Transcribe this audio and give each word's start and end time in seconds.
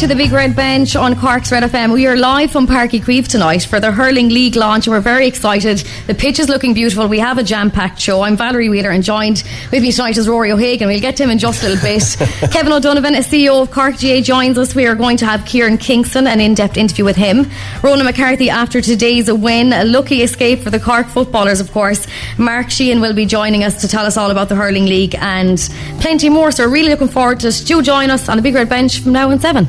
to 0.00 0.06
the 0.06 0.16
Big 0.16 0.32
Red 0.32 0.56
Bench 0.56 0.96
on 0.96 1.14
Cork's 1.14 1.52
Red 1.52 1.62
FM. 1.62 1.92
We 1.92 2.06
are 2.06 2.16
live 2.16 2.50
from 2.50 2.66
Páirc 2.66 2.92
Uí 2.92 3.00
Chaoimh 3.02 3.28
tonight 3.28 3.64
for 3.64 3.80
the 3.80 3.92
Hurling 3.92 4.30
League 4.30 4.56
launch. 4.56 4.88
We're 4.88 4.98
very 4.98 5.26
excited. 5.26 5.84
The 6.06 6.14
pitch 6.14 6.38
is 6.38 6.48
looking 6.48 6.72
beautiful. 6.72 7.06
We 7.06 7.18
have 7.18 7.36
a 7.36 7.42
jam-packed 7.42 8.00
show. 8.00 8.22
I'm 8.22 8.34
Valerie 8.34 8.70
Wheeler 8.70 8.88
and 8.88 9.04
joined 9.04 9.44
with 9.70 9.82
me 9.82 9.92
tonight 9.92 10.16
is 10.16 10.26
Ruairi 10.26 10.52
O'Hagan. 10.52 10.88
We'll 10.88 11.00
get 11.00 11.16
to 11.16 11.24
him 11.24 11.30
in 11.30 11.38
just 11.38 11.62
a 11.62 11.68
little 11.68 11.82
bit. 11.82 12.50
Kevin 12.50 12.72
O'Donovan, 12.72 13.14
a 13.14 13.18
CEO 13.18 13.60
of 13.60 13.70
Cork 13.72 14.00
GAA, 14.00 14.22
joins 14.22 14.56
us. 14.56 14.74
We 14.74 14.86
are 14.86 14.94
going 14.94 15.18
to 15.18 15.26
have 15.26 15.44
Kieran 15.44 15.76
Kingston, 15.76 16.26
an 16.26 16.40
in-depth 16.40 16.78
interview 16.78 17.04
with 17.04 17.16
him. 17.16 17.50
Ronan 17.82 18.06
McCarthy, 18.06 18.48
after 18.48 18.80
today's 18.80 19.30
win, 19.30 19.74
a 19.74 19.84
lucky 19.84 20.22
escape 20.22 20.60
for 20.60 20.70
the 20.70 20.80
Cork 20.80 21.08
footballers, 21.08 21.60
of 21.60 21.70
course. 21.72 22.06
Mark 22.38 22.70
Sheehan 22.70 23.02
will 23.02 23.12
be 23.12 23.26
joining 23.26 23.64
us 23.64 23.82
to 23.82 23.88
tell 23.88 24.06
us 24.06 24.16
all 24.16 24.30
about 24.30 24.48
the 24.48 24.56
Hurling 24.56 24.86
League 24.86 25.14
and 25.16 25.58
plenty 26.00 26.30
more. 26.30 26.52
So, 26.52 26.66
really 26.66 26.88
looking 26.88 27.08
forward 27.08 27.40
to 27.40 27.48
it. 27.48 27.62
Do 27.66 27.82
join 27.82 28.08
us 28.08 28.30
on 28.30 28.38
the 28.38 28.42
Big 28.42 28.54
Red 28.54 28.70
Bench 28.70 29.00
from 29.00 29.12
now 29.12 29.30
on 29.30 29.38
7. 29.38 29.68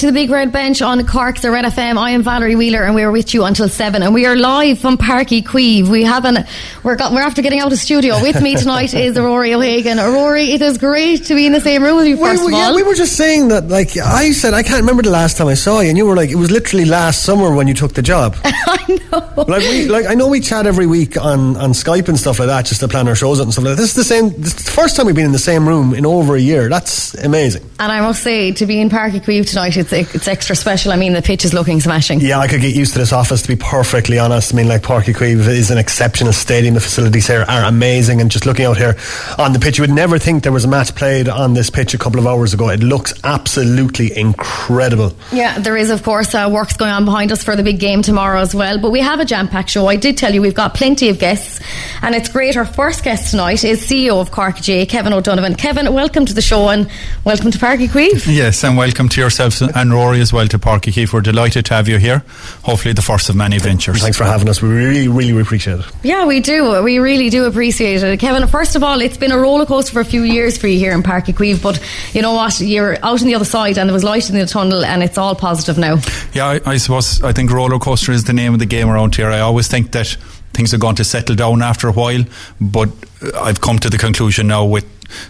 To 0.00 0.06
the 0.06 0.12
Big 0.12 0.28
Red 0.28 0.52
Bench 0.52 0.82
on 0.82 1.06
Cork's 1.06 1.42
or 1.46 1.52
Red 1.52 1.64
FM. 1.64 1.96
I 1.96 2.10
am 2.10 2.22
Valerie 2.22 2.54
Wheeler 2.54 2.82
and 2.84 2.94
we 2.94 3.02
are 3.02 3.10
with 3.10 3.32
you 3.32 3.44
until 3.44 3.66
7 3.66 4.02
and 4.02 4.12
we 4.12 4.26
are 4.26 4.36
live 4.36 4.78
from 4.78 4.98
Páirc 4.98 5.28
Uí 5.28 5.42
Chaoimh. 5.42 5.88
We 5.88 6.02
have 6.02 6.26
an, 6.26 6.44
we're, 6.82 6.96
got, 6.96 7.12
we're 7.12 7.22
after 7.22 7.40
getting 7.40 7.60
out 7.60 7.72
of 7.72 7.78
studio. 7.78 8.20
With 8.20 8.42
me 8.42 8.56
tonight 8.56 8.92
is 8.92 9.16
Ruairi 9.16 9.54
O'Hagan. 9.56 9.96
Ruairi, 9.96 10.48
it 10.48 10.60
is 10.60 10.76
great 10.76 11.24
to 11.24 11.34
be 11.34 11.46
in 11.46 11.52
the 11.52 11.62
same 11.62 11.82
room 11.82 11.96
with 11.96 12.08
you 12.08 12.18
first 12.18 12.40
well, 12.40 12.48
of 12.48 12.54
all. 12.54 12.70
Yeah, 12.72 12.76
we 12.76 12.82
were 12.82 12.94
just 12.94 13.16
saying 13.16 13.48
that, 13.48 13.68
like, 13.68 13.96
I 13.96 14.32
said, 14.32 14.52
I 14.52 14.62
can't 14.62 14.80
remember 14.80 15.02
the 15.02 15.10
last 15.10 15.38
time 15.38 15.46
I 15.46 15.54
saw 15.54 15.80
you 15.80 15.88
and 15.88 15.96
you 15.96 16.04
were 16.04 16.16
like, 16.16 16.28
it 16.28 16.36
was 16.36 16.50
literally 16.50 16.84
last 16.84 17.22
summer 17.22 17.54
when 17.54 17.66
you 17.66 17.72
took 17.72 17.94
the 17.94 18.02
job. 18.02 18.36
I 18.44 19.00
know. 19.10 19.44
Like, 19.48 19.62
we, 19.62 19.88
like, 19.88 20.04
I 20.04 20.14
know 20.14 20.28
we 20.28 20.40
chat 20.40 20.66
every 20.66 20.86
week 20.86 21.16
on, 21.16 21.56
on 21.56 21.70
Skype 21.70 22.08
and 22.08 22.18
stuff 22.18 22.38
like 22.38 22.48
that 22.48 22.66
just 22.66 22.80
to 22.80 22.88
plan 22.88 23.08
our 23.08 23.14
shows 23.14 23.40
and 23.40 23.50
stuff 23.50 23.64
like 23.64 23.76
that. 23.76 23.80
This 23.80 23.90
is 23.90 23.96
the 23.96 24.04
same, 24.04 24.28
this 24.30 24.58
is 24.58 24.64
the 24.66 24.72
first 24.72 24.96
time 24.96 25.06
we've 25.06 25.14
been 25.14 25.24
in 25.24 25.32
the 25.32 25.38
same 25.38 25.66
room 25.66 25.94
in 25.94 26.04
over 26.04 26.34
a 26.34 26.40
year. 26.40 26.68
That's 26.68 27.14
amazing. 27.14 27.62
And 27.78 27.90
I 27.90 28.02
must 28.02 28.22
say, 28.22 28.52
to 28.52 28.66
be 28.66 28.78
in 28.78 28.90
Páirc 28.90 29.12
Uí 29.12 29.20
Chaoimh 29.20 29.48
tonight, 29.48 29.85
it's, 29.92 30.14
it's 30.14 30.28
extra 30.28 30.56
special. 30.56 30.92
I 30.92 30.96
mean, 30.96 31.12
the 31.12 31.22
pitch 31.22 31.44
is 31.44 31.52
looking 31.52 31.80
smashing. 31.80 32.20
Yeah, 32.20 32.38
I 32.38 32.48
could 32.48 32.60
get 32.60 32.74
used 32.74 32.92
to 32.94 32.98
this 32.98 33.12
office, 33.12 33.42
to 33.42 33.48
be 33.48 33.56
perfectly 33.56 34.18
honest. 34.18 34.52
I 34.52 34.56
mean, 34.56 34.68
like, 34.68 34.82
Páirc 34.82 35.04
Uí 35.04 35.14
Chaoimh 35.14 35.48
is 35.48 35.70
an 35.70 35.78
exceptional 35.78 36.32
stadium. 36.32 36.74
The 36.74 36.80
facilities 36.80 37.26
here 37.26 37.44
are 37.48 37.64
amazing. 37.64 38.20
And 38.20 38.30
just 38.30 38.46
looking 38.46 38.64
out 38.64 38.76
here 38.76 38.96
on 39.38 39.52
the 39.52 39.58
pitch, 39.58 39.78
you 39.78 39.82
would 39.82 39.90
never 39.90 40.18
think 40.18 40.42
there 40.42 40.52
was 40.52 40.64
a 40.64 40.68
match 40.68 40.94
played 40.94 41.28
on 41.28 41.54
this 41.54 41.70
pitch 41.70 41.94
a 41.94 41.98
couple 41.98 42.20
of 42.20 42.26
hours 42.26 42.54
ago. 42.54 42.68
It 42.68 42.80
looks 42.80 43.14
absolutely 43.24 44.16
incredible. 44.16 45.12
Yeah, 45.32 45.58
there 45.58 45.76
is, 45.76 45.90
of 45.90 46.02
course, 46.02 46.34
uh, 46.34 46.48
works 46.52 46.76
going 46.76 46.92
on 46.92 47.04
behind 47.04 47.32
us 47.32 47.42
for 47.44 47.56
the 47.56 47.62
big 47.62 47.78
game 47.78 48.02
tomorrow 48.02 48.40
as 48.40 48.54
well. 48.54 48.78
But 48.78 48.90
we 48.90 49.00
have 49.00 49.20
a 49.20 49.24
jam 49.24 49.48
packed 49.48 49.70
show. 49.70 49.86
I 49.86 49.96
did 49.96 50.16
tell 50.16 50.34
you 50.34 50.40
we've 50.40 50.54
got 50.54 50.74
plenty 50.74 51.08
of 51.08 51.18
guests, 51.18 51.60
and 52.02 52.14
it's 52.14 52.28
great. 52.28 52.56
Our 52.56 52.64
first 52.64 53.04
guest 53.04 53.30
tonight 53.30 53.64
is 53.64 53.80
CEO 53.80 54.20
of 54.20 54.30
Cork 54.30 54.56
GAA, 54.56 54.84
Kevin 54.86 55.12
O'Donovan. 55.12 55.54
Kevin, 55.56 55.92
welcome 55.92 56.26
to 56.26 56.34
the 56.34 56.42
show 56.42 56.68
and 56.68 56.88
welcome 57.24 57.50
to 57.50 57.58
Páirc 57.58 57.86
Uí 57.86 57.88
Chaoimh. 57.88 58.34
Yes, 58.34 58.64
and 58.64 58.76
welcome 58.76 59.08
to 59.08 59.20
yourselves 59.20 59.60
and 59.74 59.90
Ruairi 59.90 60.20
as 60.20 60.32
well 60.32 60.46
to 60.48 60.58
Páirc 60.58 60.82
Uí 60.82 60.92
Chaoimh. 60.92 61.12
We're 61.12 61.20
delighted 61.20 61.66
to 61.66 61.74
have 61.74 61.88
you 61.88 61.98
here. 61.98 62.22
Hopefully, 62.62 62.94
the 62.94 63.02
first 63.02 63.28
of 63.28 63.36
many 63.36 63.58
ventures. 63.58 64.00
Thanks 64.00 64.16
for 64.16 64.24
having 64.24 64.48
us. 64.48 64.62
We 64.62 64.68
really, 64.68 65.08
really 65.08 65.40
appreciate 65.40 65.80
it. 65.80 65.86
Yeah, 66.02 66.26
we 66.26 66.40
do. 66.40 66.82
We 66.82 66.98
really 66.98 67.30
do 67.30 67.44
appreciate 67.44 68.02
it. 68.02 68.20
Kevin, 68.20 68.46
first 68.48 68.76
of 68.76 68.82
all, 68.82 69.00
it's 69.00 69.16
been 69.16 69.32
a 69.32 69.38
roller 69.38 69.66
coaster 69.66 69.92
for 69.92 70.00
a 70.00 70.04
few 70.04 70.22
years 70.22 70.58
for 70.58 70.68
you 70.68 70.78
here 70.78 70.92
in 70.92 71.02
Páirc 71.02 71.26
Uí 71.26 71.62
but 71.62 71.80
you 72.12 72.22
know 72.22 72.34
what? 72.34 72.60
You're 72.60 72.96
out 73.04 73.20
on 73.20 73.26
the 73.26 73.34
other 73.34 73.44
side 73.44 73.78
and 73.78 73.88
there 73.88 73.94
was 73.94 74.04
light 74.04 74.28
in 74.30 74.38
the 74.38 74.46
tunnel 74.46 74.84
and 74.84 75.02
it's 75.02 75.18
all 75.18 75.34
positive 75.34 75.78
now. 75.78 75.98
Yeah, 76.32 76.46
I, 76.46 76.60
I 76.64 76.76
suppose 76.76 77.22
I 77.22 77.32
think 77.32 77.50
roller 77.50 77.78
coaster 77.78 78.12
is 78.12 78.24
the 78.24 78.32
name 78.32 78.52
of 78.52 78.58
the 78.58 78.66
game 78.66 78.88
around 78.88 79.14
here. 79.14 79.30
I 79.30 79.40
always 79.40 79.68
think 79.68 79.92
that 79.92 80.16
things 80.52 80.72
are 80.72 80.78
going 80.78 80.96
to 80.96 81.04
settle 81.04 81.36
down 81.36 81.62
after 81.62 81.88
a 81.88 81.92
while, 81.92 82.24
but 82.60 82.88
I've 83.34 83.60
come 83.60 83.78
to 83.80 83.90
the 83.90 83.98
conclusion 83.98 84.48
now 84.48 84.64
with 84.64 84.86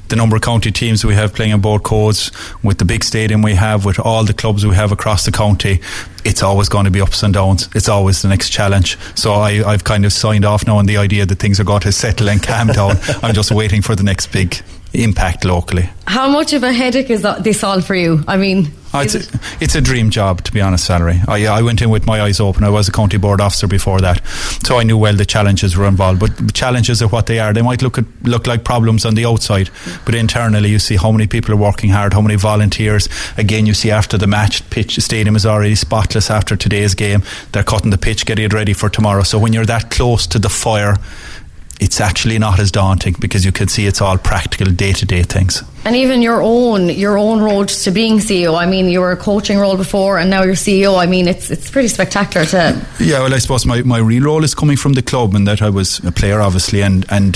the 0.09 0.17
number 0.17 0.37
of 0.37 0.43
county 0.43 0.71
teams 0.71 1.05
we 1.05 1.15
have 1.15 1.35
playing 1.35 1.53
on 1.53 1.61
both 1.61 1.83
codes, 1.83 2.31
with 2.63 2.79
the 2.79 2.85
big 2.85 3.05
stadium 3.05 3.43
we 3.43 3.55
have, 3.55 3.85
with 3.85 3.99
all 3.99 4.25
the 4.25 4.35
clubs 4.35 4.65
we 4.65 4.75
have 4.75 4.93
across 4.93 5.25
the 5.25 5.33
county, 5.33 5.81
it's 6.25 6.43
always 6.43 6.69
going 6.69 6.85
to 6.85 6.91
be 6.91 7.01
ups 7.01 7.23
and 7.23 7.35
downs. 7.35 7.69
It's 7.75 7.89
always 7.89 8.23
the 8.23 8.29
next 8.29 8.51
challenge. 8.51 8.99
So 9.15 9.33
I, 9.33 9.63
I've 9.67 9.85
kind 9.85 10.05
of 10.05 10.13
signed 10.13 10.45
off 10.45 10.67
now 10.67 10.79
on 10.79 10.87
the 10.87 10.97
idea 10.97 11.27
that 11.27 11.39
things 11.39 11.61
are 11.61 11.65
going 11.65 11.83
to 11.83 11.93
settle 11.93 12.29
and 12.29 12.43
calm 12.43 12.69
down. 12.69 12.97
I'm 13.23 13.35
just 13.35 13.53
waiting 13.53 13.83
for 13.83 13.95
the 13.95 14.03
next 14.03 14.33
big 14.33 14.63
impact 14.93 15.45
locally. 15.45 15.89
How 16.07 16.29
much 16.31 16.53
of 16.53 16.63
a 16.63 16.73
headache 16.73 17.11
is 17.11 17.23
this 17.41 17.63
all 17.65 17.81
for 17.81 17.95
you? 17.95 18.23
I 18.27 18.37
mean, 18.37 18.73
Oh, 18.95 19.01
it's, 19.01 19.15
a, 19.15 19.41
it's 19.61 19.75
a 19.75 19.81
dream 19.83 20.09
job, 20.09 20.43
to 20.45 20.53
be 20.53 20.61
honest, 20.63 20.87
Valerie. 20.89 21.21
I, 21.29 21.47
I 21.47 21.61
went 21.61 21.83
in 21.83 21.91
with 21.91 22.07
my 22.07 22.23
eyes 22.23 22.41
open. 22.41 22.65
I 22.65 22.71
was 22.71 22.89
a 22.89 22.93
county 22.93 23.19
board 23.19 23.43
officer 23.43 23.67
before 23.67 24.01
that, 24.01 24.27
so 24.65 24.79
I 24.79 24.85
knew 24.85 24.97
well 24.97 25.15
the 25.15 25.27
challenges 25.27 25.77
were 25.77 25.87
involved. 25.87 26.19
But 26.21 26.55
challenges 26.55 27.03
are 27.03 27.09
what 27.09 27.27
they 27.27 27.39
are. 27.39 27.53
They 27.53 27.61
might 27.61 27.83
look 27.83 27.99
at, 27.99 28.07
look 28.23 28.47
like 28.47 28.65
problems 28.65 29.05
on 29.05 29.15
the 29.15 29.27
outside, 29.27 29.69
but 30.07 30.15
internally 30.15 30.71
you 30.71 30.79
see 30.79 30.97
how 30.97 31.13
many 31.13 31.27
people 31.27 31.53
are 31.53 31.59
working 31.59 31.91
hard, 31.91 32.15
how 32.15 32.23
many 32.23 32.37
volunteers. 32.37 33.09
Again, 33.37 33.67
you 33.67 33.75
see 33.75 33.91
after 33.91 34.17
the 34.17 34.27
match, 34.29 34.69
pitch 34.71 34.97
stadium 35.01 35.37
is 35.37 35.45
already 35.45 35.75
spotless 35.75 36.31
after 36.31 36.57
today's 36.57 36.95
game. 36.95 37.23
They're 37.53 37.65
cutting 37.65 37.91
the 37.91 37.99
pitch, 37.99 38.25
getting 38.25 38.47
it 38.47 38.55
ready 38.55 38.73
for 38.73 38.89
tomorrow. 38.89 39.25
So 39.25 39.39
when 39.39 39.53
you're 39.53 39.67
that 39.67 39.91
close 39.91 40.27
to 40.29 40.39
the 40.39 40.49
fire, 40.49 40.97
it's 41.81 42.01
actually 42.01 42.39
not 42.39 42.59
as 42.59 42.71
daunting 42.71 43.15
because 43.21 43.45
you 43.45 43.53
can 43.53 43.69
see 43.69 43.87
it's 43.87 44.01
all 44.01 44.17
practical 44.17 44.73
day 44.73 44.93
to 44.93 45.05
day 45.05 45.23
things. 45.23 45.63
And 45.85 45.95
even 45.95 46.21
your 46.21 46.43
own 46.43 46.89
your 46.89 47.17
own 47.17 47.41
road 47.41 47.69
to 47.69 47.91
being 47.91 48.19
CEO. 48.19 48.59
I 48.59 48.67
mean, 48.67 48.89
you 48.89 49.01
were 49.01 49.13
a 49.13 49.17
coaching 49.17 49.59
role 49.59 49.77
before, 49.77 50.19
and 50.19 50.29
now 50.29 50.43
you're 50.43 50.55
CEO. 50.55 50.99
I 50.99 51.07
mean, 51.07 51.29
it's 51.29 51.51
it's 51.51 51.71
pretty 51.71 51.89
spectacular 51.89 52.45
to. 52.47 52.87
Yeah, 52.99 53.21
well, 53.21 53.33
I 53.33 53.39
suppose 53.39 53.67
my, 53.67 53.83
my 53.83 53.99
real 53.99 54.25
role 54.25 54.43
is 54.43 54.55
coming 54.55 54.77
from 54.77 54.95
the 54.95 55.03
club, 55.03 55.35
and 55.35 55.47
that 55.47 55.63
I 55.63 55.71
was 55.71 56.01
a 56.05 56.11
player, 56.11 56.41
obviously, 56.41 56.83
and 56.83 57.07
and 57.11 57.35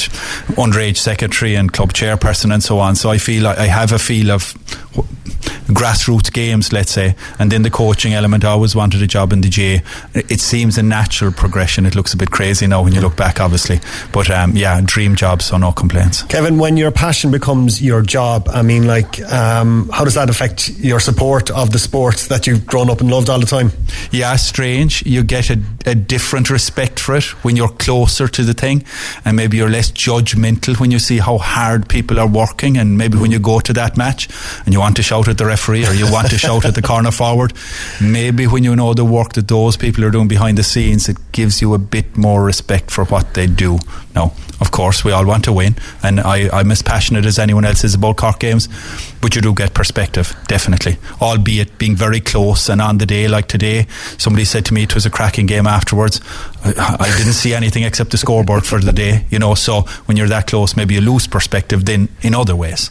underage 0.56 0.96
secretary 0.96 1.54
and 1.54 1.72
club 1.72 1.92
chairperson 1.92 2.52
and 2.52 2.62
so 2.62 2.78
on. 2.78 2.96
So 2.96 3.10
I 3.10 3.18
feel 3.18 3.46
I 3.46 3.66
have 3.66 3.92
a 3.92 3.98
feel 3.98 4.32
of 4.32 4.54
grassroots 5.66 6.32
games, 6.32 6.72
let's 6.72 6.92
say, 6.92 7.14
and 7.38 7.50
then 7.50 7.62
the 7.62 7.70
coaching 7.70 8.12
element. 8.12 8.44
I 8.44 8.50
always 8.50 8.74
wanted 8.74 9.02
a 9.02 9.06
job 9.06 9.32
in 9.32 9.40
the 9.40 9.48
GAA. 9.48 9.82
It 10.14 10.40
seems 10.40 10.78
a 10.78 10.82
natural 10.82 11.32
progression. 11.32 11.86
It 11.86 11.94
looks 11.94 12.14
a 12.14 12.16
bit 12.16 12.30
crazy 12.30 12.66
now 12.66 12.82
when 12.82 12.92
you 12.92 13.00
look 13.00 13.16
back, 13.16 13.40
obviously, 13.40 13.80
but 14.12 14.30
um, 14.30 14.56
yeah, 14.56 14.80
dream 14.84 15.14
job, 15.14 15.42
so 15.42 15.56
no 15.58 15.72
complaints. 15.72 16.22
Kevin, 16.24 16.58
when 16.58 16.76
your 16.76 16.90
passion 16.90 17.30
becomes 17.30 17.82
your 17.82 18.02
job, 18.02 18.48
I 18.52 18.62
mean, 18.62 18.86
like, 18.86 19.20
um, 19.32 19.88
how 19.92 20.04
does 20.04 20.14
that 20.14 20.28
affect 20.30 20.68
your 20.78 21.00
support 21.00 21.50
of 21.50 21.72
the 21.72 21.78
sport 21.78 22.16
that 22.28 22.46
you've 22.46 22.66
grown 22.66 22.90
up 22.90 23.00
and 23.00 23.10
loved 23.10 23.30
all 23.30 23.40
the 23.40 23.46
time? 23.46 23.70
Yeah, 24.10 24.36
strange. 24.36 25.04
You 25.06 25.22
get 25.22 25.50
a, 25.50 25.60
a 25.86 25.94
different 25.94 26.50
respect 26.50 26.98
for 26.98 27.16
it 27.16 27.24
when 27.44 27.56
you're 27.56 27.68
closer 27.68 28.28
to 28.28 28.42
the 28.42 28.54
thing, 28.54 28.84
and 29.24 29.36
maybe 29.36 29.56
you're 29.56 29.70
less 29.70 29.90
judgmental 29.90 30.78
when 30.80 30.90
you 30.90 30.98
see 30.98 31.18
how 31.18 31.38
hard 31.38 31.88
people 31.88 32.18
are 32.18 32.28
working, 32.28 32.76
and 32.76 32.98
maybe 32.98 33.18
when 33.18 33.30
you 33.30 33.38
go 33.38 33.60
to 33.60 33.72
that 33.72 33.96
match 33.96 34.28
and 34.64 34.74
you 34.74 34.80
want 34.80 34.96
to 34.96 35.02
shout 35.02 35.28
at 35.30 35.38
the 35.38 35.46
referee 35.46 35.86
or 35.86 35.92
you 35.92 36.10
want 36.10 36.30
to 36.30 36.38
shout 36.38 36.64
at 36.64 36.74
the 36.74 36.82
corner 36.82 37.10
forward, 37.10 37.52
maybe 38.00 38.46
when 38.46 38.64
you 38.64 38.76
know 38.76 38.94
the 38.94 39.04
work 39.04 39.32
that 39.34 39.48
those 39.48 39.76
people 39.76 40.04
are 40.04 40.10
doing 40.10 40.28
behind 40.28 40.58
the 40.58 40.62
scenes, 40.62 41.08
it 41.08 41.16
gives 41.32 41.60
you 41.60 41.74
a 41.74 41.78
bit 41.78 42.16
more 42.16 42.44
respect 42.44 42.90
for 42.90 43.04
what 43.06 43.34
they 43.34 43.46
do. 43.46 43.78
Now, 44.14 44.32
of 44.60 44.72
course, 44.72 45.04
we 45.04 45.12
all 45.12 45.24
want 45.24 45.44
to 45.44 45.52
win, 45.52 45.76
and 46.02 46.20
I, 46.20 46.50
I'm 46.52 46.70
as 46.70 46.82
passionate 46.82 47.24
as 47.24 47.38
anyone 47.38 47.64
else 47.64 47.82
is 47.82 47.94
about 47.94 48.18
Cork 48.18 48.40
games, 48.40 48.68
but 49.22 49.34
you 49.34 49.40
do 49.40 49.54
get 49.54 49.72
perspective, 49.72 50.36
definitely. 50.48 50.98
Albeit 51.22 51.78
being 51.78 51.96
very 51.96 52.20
close 52.20 52.68
and 52.68 52.82
on 52.82 52.98
the 52.98 53.06
day 53.06 53.26
like 53.26 53.48
today, 53.48 53.86
somebody 54.18 54.44
said 54.44 54.66
to 54.66 54.74
me 54.74 54.82
it 54.82 54.94
was 54.94 55.06
a 55.06 55.10
cracking 55.10 55.46
game 55.46 55.66
afterwards. 55.66 56.20
I, 56.62 56.96
I 57.00 57.16
didn't 57.16 57.32
see 57.32 57.54
anything 57.54 57.84
except 57.84 58.10
the 58.10 58.18
scoreboard 58.18 58.66
for 58.66 58.80
the 58.80 58.92
day, 58.92 59.24
you 59.30 59.38
know, 59.38 59.54
so 59.54 59.82
when 60.04 60.16
you're 60.16 60.28
that 60.28 60.46
close, 60.46 60.76
maybe 60.76 60.94
you 60.94 61.00
lose 61.00 61.26
perspective 61.26 61.86
then 61.86 62.08
in 62.20 62.34
other 62.34 62.56
ways. 62.56 62.90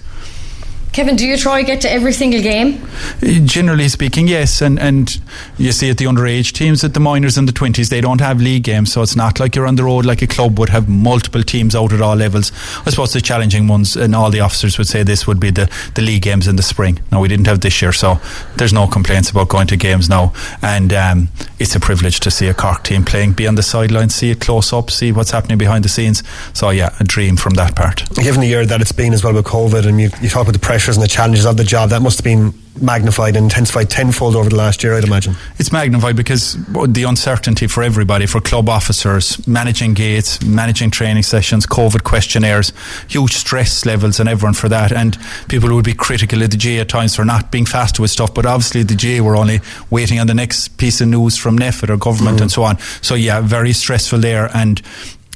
Kevin, 0.91 1.15
do 1.15 1.25
you 1.25 1.37
try 1.37 1.61
to 1.61 1.67
get 1.67 1.81
to 1.81 1.91
every 1.91 2.11
single 2.11 2.41
game? 2.41 2.85
Generally 3.21 3.89
speaking, 3.89 4.27
yes. 4.27 4.61
And, 4.61 4.79
and 4.79 5.19
you 5.57 5.71
see 5.71 5.89
at 5.89 5.97
the 5.97 6.05
underage 6.05 6.51
teams, 6.51 6.83
at 6.83 6.95
the 6.95 6.99
minors 6.99 7.37
and 7.37 7.47
the 7.47 7.53
20s, 7.53 7.89
they 7.89 8.01
don't 8.01 8.19
have 8.21 8.41
league 8.41 8.63
games. 8.63 8.91
So 8.91 9.03
it's 9.03 9.15
not 9.15 9.39
like 9.39 9.55
you're 9.55 9.67
on 9.67 9.75
the 9.75 9.83
road 9.83 10.05
like 10.05 10.23
a 10.23 10.27
club 10.27 10.57
would 10.57 10.69
have 10.69 10.89
multiple 10.89 11.43
teams 11.43 11.75
out 11.75 11.93
at 11.93 12.01
all 12.01 12.15
levels. 12.15 12.51
I 12.87 12.89
suppose 12.89 13.13
the 13.13 13.21
challenging 13.21 13.67
ones, 13.67 13.95
and 13.95 14.15
all 14.15 14.31
the 14.31 14.39
officers 14.39 14.79
would 14.79 14.87
say 14.87 15.03
this 15.03 15.27
would 15.27 15.39
be 15.39 15.51
the, 15.51 15.71
the 15.93 16.01
league 16.01 16.23
games 16.23 16.47
in 16.47 16.55
the 16.55 16.63
spring. 16.63 16.99
Now, 17.11 17.21
we 17.21 17.27
didn't 17.27 17.45
have 17.47 17.61
this 17.61 17.81
year, 17.81 17.93
so 17.93 18.19
there's 18.57 18.73
no 18.73 18.87
complaints 18.87 19.29
about 19.29 19.49
going 19.49 19.67
to 19.67 19.77
games 19.77 20.09
now. 20.09 20.33
And 20.63 20.91
um, 20.91 21.29
it's 21.59 21.75
a 21.75 21.79
privilege 21.79 22.19
to 22.21 22.31
see 22.31 22.47
a 22.47 22.53
Cork 22.55 22.83
team 22.83 23.05
playing, 23.05 23.33
be 23.33 23.47
on 23.47 23.55
the 23.55 23.63
sidelines, 23.63 24.15
see 24.15 24.31
it 24.31 24.41
close 24.41 24.73
up, 24.73 24.89
see 24.89 25.11
what's 25.11 25.31
happening 25.31 25.59
behind 25.59 25.85
the 25.85 25.89
scenes. 25.89 26.23
So, 26.53 26.71
yeah, 26.71 26.95
a 26.99 27.03
dream 27.03 27.37
from 27.37 27.53
that 27.53 27.75
part. 27.75 28.03
Given 28.15 28.41
the 28.41 28.47
year 28.47 28.65
that 28.65 28.81
it's 28.81 28.91
been 28.91 29.13
as 29.13 29.23
well 29.23 29.33
with 29.35 29.45
COVID, 29.45 29.85
and 29.85 30.01
you, 30.01 30.09
you 30.21 30.29
talk 30.29 30.41
about 30.41 30.53
the 30.53 30.59
pressures 30.79 30.95
and 30.95 31.03
the 31.03 31.09
challenges 31.09 31.45
of 31.45 31.57
the 31.57 31.63
job, 31.65 31.89
that 31.89 32.01
must 32.01 32.19
have 32.19 32.23
been 32.23 32.53
magnified 32.81 33.35
and 33.35 33.43
intensified 33.43 33.89
tenfold 33.89 34.33
over 34.33 34.49
the 34.49 34.55
last 34.55 34.81
year, 34.81 34.95
I'd 34.95 35.03
imagine. 35.03 35.35
It's 35.57 35.73
magnified 35.73 36.15
because 36.15 36.53
the 36.87 37.03
uncertainty 37.03 37.67
for 37.67 37.83
everybody, 37.83 38.25
for 38.25 38.39
club 38.39 38.69
officers, 38.69 39.45
managing 39.45 39.93
gates, 39.93 40.41
managing 40.41 40.89
training 40.89 41.23
sessions, 41.23 41.65
COVID 41.65 42.05
questionnaires, 42.05 42.71
huge 43.09 43.33
stress 43.33 43.85
levels 43.85 44.21
and 44.21 44.29
everyone 44.29 44.53
for 44.53 44.69
that. 44.69 44.93
And 44.93 45.17
people 45.49 45.75
would 45.75 45.83
be 45.83 45.93
critical 45.93 46.41
of 46.41 46.51
the 46.51 46.55
GAA 46.55 46.79
at 46.79 46.87
times 46.87 47.13
for 47.13 47.25
not 47.25 47.51
being 47.51 47.65
fast 47.65 47.99
with 47.99 48.09
stuff, 48.09 48.33
but 48.33 48.45
obviously 48.45 48.83
the 48.83 48.95
GAA 48.95 49.21
were 49.21 49.35
only 49.35 49.59
waiting 49.89 50.17
on 50.17 50.27
the 50.27 50.33
next 50.33 50.77
piece 50.77 51.01
of 51.01 51.09
news 51.09 51.35
from 51.35 51.59
NPHET 51.59 51.89
or 51.89 51.97
government 51.97 52.37
mm. 52.37 52.43
and 52.43 52.51
so 52.53 52.63
on. 52.63 52.79
So 53.01 53.15
yeah, 53.15 53.41
very 53.41 53.73
stressful 53.73 54.19
there 54.19 54.49
and 54.55 54.81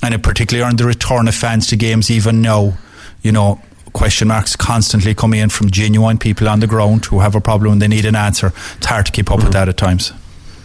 and 0.01 0.23
particularly 0.23 0.65
on 0.65 0.77
the 0.77 0.85
return 0.85 1.27
of 1.27 1.35
fans 1.35 1.67
to 1.67 1.75
games 1.75 2.09
even 2.09 2.41
now, 2.41 2.77
you 3.21 3.33
know, 3.33 3.61
question 3.93 4.27
marks 4.27 4.55
constantly 4.55 5.13
coming 5.13 5.39
in 5.39 5.49
from 5.49 5.69
genuine 5.69 6.17
people 6.17 6.49
on 6.49 6.59
the 6.59 6.67
ground 6.67 7.05
who 7.05 7.19
have 7.19 7.35
a 7.35 7.41
problem 7.41 7.73
and 7.73 7.81
they 7.81 7.87
need 7.87 8.05
an 8.05 8.15
answer. 8.15 8.51
It's 8.77 8.85
hard 8.85 9.05
to 9.05 9.11
keep 9.11 9.31
up 9.31 9.37
mm-hmm. 9.37 9.45
with 9.45 9.53
that 9.53 9.69
at 9.69 9.77
times. 9.77 10.11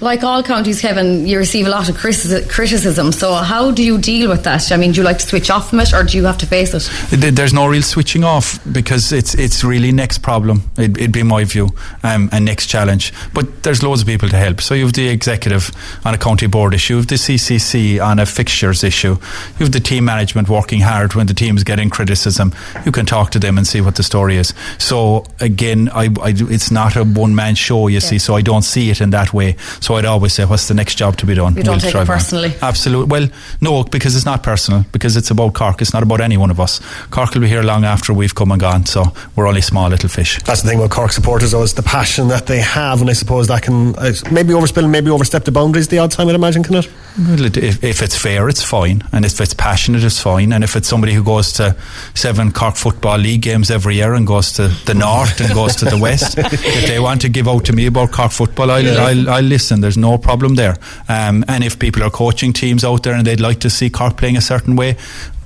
Like 0.00 0.22
all 0.22 0.44
counties, 0.44 0.80
Kevin, 0.80 1.26
you 1.26 1.38
receive 1.38 1.66
a 1.66 1.70
lot 1.70 1.88
of 1.88 1.96
criticism. 1.96 3.10
So, 3.10 3.34
how 3.34 3.72
do 3.72 3.82
you 3.82 3.98
deal 3.98 4.30
with 4.30 4.44
that? 4.44 4.70
I 4.70 4.76
mean, 4.76 4.92
do 4.92 4.98
you 4.98 5.04
like 5.04 5.18
to 5.18 5.26
switch 5.26 5.50
off 5.50 5.70
from 5.70 5.80
it, 5.80 5.92
or 5.92 6.04
do 6.04 6.16
you 6.16 6.24
have 6.24 6.38
to 6.38 6.46
face 6.46 6.72
it? 6.72 7.34
There's 7.34 7.52
no 7.52 7.66
real 7.66 7.82
switching 7.82 8.22
off 8.22 8.60
because 8.72 9.12
it's 9.12 9.34
it's 9.34 9.64
really 9.64 9.90
next 9.90 10.18
problem. 10.18 10.62
It, 10.76 10.96
would 11.00 11.10
be 11.10 11.24
my 11.24 11.42
view, 11.42 11.70
um, 12.04 12.28
and 12.30 12.44
next 12.44 12.68
challenge. 12.68 13.12
But 13.34 13.64
there's 13.64 13.82
loads 13.82 14.02
of 14.02 14.06
people 14.06 14.28
to 14.28 14.36
help. 14.36 14.60
So 14.60 14.74
you 14.74 14.84
have 14.84 14.92
the 14.92 15.08
executive 15.08 15.72
on 16.04 16.14
a 16.14 16.18
county 16.18 16.46
board 16.46 16.74
issue, 16.74 16.94
you 16.94 16.98
have 16.98 17.08
the 17.08 17.16
CCC 17.16 18.00
on 18.00 18.20
a 18.20 18.26
fixtures 18.26 18.84
issue, 18.84 19.16
you 19.58 19.64
have 19.64 19.72
the 19.72 19.80
team 19.80 20.04
management 20.04 20.48
working 20.48 20.80
hard 20.80 21.14
when 21.14 21.26
the 21.26 21.34
team's 21.34 21.64
getting 21.64 21.90
criticism. 21.90 22.54
You 22.86 22.92
can 22.92 23.04
talk 23.04 23.30
to 23.32 23.40
them 23.40 23.58
and 23.58 23.66
see 23.66 23.80
what 23.80 23.96
the 23.96 24.04
story 24.04 24.36
is. 24.36 24.54
So 24.78 25.24
again, 25.40 25.88
I, 25.88 26.04
I 26.22 26.34
it's 26.36 26.70
not 26.70 26.94
a 26.94 27.02
one 27.02 27.34
man 27.34 27.56
show, 27.56 27.88
you 27.88 27.94
yeah. 27.94 28.00
see. 28.00 28.18
So 28.20 28.36
I 28.36 28.42
don't 28.42 28.62
see 28.62 28.90
it 28.90 29.00
in 29.00 29.10
that 29.10 29.34
way. 29.34 29.56
So 29.80 29.87
so 29.88 29.94
I'd 29.94 30.04
always 30.04 30.34
say, 30.34 30.44
what's 30.44 30.68
the 30.68 30.74
next 30.74 30.96
job 30.96 31.16
to 31.16 31.24
be 31.24 31.32
done? 31.32 31.56
You 31.56 31.62
don't 31.62 31.82
we'll 31.82 31.90
take 31.90 31.94
it 31.94 32.06
personally. 32.06 32.50
On. 32.56 32.58
Absolutely. 32.60 33.08
Well, 33.08 33.30
no, 33.62 33.84
because 33.84 34.14
it's 34.14 34.26
not 34.26 34.42
personal. 34.42 34.84
Because 34.92 35.16
it's 35.16 35.30
about 35.30 35.54
Cork. 35.54 35.80
It's 35.80 35.94
not 35.94 36.02
about 36.02 36.20
any 36.20 36.36
one 36.36 36.50
of 36.50 36.60
us. 36.60 36.78
Cork 37.08 37.32
will 37.32 37.40
be 37.40 37.48
here 37.48 37.62
long 37.62 37.86
after 37.86 38.12
we've 38.12 38.34
come 38.34 38.52
and 38.52 38.60
gone. 38.60 38.84
So 38.84 39.04
we're 39.34 39.46
only 39.46 39.62
small 39.62 39.88
little 39.88 40.10
fish. 40.10 40.42
That's 40.42 40.60
the 40.60 40.68
thing 40.68 40.78
about 40.78 40.90
Cork 40.90 41.12
supporters, 41.12 41.52
though, 41.52 41.62
is 41.62 41.72
the 41.72 41.82
passion 41.82 42.28
that 42.28 42.46
they 42.46 42.58
have, 42.60 43.00
and 43.00 43.08
I 43.08 43.14
suppose 43.14 43.48
that 43.48 43.62
can 43.62 43.96
uh, 43.96 44.12
maybe 44.30 44.52
overspill, 44.52 44.90
maybe 44.90 45.10
overstep 45.10 45.44
the 45.44 45.52
boundaries 45.52 45.88
the 45.88 46.00
odd 46.00 46.10
time. 46.10 46.28
I'd 46.28 46.34
imagine, 46.34 46.64
can 46.64 46.74
it? 46.74 46.90
Well, 47.18 47.46
if, 47.46 47.82
if 47.82 48.02
it's 48.02 48.16
fair, 48.16 48.48
it's 48.48 48.62
fine, 48.62 49.02
and 49.10 49.24
if 49.24 49.40
it's 49.40 49.54
passionate, 49.54 50.04
it's 50.04 50.20
fine, 50.20 50.52
and 50.52 50.62
if 50.62 50.76
it's 50.76 50.86
somebody 50.86 51.14
who 51.14 51.24
goes 51.24 51.54
to 51.54 51.74
seven 52.14 52.52
Cork 52.52 52.76
football 52.76 53.16
league 53.16 53.40
games 53.40 53.70
every 53.70 53.96
year 53.96 54.12
and 54.12 54.26
goes 54.26 54.52
to 54.52 54.68
the 54.84 54.94
north 54.94 55.40
and 55.40 55.52
goes 55.54 55.76
to 55.76 55.86
the 55.86 55.96
west, 55.96 56.36
if 56.38 56.86
they 56.86 57.00
want 57.00 57.22
to 57.22 57.28
give 57.28 57.48
out 57.48 57.64
to 57.64 57.72
me 57.72 57.86
about 57.86 58.12
Cork 58.12 58.30
football, 58.30 58.70
I'll, 58.70 58.84
yeah. 58.84 59.02
I'll, 59.02 59.30
I'll 59.30 59.42
listen. 59.42 59.77
There's 59.80 59.98
no 59.98 60.18
problem 60.18 60.54
there. 60.54 60.76
Um, 61.08 61.44
and 61.48 61.64
if 61.64 61.78
people 61.78 62.02
are 62.02 62.10
coaching 62.10 62.52
teams 62.52 62.84
out 62.84 63.02
there 63.02 63.14
and 63.14 63.26
they'd 63.26 63.40
like 63.40 63.60
to 63.60 63.70
see 63.70 63.90
Cork 63.90 64.16
playing 64.16 64.36
a 64.36 64.40
certain 64.40 64.76
way, 64.76 64.96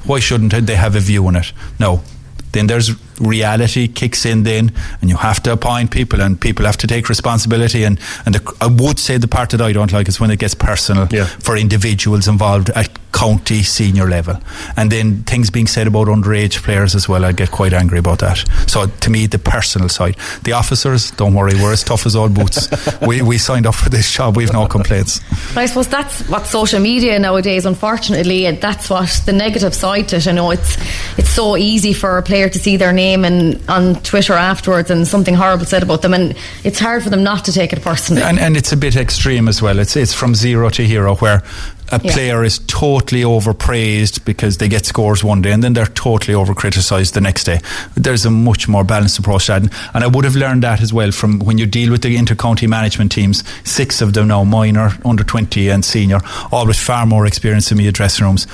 why 0.05 0.21
shouldn't 0.21 0.67
they 0.67 0.77
have 0.77 0.97
a 0.97 1.01
view 1.01 1.27
on 1.27 1.37
it? 1.37 1.53
No. 1.79 2.03
Then 2.53 2.67
there's 2.67 2.91
reality 3.21 3.89
kicks 3.89 4.25
in 4.25 4.43
then 4.43 4.73
and 5.01 5.11
you 5.11 5.17
have 5.17 5.43
to 5.43 5.53
appoint 5.53 5.91
people 5.91 6.21
and 6.21 6.41
people 6.41 6.65
have 6.65 6.77
to 6.79 6.87
take 6.87 7.09
responsibility 7.09 7.85
and, 7.85 7.99
and 8.27 8.35
the, 8.35 8.57
I 8.61 8.67
would 8.67 8.99
say 8.99 9.19
the 9.19 9.29
part 9.29 9.51
that 9.51 9.61
I 9.61 9.73
don't 9.73 9.93
like 9.93 10.09
is 10.09 10.21
when 10.21 10.31
it 10.31 10.39
gets 10.39 10.55
personal 10.55 11.09
yeah. 11.11 11.27
for 11.27 11.57
individuals 11.57 12.29
involved 12.29 12.71
at 12.71 12.91
county 13.13 13.63
senior 13.63 14.09
level. 14.09 14.41
And 14.77 14.91
then 14.91 15.23
things 15.25 15.51
being 15.51 15.67
said 15.67 15.87
about 15.87 16.07
underage 16.07 16.63
players 16.63 16.95
as 16.95 17.09
well 17.09 17.25
I 17.25 17.33
get 17.33 17.51
quite 17.51 17.73
angry 17.73 17.99
about 17.99 18.21
that. 18.21 18.39
So 18.67 18.87
to 18.87 19.11
me 19.11 19.27
the 19.27 19.39
personal 19.39 19.89
side. 19.89 20.17
The 20.45 20.53
officers 20.53 21.11
don't 21.11 21.35
worry 21.35 21.55
we're 21.55 21.73
as 21.73 21.85
tough 21.85 22.07
as 22.07 22.17
old 22.17 22.35
boots. 22.35 22.69
We, 23.03 23.21
we 23.21 23.39
signed 23.39 23.67
up 23.67 23.75
for 23.75 23.91
this 23.91 24.11
job 24.11 24.37
we've 24.37 24.53
no 24.53 24.67
complaints. 24.67 25.21
I 25.57 25.67
suppose 25.67 25.89
that's 25.89 26.29
what 26.29 26.47
social 26.47 26.81
media 26.81 27.19
nowadays 27.19 27.67
unfortunately 27.67 28.47
and 28.47 28.61
that's 28.61 28.89
what 28.89 29.23
the 29.27 29.33
negative 29.33 29.75
side 29.75 30.09
to 30.09 30.17
it. 30.17 30.29
I 30.29 30.33
know 30.33 30.51
it's 30.51 30.77
it's 31.19 31.31
so 31.31 31.57
easy 31.57 31.93
for 31.93 32.17
a 32.17 32.23
player 32.23 32.49
to 32.49 32.59
see 32.59 32.77
their 32.77 32.93
name 32.93 33.02
name 33.03 33.25
and 33.25 33.61
on 33.69 33.97
Twitter 34.03 34.35
afterwards 34.35 34.91
and 34.91 35.07
something 35.07 35.35
horrible 35.35 35.65
said 35.65 35.83
about 35.83 36.03
them 36.03 36.15
and 36.15 36.35
it's 36.65 36.79
hard 36.79 37.03
for 37.03 37.11
them 37.11 37.23
not 37.23 37.45
to 37.45 37.53
take 37.53 37.73
it 37.73 37.83
personally 37.83 38.23
and, 38.23 38.39
and 38.39 38.57
it's 38.57 38.73
a 38.73 38.77
bit 38.77 38.97
extreme 38.97 39.49
as 39.49 39.61
well 39.61 39.79
it's 39.79 39.97
it's 39.97 40.15
from 40.15 40.35
zero 40.35 40.69
to 40.71 40.83
hero 40.87 41.17
where 41.17 41.43
a 41.93 42.01
yeah. 42.03 42.13
player 42.13 42.43
is 42.43 42.59
totally 42.61 43.23
overpraised 43.23 44.25
because 44.25 44.57
they 44.57 44.67
get 44.67 44.87
scores 44.87 45.23
one 45.23 45.43
day 45.43 45.53
and 45.53 45.63
then 45.63 45.75
they're 45.75 45.85
totally 45.85 46.35
over 46.35 46.55
criticised 46.55 47.13
the 47.13 47.21
next 47.21 47.45
day. 47.45 47.61
There's 47.95 48.25
a 48.25 48.31
much 48.31 48.67
more 48.67 48.83
balanced 48.83 49.19
approach 49.19 49.47
to 49.47 49.61
that. 49.61 49.63
And 49.93 50.03
I 50.03 50.07
would 50.07 50.25
have 50.25 50.35
learned 50.35 50.63
that 50.63 50.81
as 50.81 50.91
well 50.95 51.13
from 51.13 51.41
when 51.41 51.59
you 51.59 51.67
deal 51.67 51.91
with 51.91 52.01
the 52.01 52.17
inter-county 52.17 52.67
management 52.67 53.13
teams, 53.13 53.45
six 53.69 54.01
of 54.01 54.15
them 54.15 54.29
now, 54.29 54.43
minor, 54.43 54.93
under 55.05 55.23
20 55.23 55.69
and 55.69 55.85
senior, 55.85 56.21
all 56.51 56.67
with 56.67 56.79
far 56.79 57.05
more 57.05 57.27
experience 57.27 57.71
in 57.71 57.77
the 57.77 57.93
dressing 57.93 58.25
rooms. 58.25 58.47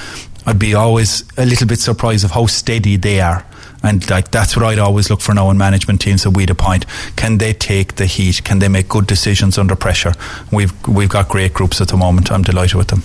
I'd 0.45 0.59
be 0.59 0.75
always 0.75 1.23
a 1.39 1.47
little 1.47 1.69
bit 1.69 1.79
surprised 1.79 2.25
of 2.25 2.33
how 2.33 2.47
steady 2.47 2.97
they 2.97 3.21
are 3.21 3.47
and 3.83 4.09
like 4.11 4.31
that's 4.31 4.57
what 4.57 4.65
I'd 4.65 4.79
always 4.79 5.11
look 5.11 5.21
for 5.21 5.35
now 5.35 5.51
in 5.51 5.59
management 5.59 6.01
teams 6.01 6.25
that 6.25 6.31
we'd 6.31 6.51
appoint. 6.51 6.87
Can 7.17 7.39
they 7.39 7.53
take 7.53 7.97
the 7.97 8.07
heat? 8.07 8.43
Can 8.45 8.59
they 8.59 8.69
make 8.69 8.89
good 8.89 9.07
decisions 9.07 9.59
under 9.59 9.77
pressure? 9.77 10.15
We've 10.53 10.73
we've 10.87 11.09
got 11.09 11.29
great 11.29 11.55
groups 11.55 11.81
at 11.81 11.89
the 11.89 11.97
moment. 11.97 12.33
I'm 12.33 12.43
delighted 12.43 12.77
with 12.77 12.89
them 12.89 13.03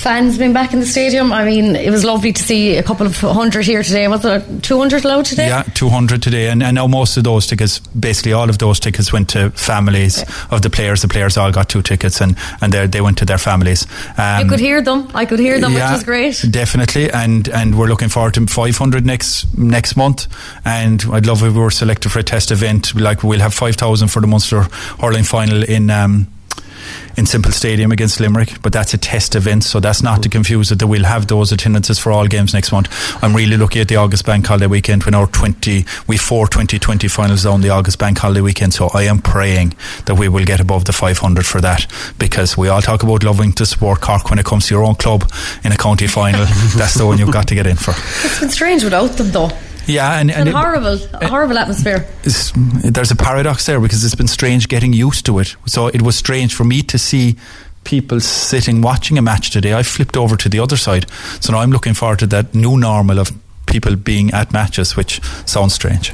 fans 0.00 0.38
being 0.38 0.52
back 0.52 0.72
in 0.72 0.80
the 0.80 0.86
stadium. 0.86 1.32
I 1.32 1.44
mean, 1.44 1.76
it 1.76 1.90
was 1.90 2.04
lovely 2.04 2.32
to 2.32 2.42
see 2.42 2.76
a 2.76 2.82
couple 2.82 3.06
of 3.06 3.16
hundred 3.18 3.66
here 3.66 3.82
today. 3.82 4.08
Was 4.08 4.24
it 4.24 4.62
200 4.62 5.04
allowed 5.04 5.26
today? 5.26 5.48
Yeah, 5.48 5.62
200 5.62 6.22
today. 6.22 6.48
And, 6.48 6.62
and 6.62 6.74
now 6.74 6.86
most 6.86 7.16
of 7.16 7.24
those 7.24 7.46
tickets, 7.46 7.78
basically 7.78 8.32
all 8.32 8.48
of 8.48 8.58
those 8.58 8.80
tickets 8.80 9.12
went 9.12 9.28
to 9.30 9.50
families 9.50 10.24
of 10.50 10.62
the 10.62 10.70
players. 10.70 11.02
The 11.02 11.08
players 11.08 11.36
all 11.36 11.52
got 11.52 11.68
two 11.68 11.82
tickets 11.82 12.20
and, 12.20 12.36
and 12.60 12.72
they 12.72 13.00
went 13.00 13.18
to 13.18 13.26
their 13.26 13.38
families. 13.38 13.86
Um, 14.16 14.44
you 14.44 14.48
could 14.48 14.60
hear 14.60 14.80
them. 14.80 15.10
I 15.14 15.26
could 15.26 15.38
hear 15.38 15.60
them, 15.60 15.72
yeah, 15.72 15.90
which 15.90 15.98
was 15.98 16.04
great. 16.04 16.44
Definitely. 16.50 17.10
And, 17.10 17.48
and 17.48 17.78
we're 17.78 17.88
looking 17.88 18.08
forward 18.08 18.34
to 18.34 18.46
500 18.46 19.04
next, 19.04 19.56
next 19.56 19.96
month. 19.96 20.26
And 20.64 21.04
I'd 21.12 21.26
love 21.26 21.42
if 21.42 21.52
we 21.52 21.60
were 21.60 21.70
selected 21.70 22.10
for 22.10 22.20
a 22.20 22.24
test 22.24 22.50
event. 22.50 22.94
Like 22.94 23.22
we'll 23.22 23.40
have 23.40 23.52
5,000 23.52 24.08
for 24.08 24.20
the 24.20 24.26
Munster 24.26 24.62
hurling 24.98 25.24
final 25.24 25.62
in, 25.62 25.90
um, 25.90 26.26
in 27.20 27.26
Semple 27.26 27.52
Stadium 27.52 27.92
against 27.92 28.18
Limerick, 28.18 28.62
but 28.62 28.72
that's 28.72 28.94
a 28.94 28.98
test 28.98 29.36
event, 29.36 29.62
so 29.62 29.78
that's 29.78 30.02
not 30.02 30.22
to 30.22 30.30
mm. 30.30 30.32
confuse 30.32 30.70
that 30.70 30.86
we'll 30.86 31.04
have 31.04 31.26
those 31.26 31.52
attendances 31.52 31.98
for 31.98 32.12
all 32.12 32.26
games 32.26 32.54
next 32.54 32.72
month. 32.72 32.88
I'm 33.22 33.36
really 33.36 33.58
looking 33.58 33.82
at 33.82 33.88
the 33.88 33.96
August 33.96 34.24
Bank 34.24 34.46
Holiday 34.46 34.66
weekend 34.66 35.04
when 35.04 35.14
our 35.14 35.26
20, 35.26 35.84
we 36.06 36.16
four 36.16 36.46
2020 36.46 37.08
finals 37.08 37.44
on 37.44 37.60
the 37.60 37.68
August 37.68 37.98
Bank 37.98 38.16
Holiday 38.16 38.40
weekend, 38.40 38.72
so 38.72 38.88
I 38.94 39.02
am 39.02 39.18
praying 39.18 39.74
that 40.06 40.14
we 40.14 40.30
will 40.30 40.46
get 40.46 40.60
above 40.60 40.86
the 40.86 40.94
500 40.94 41.44
for 41.44 41.60
that 41.60 41.86
because 42.18 42.56
we 42.56 42.68
all 42.68 42.80
talk 42.80 43.02
about 43.02 43.22
loving 43.22 43.52
to 43.52 43.66
support 43.66 44.00
Cork 44.00 44.30
when 44.30 44.38
it 44.38 44.46
comes 44.46 44.68
to 44.68 44.74
your 44.74 44.84
own 44.84 44.94
club 44.94 45.30
in 45.62 45.72
a 45.72 45.76
county 45.76 46.06
final. 46.06 46.46
that's 46.74 46.94
the 46.94 47.04
one 47.04 47.18
you've 47.18 47.32
got 47.32 47.46
to 47.48 47.54
get 47.54 47.66
in 47.66 47.76
for. 47.76 47.92
It's 48.24 48.40
been 48.40 48.48
strange 48.48 48.82
without 48.82 49.10
them 49.18 49.30
though. 49.30 49.50
Yeah, 49.86 50.18
and, 50.18 50.30
and, 50.30 50.48
horrible, 50.48 50.94
it, 50.94 51.22
horrible 51.24 51.58
atmosphere. 51.58 52.06
There's 52.22 53.10
a 53.10 53.16
paradox 53.16 53.66
there 53.66 53.80
because 53.80 54.04
it's 54.04 54.14
been 54.14 54.28
strange 54.28 54.68
getting 54.68 54.92
used 54.92 55.26
to 55.26 55.38
it. 55.38 55.56
So 55.66 55.88
it 55.88 56.02
was 56.02 56.16
strange 56.16 56.54
for 56.54 56.64
me 56.64 56.82
to 56.82 56.98
see 56.98 57.36
people 57.84 58.20
sitting 58.20 58.82
watching 58.82 59.18
a 59.18 59.22
match 59.22 59.50
today. 59.50 59.74
I 59.74 59.82
flipped 59.82 60.16
over 60.16 60.36
to 60.36 60.48
the 60.48 60.60
other 60.60 60.76
side, 60.76 61.10
so 61.40 61.52
now 61.52 61.60
I'm 61.60 61.72
looking 61.72 61.94
forward 61.94 62.18
to 62.20 62.26
that 62.28 62.54
new 62.54 62.76
normal 62.76 63.18
of 63.18 63.32
people 63.66 63.96
being 63.96 64.30
at 64.32 64.52
matches, 64.52 64.96
which 64.96 65.20
sounds 65.46 65.74
strange. 65.74 66.12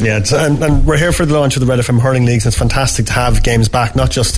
Yeah, 0.00 0.22
and, 0.32 0.62
and, 0.62 0.86
we're 0.86 0.96
here 0.96 1.10
for 1.10 1.26
the 1.26 1.34
launch 1.34 1.56
of 1.56 1.60
the 1.60 1.66
Red 1.66 1.80
FM 1.80 2.00
Hurling 2.00 2.24
Leagues. 2.24 2.46
It's 2.46 2.56
fantastic 2.56 3.06
to 3.06 3.12
have 3.14 3.42
games 3.42 3.68
back, 3.68 3.96
not 3.96 4.12
just 4.12 4.36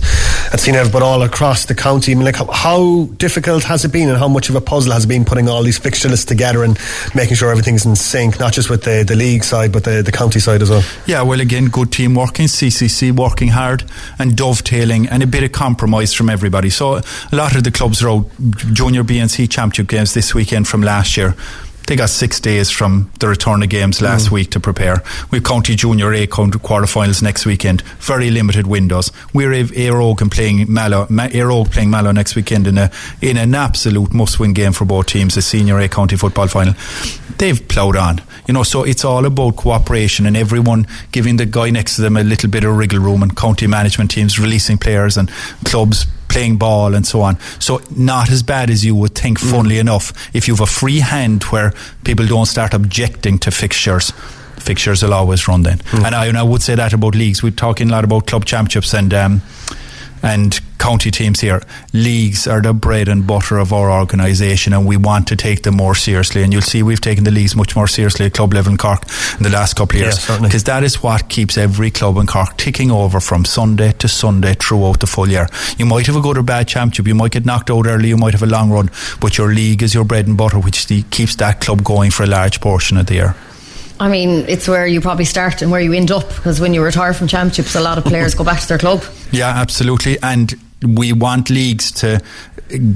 at 0.55 0.59
CNF, 0.59 0.91
but 0.91 1.03
all 1.03 1.23
across 1.23 1.67
the 1.67 1.75
county. 1.75 2.13
I 2.13 2.15
mean, 2.15 2.25
like, 2.25 2.37
how, 2.37 2.47
how, 2.47 3.05
difficult 3.19 3.65
has 3.65 3.85
it 3.85 3.93
been 3.93 4.09
and 4.09 4.17
how 4.17 4.27
much 4.27 4.49
of 4.49 4.55
a 4.55 4.63
puzzle 4.63 4.93
has 4.93 5.05
been 5.05 5.27
putting 5.27 5.51
all 5.51 5.63
these 5.63 5.77
fixture 5.77 6.09
lists 6.09 6.25
together 6.25 6.65
and 6.65 6.79
making 7.15 7.37
sure 7.37 7.51
everything's 7.51 7.85
in 7.85 7.95
sync, 7.95 8.41
not 8.41 8.55
just 8.55 8.71
with 8.71 8.85
the, 8.85 9.05
the 9.07 9.15
league 9.15 9.45
side, 9.45 9.71
but 9.71 9.85
the, 9.85 10.01
the 10.03 10.13
county 10.13 10.41
side 10.41 10.63
as 10.63 10.71
well? 10.71 10.83
Yeah, 11.07 11.21
well, 11.23 11.43
again, 11.43 11.67
good 11.67 11.93
team 11.93 12.15
working, 12.15 12.47
CCC 12.47 13.13
working 13.13 13.49
hard 13.49 13.85
and 14.19 14.35
dovetailing 14.35 15.09
and 15.09 15.23
a 15.23 15.27
bit 15.27 15.43
of 15.43 15.53
compromise 15.53 16.15
from 16.15 16.31
everybody. 16.31 16.71
So 16.71 16.95
a 16.95 17.03
lot 17.33 17.55
of 17.55 17.65
the 17.65 17.71
clubs 17.71 18.03
are 18.03 18.09
out 18.09 18.31
junior 18.73 19.05
BNC 19.05 19.51
championship 19.51 19.89
games 19.89 20.15
this 20.15 20.35
weekend 20.35 20.69
from 20.69 20.81
last 20.81 21.19
year 21.19 21.35
they 21.91 21.97
got 21.97 22.09
six 22.09 22.39
days 22.39 22.71
from 22.71 23.11
the 23.19 23.27
return 23.27 23.65
of 23.65 23.69
games 23.69 24.01
last 24.01 24.29
mm. 24.29 24.31
week 24.31 24.51
to 24.53 24.61
prepare. 24.61 25.03
We've 25.33 25.43
County 25.43 25.75
Junior 25.75 26.15
A 26.15 26.25
county 26.29 26.57
quarterfinals 26.61 27.21
next 27.21 27.45
weekend. 27.45 27.83
Very 27.99 28.31
limited 28.31 28.69
windows. 28.69 29.11
We're 29.35 29.51
Óg 29.51 30.31
playing 30.31 30.73
Mallow, 30.73 31.07
playing 31.65 31.91
Mallow 31.91 32.13
next 32.13 32.37
weekend 32.37 32.69
in 32.69 32.79
a 32.79 32.93
in 33.21 33.37
an 33.37 33.57
absolute 33.57 34.15
must-win 34.15 34.53
game 34.53 34.73
for 34.73 34.85
both 34.85 35.07
teams. 35.07 35.35
The 35.35 35.43
Senior 35.43 35.81
A 35.81 35.89
County 35.89 36.17
football 36.17 36.47
final. 36.47 36.75
They've 37.39 37.67
ploughed 37.67 37.97
on, 37.97 38.23
you 38.47 38.55
know. 38.55 38.63
So 38.63 38.85
it's 38.85 39.05
all 39.05 39.27
about 39.27 39.57
cooperation 39.57 40.27
and 40.27 40.37
everyone 40.37 40.87
giving 41.11 41.39
the 41.39 41.47
guy 41.47 41.71
next 41.71 41.97
to 41.97 42.03
them 42.03 42.17
a 42.17 42.23
little 42.23 42.49
bit 42.49 42.63
of 42.63 42.77
wriggle 42.77 43.01
room 43.01 43.25
and 43.25 43.37
county 43.37 43.67
management 43.67 44.13
teams 44.13 44.39
releasing 44.39 44.79
players 44.79 45.17
and 45.17 45.29
clubs 45.65 46.07
playing 46.31 46.57
ball 46.57 46.95
and 46.95 47.07
so 47.07 47.21
on. 47.21 47.39
So 47.59 47.83
not 47.95 48.31
as 48.31 48.43
bad 48.43 48.71
as 48.71 48.85
you 48.85 48.95
would 48.95 49.15
think, 49.15 49.39
funnily 49.39 49.77
mm. 49.77 49.81
enough, 49.81 50.13
if 50.35 50.49
you 50.49 50.55
have 50.55 50.63
a 50.63 50.67
free 50.67 51.01
hand 51.01 51.43
where 51.45 51.75
people 52.05 52.27
don't 52.27 52.47
start 52.47 52.73
objecting 52.73 53.39
to 53.41 53.51
fixtures 53.51 54.13
fixtures 54.61 55.03
will 55.03 55.15
always 55.15 55.49
run 55.49 55.63
then. 55.63 55.79
Mm. 55.79 56.05
And, 56.05 56.15
I, 56.15 56.27
and 56.27 56.37
I 56.37 56.43
would 56.43 56.63
say 56.63 56.75
that 56.75 56.93
about 56.93 57.15
leagues. 57.15 57.43
We're 57.43 57.51
talking 57.51 57.89
a 57.89 57.93
lot 57.93 58.05
about 58.05 58.27
club 58.27 58.45
championships 58.45 58.93
and 58.93 59.13
um, 59.15 59.43
and 60.23 60.61
county 60.79 61.11
teams 61.11 61.41
here. 61.41 61.63
Leagues 61.93 62.47
are 62.47 62.61
the 62.61 62.73
bread 62.73 63.09
and 63.09 63.27
butter 63.27 63.59
of 63.59 63.73
our 63.73 63.91
organisation, 63.91 64.73
and 64.73 64.87
we 64.87 64.97
want 64.97 65.29
to 65.29 65.37
take 65.37 65.63
them 65.63 65.77
more 65.77 65.95
seriously. 65.95 66.43
And 66.43 66.53
you'll 66.53 66.63
see 66.63 66.83
we've 66.83 67.01
taken 67.01 67.25
the 67.25 67.31
leagues 67.31 67.55
much 67.55 67.77
more 67.77 67.87
seriously 67.87 68.27
at 68.27 68.35
club 68.35 68.55
level 68.55 68.73
in 68.73 68.79
Cork 68.79 69.05
in 69.37 69.43
the 69.43 69.51
last 69.51 69.77
couple 69.77 69.97
of 69.97 70.03
years 70.03 70.27
because 70.41 70.67
yeah, 70.67 70.75
that 70.75 70.85
is 70.85 71.03
what 71.03 71.29
keeps 71.29 71.59
every 71.59 71.91
club 71.91 72.17
in 72.17 72.27
Cork 72.27 72.57
ticking 72.57 72.91
over 72.91 73.21
from 73.21 73.45
Sunday 73.45 73.93
to 73.93 74.09
Sunday 74.09 74.55
throughout 74.55 75.01
the 75.01 75.07
full 75.07 75.29
year. 75.29 75.49
You 75.77 75.87
might 75.87 76.07
have 76.07 76.17
a 76.17 76.21
good 76.21 76.39
or 76.39 76.43
bad 76.43 76.69
championship, 76.69 77.07
you 77.07 77.15
might 77.15 77.33
get 77.33 77.45
knocked 77.45 77.71
out 77.71 77.87
early, 77.87 78.09
you 78.09 78.17
might 78.17 78.33
have 78.33 78.43
a 78.43 78.47
long 78.47 78.71
run, 78.71 78.91
but 79.21 79.39
your 79.39 79.53
league 79.53 79.83
is 79.83 79.95
your 79.95 80.05
bread 80.05 80.27
and 80.27 80.37
butter, 80.37 80.59
which 80.59 80.87
keeps 81.11 81.37
that 81.37 81.61
club 81.61 81.85
going 81.85 82.11
for 82.11 82.25
a 82.25 82.27
large 82.27 82.61
portion 82.61 82.97
of 82.97 83.07
the 83.07 83.15
year. 83.15 83.35
I 84.01 84.09
mean, 84.09 84.47
it's 84.49 84.67
where 84.67 84.87
you 84.87 85.03
probably 85.03 85.27
start 85.27 85.61
and 85.61 85.71
where 85.71 85.81
you 85.81 85.93
end 85.93 86.11
up 86.11 86.27
because 86.29 86.59
when 86.59 86.73
you 86.73 86.83
retire 86.83 87.13
from 87.13 87.29
championships, 87.29 87.75
a 87.75 87.81
lot 87.81 87.99
of 87.99 88.05
players 88.05 88.35
go 88.35 88.43
back 88.43 88.61
to 88.61 88.67
their 88.67 88.79
club. 88.79 89.05
Yeah, 89.31 89.49
absolutely. 89.49 90.19
And 90.23 90.55
we 90.83 91.13
want 91.13 91.51
leagues 91.51 91.93
to 91.93 92.23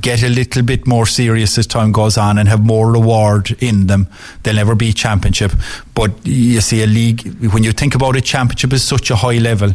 get 0.00 0.22
a 0.22 0.28
little 0.28 0.62
bit 0.62 0.86
more 0.86 1.04
serious 1.04 1.58
as 1.58 1.66
time 1.66 1.92
goes 1.92 2.16
on 2.16 2.38
and 2.38 2.48
have 2.48 2.64
more 2.64 2.90
reward 2.90 3.54
in 3.62 3.86
them. 3.86 4.08
They'll 4.42 4.54
never 4.54 4.74
be 4.74 4.94
championship. 4.94 5.52
But 5.94 6.26
you 6.26 6.62
see, 6.62 6.82
a 6.82 6.86
league, 6.86 7.20
when 7.52 7.64
you 7.64 7.72
think 7.72 7.94
about 7.94 8.16
a 8.16 8.22
championship 8.22 8.72
is 8.72 8.82
such 8.82 9.10
a 9.10 9.16
high 9.16 9.38
level, 9.38 9.74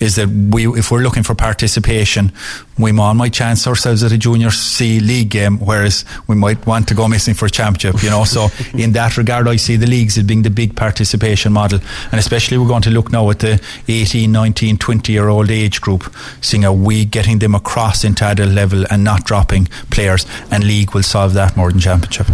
is 0.00 0.16
that 0.16 0.28
we, 0.28 0.66
if 0.66 0.90
we're 0.90 1.02
looking 1.02 1.22
for 1.22 1.34
participation, 1.34 2.32
we 2.78 2.90
might 2.90 3.32
chance 3.34 3.66
ourselves 3.66 4.02
at 4.02 4.12
a 4.12 4.18
junior 4.18 4.50
C 4.50 4.98
league 4.98 5.28
game, 5.28 5.58
whereas 5.58 6.06
we 6.26 6.34
might 6.34 6.66
want 6.66 6.88
to 6.88 6.94
go 6.94 7.06
missing 7.06 7.34
for 7.34 7.46
a 7.46 7.50
championship, 7.50 8.02
you 8.02 8.08
know. 8.08 8.24
so 8.24 8.48
in 8.74 8.92
that 8.92 9.18
regard, 9.18 9.46
I 9.46 9.56
see 9.56 9.76
the 9.76 9.86
leagues 9.86 10.16
as 10.16 10.24
being 10.24 10.42
the 10.42 10.50
big 10.50 10.74
participation 10.74 11.52
model. 11.52 11.80
And 12.10 12.18
especially 12.18 12.56
we're 12.56 12.68
going 12.68 12.82
to 12.82 12.90
look 12.90 13.12
now 13.12 13.28
at 13.30 13.40
the 13.40 13.62
18, 13.88 14.32
19, 14.32 14.78
20 14.78 15.12
year 15.12 15.28
old 15.28 15.50
age 15.50 15.80
group, 15.80 16.12
seeing 16.40 16.64
are 16.64 16.72
we 16.72 17.04
getting 17.04 17.38
them 17.38 17.54
across 17.54 18.02
into 18.02 18.24
adult 18.24 18.50
level 18.50 18.84
and 18.90 19.04
not 19.04 19.24
dropping 19.24 19.66
players. 19.90 20.26
And 20.50 20.64
league 20.64 20.94
will 20.94 21.02
solve 21.02 21.34
that 21.34 21.56
more 21.56 21.70
than 21.70 21.80
championship. 21.80 22.26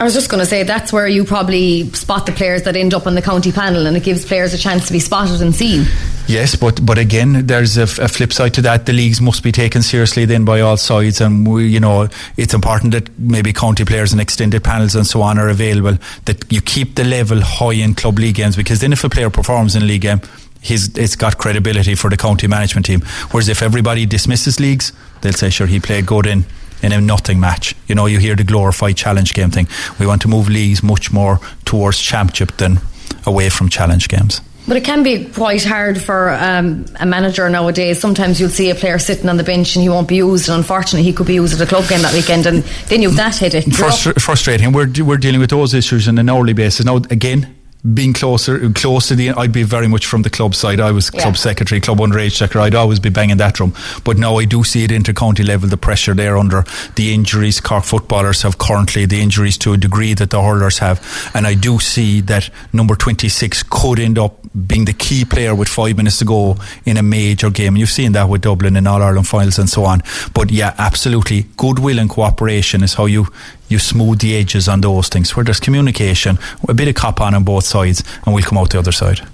I 0.00 0.04
was 0.04 0.14
just 0.14 0.30
going 0.30 0.40
to 0.40 0.46
say 0.46 0.62
that's 0.62 0.94
where 0.94 1.06
you 1.06 1.24
probably 1.24 1.90
spot 1.90 2.24
the 2.24 2.32
players 2.32 2.62
that 2.62 2.74
end 2.74 2.94
up 2.94 3.06
on 3.06 3.14
the 3.14 3.20
county 3.20 3.52
panel, 3.52 3.86
and 3.86 3.94
it 3.98 4.02
gives 4.02 4.24
players 4.24 4.54
a 4.54 4.58
chance 4.58 4.86
to 4.86 4.94
be 4.94 4.98
spotted 4.98 5.42
and 5.42 5.54
seen. 5.54 5.84
Yes, 6.26 6.56
but 6.56 6.84
but 6.86 6.96
again, 6.96 7.46
there's 7.46 7.76
a, 7.76 7.86
flip 7.86 8.32
side 8.32 8.54
to 8.54 8.62
that. 8.62 8.86
The 8.86 8.94
leagues 8.94 9.20
must 9.20 9.42
be 9.42 9.52
taken 9.52 9.82
seriously 9.82 10.24
then 10.24 10.46
by 10.46 10.62
all 10.62 10.78
sides, 10.78 11.20
and 11.20 11.46
we, 11.46 11.68
you 11.68 11.80
know 11.80 12.08
it's 12.38 12.54
important 12.54 12.92
that 12.92 13.10
maybe 13.18 13.52
county 13.52 13.84
players 13.84 14.12
and 14.12 14.22
extended 14.22 14.64
panels 14.64 14.94
and 14.94 15.06
so 15.06 15.20
on 15.20 15.38
are 15.38 15.50
available. 15.50 15.98
That 16.24 16.50
you 16.50 16.62
keep 16.62 16.94
the 16.94 17.04
level 17.04 17.42
high 17.42 17.74
in 17.74 17.94
club 17.94 18.18
league 18.18 18.36
games, 18.36 18.56
because 18.56 18.80
then 18.80 18.94
if 18.94 19.04
a 19.04 19.10
player 19.10 19.28
performs 19.28 19.76
in 19.76 19.82
a 19.82 19.84
league 19.84 20.00
game, 20.00 20.22
he's 20.62 20.96
it's 20.96 21.14
got 21.14 21.36
credibility 21.36 21.94
for 21.94 22.08
the 22.08 22.16
county 22.16 22.46
management 22.46 22.86
team. 22.86 23.02
Whereas 23.32 23.50
if 23.50 23.60
everybody 23.60 24.06
dismisses 24.06 24.60
leagues, 24.60 24.94
they'll 25.20 25.34
say, 25.34 25.50
sure, 25.50 25.66
he 25.66 25.78
played 25.78 26.06
good 26.06 26.26
in 26.26 26.46
in 26.82 26.92
a 26.92 27.00
nothing 27.00 27.40
match. 27.40 27.74
You 27.86 27.94
know, 27.94 28.06
you 28.06 28.18
hear 28.18 28.36
the 28.36 28.44
glorified 28.44 28.96
challenge 28.96 29.34
game 29.34 29.50
thing. 29.50 29.68
We 29.98 30.06
want 30.06 30.22
to 30.22 30.28
move 30.28 30.48
leagues 30.48 30.82
much 30.82 31.12
more 31.12 31.40
towards 31.64 31.98
championship 32.00 32.56
than 32.56 32.80
away 33.26 33.50
from 33.50 33.68
challenge 33.68 34.08
games. 34.08 34.40
But 34.68 34.76
it 34.76 34.84
can 34.84 35.02
be 35.02 35.24
quite 35.24 35.64
hard 35.64 36.00
for 36.00 36.30
um, 36.30 36.86
a 37.00 37.06
manager 37.06 37.48
nowadays. 37.48 37.98
Sometimes 37.98 38.38
you'll 38.38 38.50
see 38.50 38.70
a 38.70 38.74
player 38.74 38.98
sitting 38.98 39.28
on 39.28 39.36
the 39.36 39.42
bench 39.42 39.74
and 39.74 39.82
he 39.82 39.88
won't 39.88 40.06
be 40.06 40.16
used, 40.16 40.48
and 40.48 40.58
unfortunately, 40.58 41.02
he 41.02 41.12
could 41.12 41.26
be 41.26 41.34
used 41.34 41.54
at 41.54 41.66
a 41.66 41.68
club 41.68 41.88
game 41.88 42.02
that 42.02 42.12
weekend, 42.12 42.46
and 42.46 42.62
then 42.88 43.02
you've 43.02 43.16
that 43.16 43.36
headache. 43.36 43.64
Frustra- 43.64 44.20
frustrating. 44.20 44.72
We're, 44.72 44.92
we're 45.02 45.16
dealing 45.16 45.40
with 45.40 45.50
those 45.50 45.74
issues 45.74 46.06
on 46.08 46.18
an 46.18 46.28
hourly 46.28 46.52
basis. 46.52 46.84
Now, 46.86 46.96
again, 46.96 47.56
being 47.94 48.12
closer 48.12 48.70
close 48.70 49.08
to 49.08 49.14
the 49.14 49.30
I'd 49.30 49.52
be 49.52 49.62
very 49.62 49.88
much 49.88 50.06
from 50.06 50.22
the 50.22 50.30
club 50.30 50.54
side. 50.54 50.80
I 50.80 50.92
was 50.92 51.10
yeah. 51.12 51.22
club 51.22 51.36
secretary 51.36 51.80
club 51.80 51.98
underage 51.98 52.36
secretary 52.36 52.66
I'd 52.66 52.74
always 52.74 53.00
be 53.00 53.08
banging 53.08 53.38
that 53.38 53.54
drum. 53.54 53.74
But 54.04 54.18
now 54.18 54.36
I 54.36 54.44
do 54.44 54.64
see 54.64 54.84
it 54.84 54.92
inter 54.92 55.12
county 55.12 55.42
level 55.42 55.68
the 55.68 55.76
pressure 55.76 56.14
there 56.14 56.36
under 56.36 56.64
the 56.96 57.14
injuries. 57.14 57.60
Cork 57.60 57.84
footballers 57.84 58.42
have 58.42 58.58
currently 58.58 59.06
the 59.06 59.20
injuries 59.20 59.56
to 59.58 59.72
a 59.72 59.76
degree 59.76 60.14
that 60.14 60.30
the 60.30 60.42
hurlers 60.42 60.78
have. 60.78 61.00
And 61.34 61.46
I 61.46 61.54
do 61.54 61.78
see 61.78 62.20
that 62.22 62.50
number 62.72 62.94
26 62.94 63.62
could 63.64 63.98
end 63.98 64.18
up 64.18 64.36
being 64.66 64.84
the 64.84 64.92
key 64.92 65.24
player 65.24 65.54
with 65.54 65.68
five 65.68 65.96
minutes 65.96 66.18
to 66.18 66.24
go 66.24 66.56
in 66.84 66.96
a 66.96 67.02
major 67.02 67.50
game. 67.50 67.76
You've 67.76 67.90
seen 67.90 68.12
that 68.12 68.28
with 68.28 68.42
Dublin 68.42 68.76
in 68.76 68.86
All 68.86 69.02
Ireland 69.02 69.28
finals 69.28 69.58
and 69.58 69.68
so 69.68 69.84
on. 69.84 70.02
But 70.34 70.50
yeah 70.50 70.74
absolutely. 70.78 71.46
Goodwill 71.56 71.98
and 71.98 72.10
cooperation 72.10 72.82
is 72.82 72.94
how 72.94 73.06
you 73.06 73.26
you 73.70 73.78
smooth 73.78 74.18
the 74.18 74.36
edges 74.36 74.68
on 74.68 74.82
those 74.82 75.08
things 75.08 75.34
where 75.34 75.44
there's 75.44 75.60
communication, 75.60 76.38
a 76.68 76.74
bit 76.74 76.88
of 76.88 76.94
cop 76.94 77.20
on 77.20 77.34
on 77.34 77.44
both 77.44 77.64
sides, 77.64 78.04
and 78.26 78.34
we'll 78.34 78.44
come 78.44 78.58
out 78.58 78.70
the 78.70 78.78
other 78.78 78.92
side. 78.92 79.26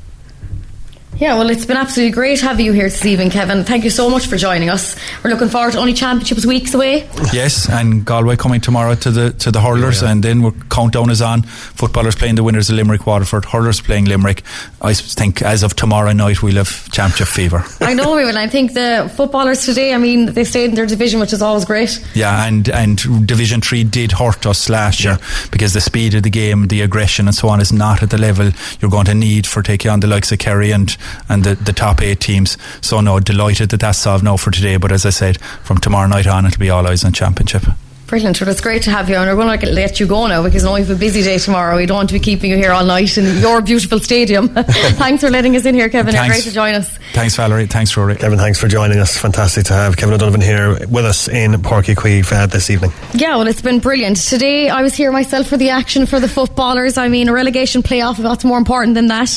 Yeah, 1.18 1.38
well, 1.38 1.48
it's 1.48 1.64
been 1.64 1.78
absolutely 1.78 2.12
great 2.12 2.42
having 2.42 2.66
you 2.66 2.72
here 2.72 2.90
this 2.90 3.06
evening, 3.06 3.30
Kevin. 3.30 3.64
Thank 3.64 3.84
you 3.84 3.90
so 3.90 4.10
much 4.10 4.26
for 4.26 4.36
joining 4.36 4.68
us. 4.68 4.96
We're 5.24 5.30
looking 5.30 5.48
forward 5.48 5.72
to 5.72 5.78
only 5.78 5.94
championships 5.94 6.44
weeks 6.44 6.74
away. 6.74 7.08
Yes, 7.32 7.70
and 7.70 8.04
Galway 8.04 8.36
coming 8.36 8.60
tomorrow 8.60 8.94
to 8.96 9.10
the 9.10 9.32
to 9.32 9.50
the 9.50 9.62
hurlers, 9.62 10.02
yeah, 10.02 10.08
yeah. 10.08 10.12
and 10.12 10.22
then 10.22 10.42
we're 10.42 10.52
countdown 10.68 11.08
is 11.08 11.22
on. 11.22 11.42
Footballers 11.42 12.16
playing 12.16 12.34
the 12.34 12.44
winners 12.44 12.68
of 12.68 12.76
Limerick 12.76 13.06
Waterford, 13.06 13.46
hurlers 13.46 13.80
playing 13.80 14.04
Limerick. 14.04 14.42
I 14.82 14.92
think 14.92 15.40
as 15.40 15.62
of 15.62 15.74
tomorrow 15.74 16.12
night 16.12 16.42
we'll 16.42 16.56
have 16.56 16.90
championship 16.90 17.28
fever. 17.28 17.64
I 17.80 17.94
know 17.94 18.14
we 18.14 18.26
will. 18.26 18.36
I 18.36 18.46
think 18.46 18.74
the 18.74 19.10
footballers 19.16 19.64
today. 19.64 19.94
I 19.94 19.98
mean, 19.98 20.26
they 20.26 20.44
stayed 20.44 20.68
in 20.68 20.74
their 20.74 20.84
division, 20.84 21.18
which 21.18 21.32
is 21.32 21.40
always 21.40 21.64
great. 21.64 21.98
Yeah, 22.14 22.46
and 22.46 22.68
and 22.68 23.26
Division 23.26 23.62
Three 23.62 23.84
did 23.84 24.12
hurt 24.12 24.44
us 24.44 24.68
last 24.68 25.02
year 25.02 25.18
because 25.50 25.72
the 25.72 25.80
speed 25.80 26.14
of 26.14 26.24
the 26.24 26.30
game, 26.30 26.66
the 26.66 26.82
aggression, 26.82 27.26
and 27.26 27.34
so 27.34 27.48
on 27.48 27.62
is 27.62 27.72
not 27.72 28.02
at 28.02 28.10
the 28.10 28.18
level 28.18 28.50
you're 28.80 28.90
going 28.90 29.06
to 29.06 29.14
need 29.14 29.46
for 29.46 29.62
taking 29.62 29.90
on 29.90 30.00
the 30.00 30.06
likes 30.06 30.30
of 30.30 30.40
Kerry 30.40 30.72
and 30.72 30.94
and 31.28 31.44
the, 31.44 31.54
the 31.54 31.72
top 31.72 32.02
eight 32.02 32.20
teams. 32.20 32.56
So 32.80 33.00
no, 33.00 33.20
delighted 33.20 33.70
that 33.70 33.80
that's 33.80 33.98
solved 33.98 34.24
now 34.24 34.36
for 34.36 34.50
today. 34.50 34.76
But 34.76 34.92
as 34.92 35.06
I 35.06 35.10
said, 35.10 35.40
from 35.62 35.78
tomorrow 35.78 36.08
night 36.08 36.26
on, 36.26 36.46
it'll 36.46 36.58
be 36.58 36.70
all 36.70 36.86
eyes 36.86 37.04
on 37.04 37.12
championship. 37.12 37.64
Brilliant. 38.06 38.40
Well, 38.40 38.48
it's 38.48 38.60
great 38.60 38.82
to 38.84 38.90
have 38.92 39.10
you 39.10 39.16
on. 39.16 39.26
We're 39.26 39.34
going 39.34 39.58
to 39.58 39.66
let 39.66 39.98
you 39.98 40.06
go 40.06 40.28
now 40.28 40.44
because 40.44 40.64
I 40.64 40.68
know 40.68 40.76
you 40.76 40.84
have 40.84 40.96
a 40.96 40.98
busy 40.98 41.22
day 41.22 41.38
tomorrow. 41.38 41.76
We 41.76 41.86
don't 41.86 41.96
want 41.96 42.08
to 42.10 42.12
be 42.12 42.20
keeping 42.20 42.52
you 42.52 42.56
here 42.56 42.70
all 42.70 42.84
night 42.84 43.18
in 43.18 43.38
your 43.38 43.60
beautiful 43.60 43.98
stadium. 43.98 44.48
thanks 44.54 45.22
for 45.24 45.30
letting 45.30 45.56
us 45.56 45.66
in 45.66 45.74
here, 45.74 45.88
Kevin. 45.88 46.14
Thanks. 46.14 46.36
Great 46.36 46.44
to 46.44 46.52
join 46.52 46.74
us. 46.74 46.98
Thanks, 47.14 47.34
Valerie. 47.34 47.66
Thanks, 47.66 47.92
Ruairi. 47.94 48.16
Kevin, 48.16 48.38
thanks 48.38 48.60
for 48.60 48.68
joining 48.68 48.98
us. 48.98 49.18
Fantastic 49.18 49.64
to 49.66 49.72
have 49.72 49.96
Kevin 49.96 50.14
O'Donovan 50.14 50.40
here 50.40 50.86
with 50.86 51.04
us 51.04 51.26
in 51.26 51.54
Páirc 51.54 51.96
Uí 51.96 52.32
uh, 52.32 52.46
this 52.46 52.70
evening. 52.70 52.92
Yeah, 53.12 53.36
well, 53.38 53.48
it's 53.48 53.62
been 53.62 53.80
brilliant. 53.80 54.18
Today, 54.18 54.68
I 54.68 54.82
was 54.82 54.94
here 54.94 55.10
myself 55.10 55.48
for 55.48 55.56
the 55.56 55.70
action 55.70 56.06
for 56.06 56.20
the 56.20 56.28
footballers. 56.28 56.98
I 56.98 57.08
mean, 57.08 57.28
a 57.28 57.32
relegation 57.32 57.82
playoff, 57.82 58.22
what's 58.22 58.44
more 58.44 58.58
important 58.58 58.94
than 58.94 59.08
that? 59.08 59.30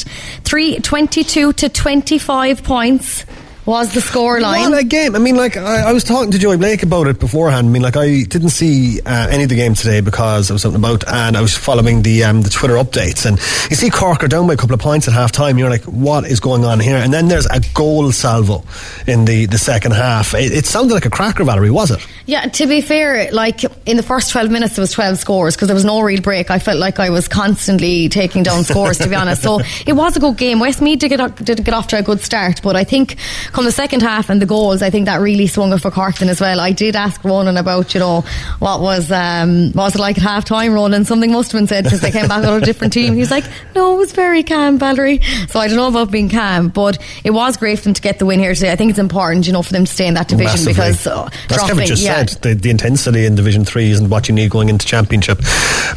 3 0.44 0.78
22 0.80 1.54
to 1.54 1.70
25 1.70 2.64
points 2.64 3.26
was 3.70 3.94
the 3.94 4.00
scoreline. 4.00 4.72
What 4.72 4.80
a 4.80 4.84
game! 4.84 5.16
I 5.16 5.20
mean, 5.20 5.36
like 5.36 5.56
I, 5.56 5.90
I, 5.90 5.94
was 5.94 6.04
talking 6.04 6.32
to 6.32 6.40
Joey 6.40 6.58
Blake 6.58 6.82
about 6.82 7.06
it 7.06 7.20
beforehand. 7.20 7.68
I 7.68 7.70
mean, 7.70 7.84
like 7.84 7.96
I 7.96 8.24
didn't 8.24 8.50
see 8.50 9.00
uh, 9.02 9.28
any 9.30 9.44
of 9.44 9.50
the 9.50 9.56
game 9.56 9.76
today 9.76 10.02
because 10.02 10.50
I 10.50 10.54
was 10.54 10.64
something 10.64 10.82
about, 10.82 11.08
and 11.08 11.38
I 11.38 11.42
was 11.42 11.56
following 11.56 12.02
the 12.02 12.24
um, 12.24 12.42
the 12.42 12.50
Twitter 12.50 12.74
updates. 12.74 13.28
And 13.28 13.38
you 13.70 13.76
see 13.76 13.92
Cork 13.92 14.24
are 14.24 14.28
down 14.28 14.48
by 14.48 14.54
a 14.54 14.58
couple 14.58 14.74
of 14.74 14.80
points 14.80 15.08
at 15.08 15.14
half 15.14 15.32
time. 15.32 15.60
You're 15.60 15.70
like, 15.70 15.84
what 15.84 16.26
is 16.26 16.40
going 16.40 16.66
on 16.66 16.80
here? 16.80 16.98
And 16.98 17.14
then 17.14 17.28
there's 17.28 17.46
a 17.46 17.62
goal 17.76 18.12
salvo 18.12 18.64
in 19.06 19.26
the 19.26 19.46
the 19.46 19.60
second 19.60 19.92
half. 19.92 20.34
It, 20.34 20.52
it 20.52 20.66
sounded 20.66 20.96
like 20.96 21.06
a 21.06 21.12
cracker, 21.12 21.44
Valerie, 21.44 21.70
was 21.70 21.92
it? 21.92 22.06
Yeah. 22.26 22.48
To 22.48 22.66
be 22.66 22.82
fair, 22.82 23.32
like 23.32 23.64
in 23.88 23.98
the 23.98 24.04
first 24.04 24.32
twelve 24.32 24.50
minutes, 24.50 24.78
there 24.78 24.82
was 24.82 24.92
twelve 24.92 25.20
scores 25.20 25.56
because 25.56 25.68
there 25.68 25.76
was 25.76 25.86
no 25.86 26.02
real 26.02 26.22
break. 26.22 26.50
I 26.50 26.58
felt 26.58 26.80
like 26.80 27.00
I 27.00 27.12
was 27.12 27.28
constantly 27.28 28.10
taking 28.10 28.42
down 28.42 28.64
scores. 28.64 28.98
to 28.98 29.08
be 29.08 29.16
honest, 29.16 29.44
so 29.44 29.60
it 29.86 29.94
was 29.94 30.18
a 30.18 30.20
good 30.20 30.38
game. 30.38 30.60
Westmeath 30.60 30.98
did 30.98 31.10
get 31.10 31.36
did 31.36 31.64
get 31.64 31.76
off 31.76 31.86
to 31.90 32.00
a 32.00 32.02
good 32.02 32.22
start, 32.22 32.64
but 32.64 32.76
I 32.76 32.84
think 32.84 33.16
come 33.60 33.66
the 33.66 33.72
second 33.74 34.02
half 34.02 34.30
and 34.30 34.42
the 34.42 34.46
goals, 34.46 34.82
I 34.82 34.90
think 34.90 35.06
that 35.08 35.18
really 35.18 35.46
swung 35.46 35.74
it 35.74 35.80
for 35.80 35.92
Corkton 35.92 36.30
as 36.30 36.40
well. 36.40 36.62
I 36.62 36.72
did 36.72 36.96
ask 36.96 37.22
Ronan 37.26 37.58
about, 37.58 37.94
you 37.94 38.00
know, 38.00 38.22
what 38.60 38.80
was 38.80 39.12
um, 39.12 39.74
what 39.74 39.84
was 39.84 39.96
it 39.96 40.00
like 40.00 40.18
at 40.18 40.24
half 40.24 40.46
time, 40.46 40.74
Ronan? 40.74 41.04
Something 41.04 41.34
must 41.34 41.52
have 41.52 41.60
been 41.60 41.68
said 41.68 41.84
because 41.84 42.00
they 42.00 42.12
came 42.12 42.30
back 42.30 42.46
on 42.46 42.64
a 42.64 42.66
different 42.66 42.94
team. 42.94 43.16
He's 43.16 43.32
like, 43.32 43.44
no, 43.76 43.96
it 43.96 43.98
was 43.98 44.14
very 44.14 44.44
calm, 44.44 44.80
Valerie. 44.80 45.20
So 45.50 45.60
I 45.60 45.68
don't 45.68 45.76
know 45.76 45.90
about 45.90 46.10
being 46.10 46.30
calm, 46.30 46.70
but 46.70 47.00
it 47.26 47.32
was 47.32 47.58
great 47.58 47.80
for 47.80 47.84
them 47.84 47.94
to 47.96 48.02
get 48.02 48.18
the 48.18 48.26
win 48.26 48.40
here 48.40 48.54
today. 48.54 48.72
I 48.72 48.78
think 48.78 48.92
it's 48.92 49.00
important, 49.00 49.46
you 49.46 49.52
know, 49.52 49.62
for 49.62 49.74
them 49.74 49.84
to 49.84 49.92
stay 49.92 50.08
in 50.08 50.14
that 50.14 50.30
division 50.30 50.52
Massively. 50.52 50.74
because 50.74 51.06
uh, 51.06 51.30
that's 51.50 51.68
Kevin 51.68 51.86
just 51.86 52.02
yeah. 52.02 52.26
said 52.26 52.42
the, 52.42 52.54
the, 52.54 52.70
intensity 52.70 53.26
in 53.26 53.36
Division 53.36 53.66
Three 53.66 53.92
isn't 53.92 54.10
what 54.10 54.30
you 54.30 54.36
need 54.36 54.52
going 54.52 54.70
into 54.70 54.86
Championship, 54.86 55.40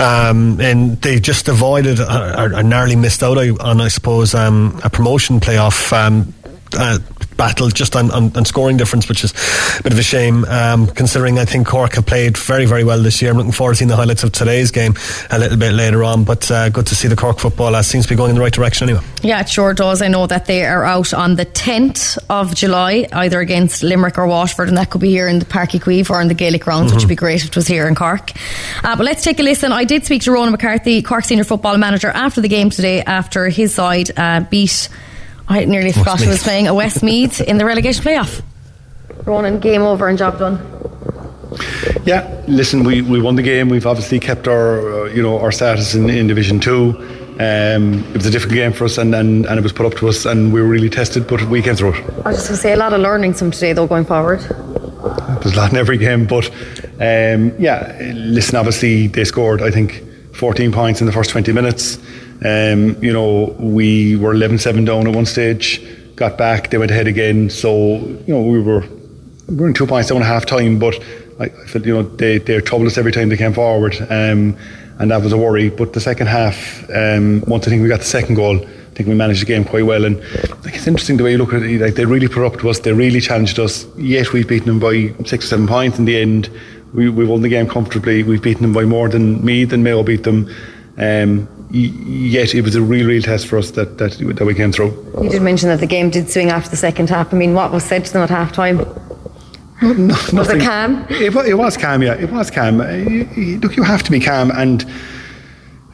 um, 0.01 0.61
and 0.61 1.01
they 1.01 1.21
just 1.21 1.47
avoided 1.47 2.01
or, 2.01 2.57
or, 2.57 2.63
narrowly 2.65 2.97
missed 2.97 3.23
out 3.23 3.39
on, 3.39 3.81
I 3.81 3.87
suppose, 3.87 4.35
um, 4.35 4.81
a 4.83 4.91
promotion 4.91 5.39
playoff. 5.39 5.93
Um, 5.93 6.35
uh, 6.75 6.99
battle 7.37 7.69
just 7.69 7.97
on, 7.97 8.11
on, 8.11 8.37
on, 8.37 8.45
scoring 8.45 8.77
difference, 8.77 9.09
which 9.09 9.25
is 9.25 9.33
a 9.79 9.83
bit 9.83 9.93
of 9.93 9.99
a 9.99 10.03
shame, 10.03 10.45
um, 10.47 10.87
considering 10.87 11.39
I 11.39 11.45
think 11.45 11.67
Cork 11.67 11.95
have 11.95 12.07
played 12.07 12.37
very, 12.37 12.67
very 12.67 12.85
well 12.85 13.03
this 13.03 13.21
year. 13.23 13.31
I'm 13.31 13.37
looking 13.37 13.53
forward 13.53 13.75
to 13.75 13.79
seeing 13.79 13.89
the 13.89 13.97
highlights 13.97 14.25
of 14.25 14.33
today's 14.33 14.71
game 14.71 14.95
a 15.31 15.39
little 15.39 15.59
bit 15.59 15.73
later 15.73 16.05
on, 16.05 16.25
but 16.25 16.51
uh, 16.51 16.69
good 16.69 16.87
to 16.87 16.95
see 16.95 17.09
the 17.09 17.17
Cork 17.17 17.39
football. 17.39 17.75
Uh, 17.75 17.83
seems 17.83 18.05
to 18.07 18.11
be 18.11 18.17
going 18.17 18.31
in 18.31 18.37
the 18.37 18.43
right 18.43 18.53
direction 18.53 18.89
anyway. 18.89 19.05
Yeah, 19.23 19.41
it 19.41 19.49
sure 19.49 19.75
does. 19.75 20.03
I 20.03 20.09
know 20.09 20.27
that 20.27 20.47
they 20.47 20.65
are 20.65 20.85
out 20.85 21.15
on 21.15 21.37
the 21.37 21.47
10th 21.47 22.19
of 22.29 22.55
July, 22.55 23.07
either 23.13 23.41
against 23.41 23.83
Limerick 23.83 24.19
or 24.19 24.27
Waterford, 24.27 24.69
and 24.69 24.77
that 24.77 24.91
could 24.91 25.01
be 25.01 25.11
here 25.11 25.29
in 25.29 25.39
the 25.39 25.45
Uí 25.45 25.81
Chaoimh 25.81 26.11
or 26.11 26.21
in 26.21 26.29
the 26.29 26.35
Gaelic 26.35 26.63
grounds, 26.63 26.87
mm-hmm. 26.87 26.97
which 26.97 27.05
would 27.05 27.09
be 27.09 27.17
great 27.17 27.43
if 27.43 27.49
it 27.49 27.57
was 27.57 27.67
here 27.67 27.89
in 27.89 27.95
Cork. 27.95 28.33
Uh, 28.85 28.97
but 28.97 29.05
let's 29.05 29.23
take 29.23 29.39
a 29.41 29.43
listen. 29.43 29.73
I 29.73 29.85
did 29.85 30.05
speak 30.05 30.23
to 30.23 30.33
Ronan 30.33 30.53
McCarthy, 30.53 31.03
Cork 31.03 31.25
senior 31.25 31.45
football 31.45 31.79
manager, 31.79 32.09
after 32.09 32.41
the 32.41 32.49
game 32.49 32.71
today, 32.71 33.03
after 33.03 33.49
his 33.49 33.75
side 33.75 34.11
uh, 34.17 34.41
beat, 34.41 34.89
I 35.49 35.65
nearly 35.65 35.93
forgot 35.93 36.21
who 36.21 36.31
was 36.31 36.43
playing, 36.43 36.69
a 36.69 36.75
Westmeath 36.75 37.41
in 37.41 37.59
the 37.59 37.65
relegation 37.65 38.03
playoff. 38.03 38.43
Ronan, 39.25 39.61
game 39.61 39.83
over 39.83 40.09
and 40.09 40.19
job 40.19 40.39
done. 40.39 40.59
Yeah, 42.05 42.43
listen, 42.49 42.85
we, 42.85 43.03
we 43.03 43.21
won 43.21 43.37
the 43.37 43.43
game. 43.43 43.69
We've 43.69 43.87
obviously 43.87 44.19
kept 44.19 44.49
our 44.49 45.05
uh, 45.05 45.05
you 45.07 45.23
know 45.23 45.39
our 45.39 45.53
status 45.53 45.95
in, 45.95 46.09
in 46.11 46.27
Division 46.27 46.61
Two. 46.61 46.97
Um, 47.33 48.05
it 48.11 48.17
was 48.17 48.27
a 48.27 48.31
difficult 48.31 48.55
game 48.55 48.73
for 48.73 48.85
us, 48.85 48.99
and, 48.99 49.15
and, 49.15 49.47
and 49.47 49.59
it 49.59 49.63
was 49.63 49.73
put 49.73 49.87
up 49.87 49.95
to 49.99 50.09
us, 50.09 50.27
and 50.27 50.53
we 50.53 50.61
were 50.61 50.69
really 50.69 50.91
tested. 50.91 51.27
But 51.27 51.43
we 51.45 51.63
came 51.63 51.75
through 51.75 51.95
it. 51.95 52.05
I 52.25 52.31
was 52.31 52.37
just 52.37 52.49
going 52.49 52.57
to 52.57 52.57
say 52.57 52.73
a 52.73 52.77
lot 52.77 52.93
of 52.93 53.01
learnings 53.01 53.39
from 53.39 53.51
today, 53.51 53.73
though, 53.73 53.87
going 53.87 54.05
forward. 54.05 54.41
There's 54.41 55.55
a 55.55 55.57
lot 55.57 55.73
in 55.73 55.79
every 55.79 55.99
game, 55.99 56.27
but 56.27 56.49
um, 57.01 57.53
yeah, 57.59 57.99
listen. 58.15 58.57
Obviously, 58.57 59.07
they 59.07 59.25
scored. 59.25 59.63
I 59.63 59.71
think 59.71 60.03
14 60.35 60.73
points 60.73 61.01
in 61.01 61.07
the 61.07 61.13
first 61.13 61.31
20 61.31 61.53
minutes. 61.53 61.99
Um, 62.45 63.03
you 63.03 63.13
know, 63.13 63.55
we 63.59 64.17
were 64.17 64.35
11-7 64.35 64.85
down 64.87 65.07
at 65.07 65.15
one 65.15 65.27
stage. 65.27 65.81
Got 66.17 66.37
back. 66.37 66.71
They 66.71 66.79
went 66.79 66.91
ahead 66.91 67.07
again. 67.07 67.51
So 67.51 67.99
you 67.99 68.25
know, 68.29 68.43
we 68.43 68.61
were 68.61 68.85
we 69.49 69.57
were 69.57 69.69
in 69.69 69.75
two 69.75 69.87
points 69.87 70.09
down 70.09 70.23
at 70.23 70.27
half 70.27 70.47
time, 70.47 70.79
but 70.79 70.99
I, 71.41 71.45
I 71.45 71.67
felt 71.67 71.85
you 71.85 71.95
know 71.95 72.03
they 72.03 72.39
they 72.39 72.61
troubled 72.61 72.89
us 72.89 72.99
every 72.99 73.13
time 73.13 73.29
they 73.29 73.37
came 73.37 73.55
forward, 73.55 73.97
um, 74.11 74.57
and 74.99 75.11
that 75.11 75.23
was 75.23 75.33
a 75.33 75.39
worry. 75.39 75.71
But 75.71 75.93
the 75.93 76.01
second 76.01 76.27
half, 76.27 76.89
um, 76.91 77.43
once 77.47 77.67
I 77.67 77.71
think 77.71 77.83
we 77.83 77.89
got 77.89 78.01
the 78.01 78.05
second 78.05 78.35
goal, 78.35 78.59
I 78.59 78.95
think 78.95 79.09
we 79.09 79.15
managed 79.15 79.41
the 79.41 79.47
game 79.47 79.65
quite 79.65 79.85
well. 79.85 80.05
And 80.05 80.19
like, 80.65 80.75
it's 80.75 80.87
interesting 80.87 81.17
the 81.17 81.25
way 81.25 81.33
you 81.33 81.39
look 81.39 81.55
at 81.55 81.63
it. 81.63 81.81
Like 81.81 81.95
they 81.95 82.05
really 82.05 82.29
put 82.29 82.45
up 82.45 82.61
to 82.61 82.69
us, 82.69 82.81
they 82.81 82.93
really 82.93 83.21
challenged 83.21 83.59
us. 83.59 83.87
Yet 83.97 84.33
we've 84.33 84.47
beaten 84.47 84.67
them 84.69 84.81
by 84.81 85.15
six 85.25 85.47
or 85.47 85.49
seven 85.49 85.67
points 85.67 85.99
in 85.99 86.05
the 86.05 86.21
end. 86.21 86.51
We, 86.93 87.09
we 87.09 87.25
won 87.25 87.41
the 87.41 87.49
game 87.49 87.69
comfortably. 87.69 88.23
We've 88.23 88.43
beaten 88.43 88.63
them 88.63 88.75
by 88.75 88.85
more 88.85 89.09
than 89.09 89.43
me 89.43 89.65
than 89.65 89.83
Mayo 89.83 90.03
beat 90.03 90.25
them. 90.25 90.55
Um, 90.99 91.49
yet 91.73 92.55
it 92.55 92.63
was 92.63 92.75
a 92.75 92.83
real, 92.83 93.07
real 93.07 93.23
test 93.23 93.47
for 93.47 93.59
us 93.59 93.73
that, 93.73 93.99
that 93.99 94.13
that 94.13 94.45
we 94.45 94.55
came 94.55 94.73
through. 94.73 94.91
You 95.23 95.31
did 95.31 95.43
mention 95.43 95.69
that 95.71 95.81
the 95.81 95.87
game 95.87 96.11
did 96.11 96.31
swing 96.31 96.51
after 96.51 96.71
the 96.71 96.77
second 96.77 97.09
half. 97.09 97.33
I 97.33 97.37
mean, 97.37 97.55
what 97.55 97.73
was 97.73 97.83
said 97.85 98.05
to 98.05 98.13
them 98.13 98.23
at 98.23 98.31
half 98.31 98.53
time? 98.53 98.79
No, 99.83 100.15
was 100.33 100.49
it 100.49 100.63
calm? 100.63 101.05
It, 101.11 101.35
it, 101.35 101.55
was 101.55 101.77
calm, 101.77 102.03
yeah. 102.03 102.15
It 102.15 102.31
was 102.31 102.53
calm. 102.53 102.79
Look, 102.79 103.77
you 103.77 103.83
have 103.83 104.05
to 104.05 104.13
be 104.13 104.21
calm 104.21 104.53
and 104.53 104.87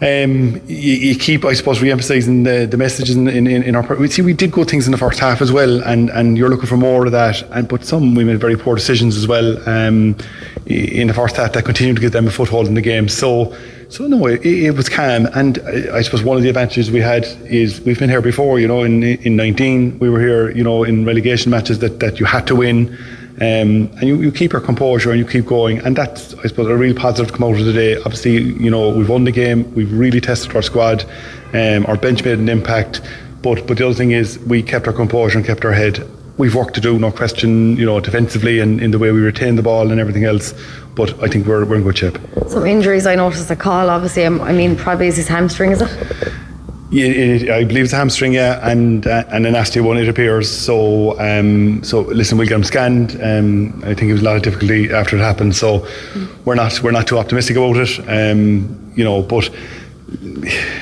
um, 0.00 0.60
you, 0.66 0.94
you, 0.94 1.18
keep, 1.18 1.44
I 1.44 1.54
suppose, 1.54 1.82
re-emphasising 1.82 2.44
the, 2.44 2.66
the 2.70 2.76
messages 2.76 3.16
in, 3.16 3.26
in, 3.26 3.48
in 3.48 3.74
our 3.74 3.82
part. 3.82 3.98
We 3.98 4.06
see 4.06 4.22
we 4.22 4.32
did 4.32 4.52
good 4.52 4.70
things 4.70 4.86
in 4.86 4.92
the 4.92 4.98
first 4.98 5.18
half 5.18 5.42
as 5.42 5.50
well, 5.50 5.82
and, 5.82 6.08
and 6.10 6.38
you're 6.38 6.50
looking 6.50 6.66
for 6.66 6.76
more 6.76 7.04
of 7.04 7.12
that. 7.12 7.42
And 7.50 7.66
but 7.66 7.84
some 7.84 8.14
we 8.14 8.22
made 8.22 8.38
very 8.38 8.56
poor 8.56 8.76
decisions 8.76 9.16
as 9.16 9.26
well 9.26 9.56
um, 9.68 10.16
in 10.66 11.08
the 11.08 11.14
first 11.14 11.34
half 11.36 11.52
that 11.54 11.64
continued 11.64 11.96
to 11.96 12.00
give 12.00 12.12
them 12.12 12.28
a 12.28 12.30
foothold 12.30 12.68
in 12.68 12.74
the 12.74 12.82
game. 12.82 13.08
So. 13.08 13.56
So 13.90 14.06
no, 14.06 14.26
it, 14.26 14.44
it 14.44 14.72
was 14.72 14.90
calm, 14.90 15.24
and 15.32 15.58
I, 15.60 15.96
I, 15.96 16.02
suppose 16.02 16.22
one 16.22 16.36
of 16.36 16.42
the 16.42 16.50
advantages 16.50 16.90
we 16.90 17.00
had 17.00 17.24
is 17.46 17.80
we've 17.80 17.98
been 17.98 18.10
here 18.10 18.20
before. 18.20 18.60
You 18.60 18.68
know, 18.68 18.82
in 18.82 19.02
in 19.02 19.34
19 19.34 19.98
we 19.98 20.10
were 20.10 20.20
here. 20.20 20.50
You 20.50 20.62
know, 20.62 20.84
in 20.84 21.06
relegation 21.06 21.50
matches 21.50 21.78
that, 21.78 21.98
that 22.00 22.20
you 22.20 22.26
had 22.26 22.46
to 22.48 22.54
win, 22.54 22.94
um, 23.40 23.88
and 23.98 24.02
you, 24.02 24.20
you 24.20 24.32
keep 24.32 24.52
your 24.52 24.60
composure 24.60 25.10
and 25.10 25.18
you 25.18 25.26
keep 25.26 25.46
going, 25.46 25.78
and 25.78 25.96
that's 25.96 26.34
I 26.34 26.48
suppose 26.48 26.66
a 26.66 26.76
real 26.76 26.94
positive 26.94 27.28
to 27.30 27.38
come 27.38 27.48
out 27.48 27.58
of 27.58 27.66
the 27.66 27.72
day. 27.72 27.96
Obviously, 27.96 28.32
you 28.32 28.70
know 28.70 28.90
we've 28.90 29.08
won 29.08 29.24
the 29.24 29.32
game, 29.32 29.72
we've 29.74 29.92
really 29.92 30.20
tested 30.20 30.54
our 30.56 30.62
squad, 30.62 31.04
um, 31.52 31.86
our 31.86 31.96
bench 31.96 32.24
made 32.24 32.38
an 32.38 32.48
impact, 32.48 33.00
but 33.42 33.66
but 33.66 33.78
the 33.78 33.86
other 33.86 33.94
thing 33.94 34.10
is 34.10 34.38
we 34.40 34.62
kept 34.62 34.86
our 34.86 34.92
composure 34.92 35.38
and 35.38 35.46
kept 35.46 35.64
our 35.64 35.72
head. 35.72 36.04
We've 36.36 36.54
work 36.54 36.72
to 36.74 36.80
do, 36.80 36.98
no 37.00 37.10
question, 37.10 37.76
you 37.76 37.84
know, 37.84 37.98
defensively 37.98 38.60
and 38.60 38.80
in 38.80 38.92
the 38.92 38.98
way 38.98 39.10
we 39.10 39.20
retain 39.20 39.56
the 39.56 39.62
ball 39.62 39.90
and 39.90 40.00
everything 40.00 40.24
else. 40.24 40.54
But 40.94 41.20
I 41.20 41.26
think 41.26 41.48
we're, 41.48 41.64
we're 41.64 41.76
in 41.76 41.82
good 41.82 41.98
shape. 41.98 42.16
Some 42.46 42.64
injuries 42.64 43.06
I 43.06 43.16
noticed. 43.16 43.50
A 43.50 43.56
call, 43.56 43.90
obviously. 43.90 44.24
I 44.24 44.52
mean, 44.52 44.76
probably 44.76 45.08
is 45.08 45.16
his 45.16 45.26
hamstring, 45.26 45.72
is 45.72 45.82
it? 45.82 46.32
I 46.90 47.64
believe 47.64 47.84
it's 47.84 47.92
a 47.92 47.96
hamstring, 47.96 48.32
yeah, 48.32 48.66
and 48.66 49.06
uh, 49.06 49.24
and 49.28 49.46
a 49.46 49.50
nasty 49.50 49.80
one 49.80 49.98
it 49.98 50.08
appears. 50.08 50.50
So 50.50 51.20
um, 51.20 51.82
so 51.84 52.00
listen, 52.00 52.38
we'll 52.38 52.48
get 52.48 52.54
him 52.54 52.64
scanned. 52.64 53.20
Um, 53.22 53.82
I 53.84 53.92
think 53.92 54.08
it 54.08 54.12
was 54.12 54.22
a 54.22 54.24
lot 54.24 54.36
of 54.36 54.42
difficulty 54.42 54.90
after 54.90 55.16
it 55.16 55.20
happened. 55.20 55.54
So 55.54 55.80
mm. 55.80 56.44
we're 56.46 56.54
not 56.54 56.82
we're 56.82 56.92
not 56.92 57.06
too 57.06 57.18
optimistic 57.18 57.56
about 57.56 57.76
it. 57.76 57.98
Um, 58.08 58.92
you 58.96 59.04
know, 59.04 59.22
but 59.22 59.50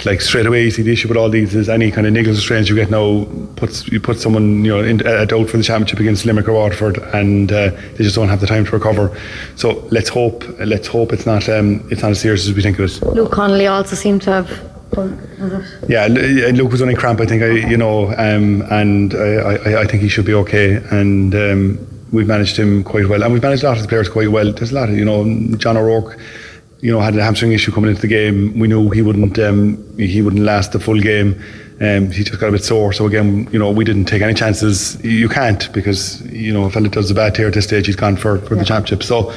like 0.05 0.21
straight 0.21 0.47
away, 0.47 0.63
you 0.63 0.71
see 0.71 0.83
the 0.83 0.93
issue 0.93 1.09
with 1.09 1.17
all 1.17 1.29
these 1.29 1.57
is 1.57 1.69
any 1.69 1.91
kind 1.91 2.07
of 2.07 2.13
niggles 2.13 2.39
or 2.39 2.41
strains 2.41 2.69
you 2.69 2.77
get 2.77 2.89
now 2.89 3.27
puts 3.57 3.89
you 3.89 3.99
put 3.99 4.21
someone 4.21 4.65
you 4.65 4.71
know 4.71 4.85
in 4.85 5.05
a 5.05 5.27
doubt 5.27 5.51
for 5.51 5.57
the 5.57 5.65
championship 5.65 5.99
against 5.99 6.25
Limerick 6.25 6.47
or 6.47 6.53
Waterford, 6.53 6.99
and 7.15 7.51
uh, 7.51 7.71
they 7.71 8.05
just 8.05 8.15
don't 8.15 8.29
have 8.29 8.41
the 8.41 8.47
time 8.47 8.65
to 8.65 8.71
recover. 8.71 9.19
So 9.57 9.85
let's 9.91 10.09
hope 10.09 10.45
let's 10.61 10.87
hope 10.87 11.13
it's 11.13 11.27
not 11.27 11.49
um, 11.49 11.85
it's 11.91 12.03
not 12.03 12.13
as 12.13 12.21
serious 12.21 12.47
as 12.47 12.55
we 12.55 12.63
think 12.63 12.79
it 12.79 12.85
is. 12.85 13.03
Luke 13.03 13.33
Connolly 13.33 13.67
also 13.67 13.97
seemed 13.97 14.23
to 14.23 14.31
have 14.31 14.76
yeah, 15.89 16.07
Luke 16.07 16.71
was 16.71 16.83
only 16.83 16.95
cramp. 16.95 17.21
I 17.21 17.27
think 17.27 17.43
I, 17.43 17.51
you 17.69 17.77
know, 17.77 18.09
um, 18.13 18.63
and 18.71 19.15
I, 19.15 19.57
I, 19.57 19.81
I, 19.83 19.87
think 19.87 20.03
he 20.03 20.09
should 20.09 20.25
be 20.25 20.35
okay. 20.35 20.77
And 20.91 21.35
um, 21.35 22.05
we've 22.13 22.27
managed 22.27 22.57
him 22.57 22.85
quite 22.85 23.09
well, 23.09 23.23
and 23.23 23.33
we've 23.33 23.43
managed 23.43 23.65
a 23.65 23.67
lot 23.67 23.77
of 23.77 23.83
the 23.83 23.89
players 23.89 24.09
quite 24.09 24.31
well. 24.31 24.53
There's 24.53 24.73
a 24.73 24.75
lot 24.75 24.89
of, 24.89 24.97
you 24.97 25.05
know, 25.05 25.25
John 25.57 25.77
O'Rourke, 25.77 26.19
you 26.81 26.93
know, 26.93 27.01
had 27.01 27.17
a 27.17 27.23
hamstring 27.23 27.53
issue 27.53 27.73
coming 27.73 27.91
into 27.91 28.03
the 28.03 28.09
game. 28.09 28.59
We 28.59 28.69
knew 28.69 28.89
he 28.91 29.03
wouldn't, 29.03 29.39
um, 29.39 29.99
he 29.99 30.23
wouldn't 30.23 30.43
last 30.43 30.73
the 30.73 30.81
full 30.81 31.01
game. 31.01 31.43
Um, 31.81 32.11
he 32.11 32.25
just 32.25 32.41
got 32.41 32.49
a 32.49 32.53
bit 32.53 32.65
sore. 32.65 32.93
So 32.93 33.07
again, 33.07 33.49
you 33.53 33.59
know, 33.59 33.71
we 33.71 33.85
didn't 33.85 34.07
take 34.07 34.23
any 34.23 34.33
chances. 34.33 35.03
You 35.05 35.29
can't 35.29 35.71
because 35.75 36.23
you 36.33 36.53
know, 36.53 36.67
if 36.67 36.71
a 36.71 36.75
fella 36.75 36.89
does 36.89 37.11
a 37.11 37.15
bad 37.15 37.35
tear 37.35 37.49
at 37.49 37.55
this 37.55 37.65
stage, 37.65 37.87
he's 37.87 37.97
gone 37.97 38.17
for 38.17 38.39
for 38.39 38.55
yeah. 38.55 38.61
the 38.61 38.65
championship. 38.65 39.03
So 39.03 39.35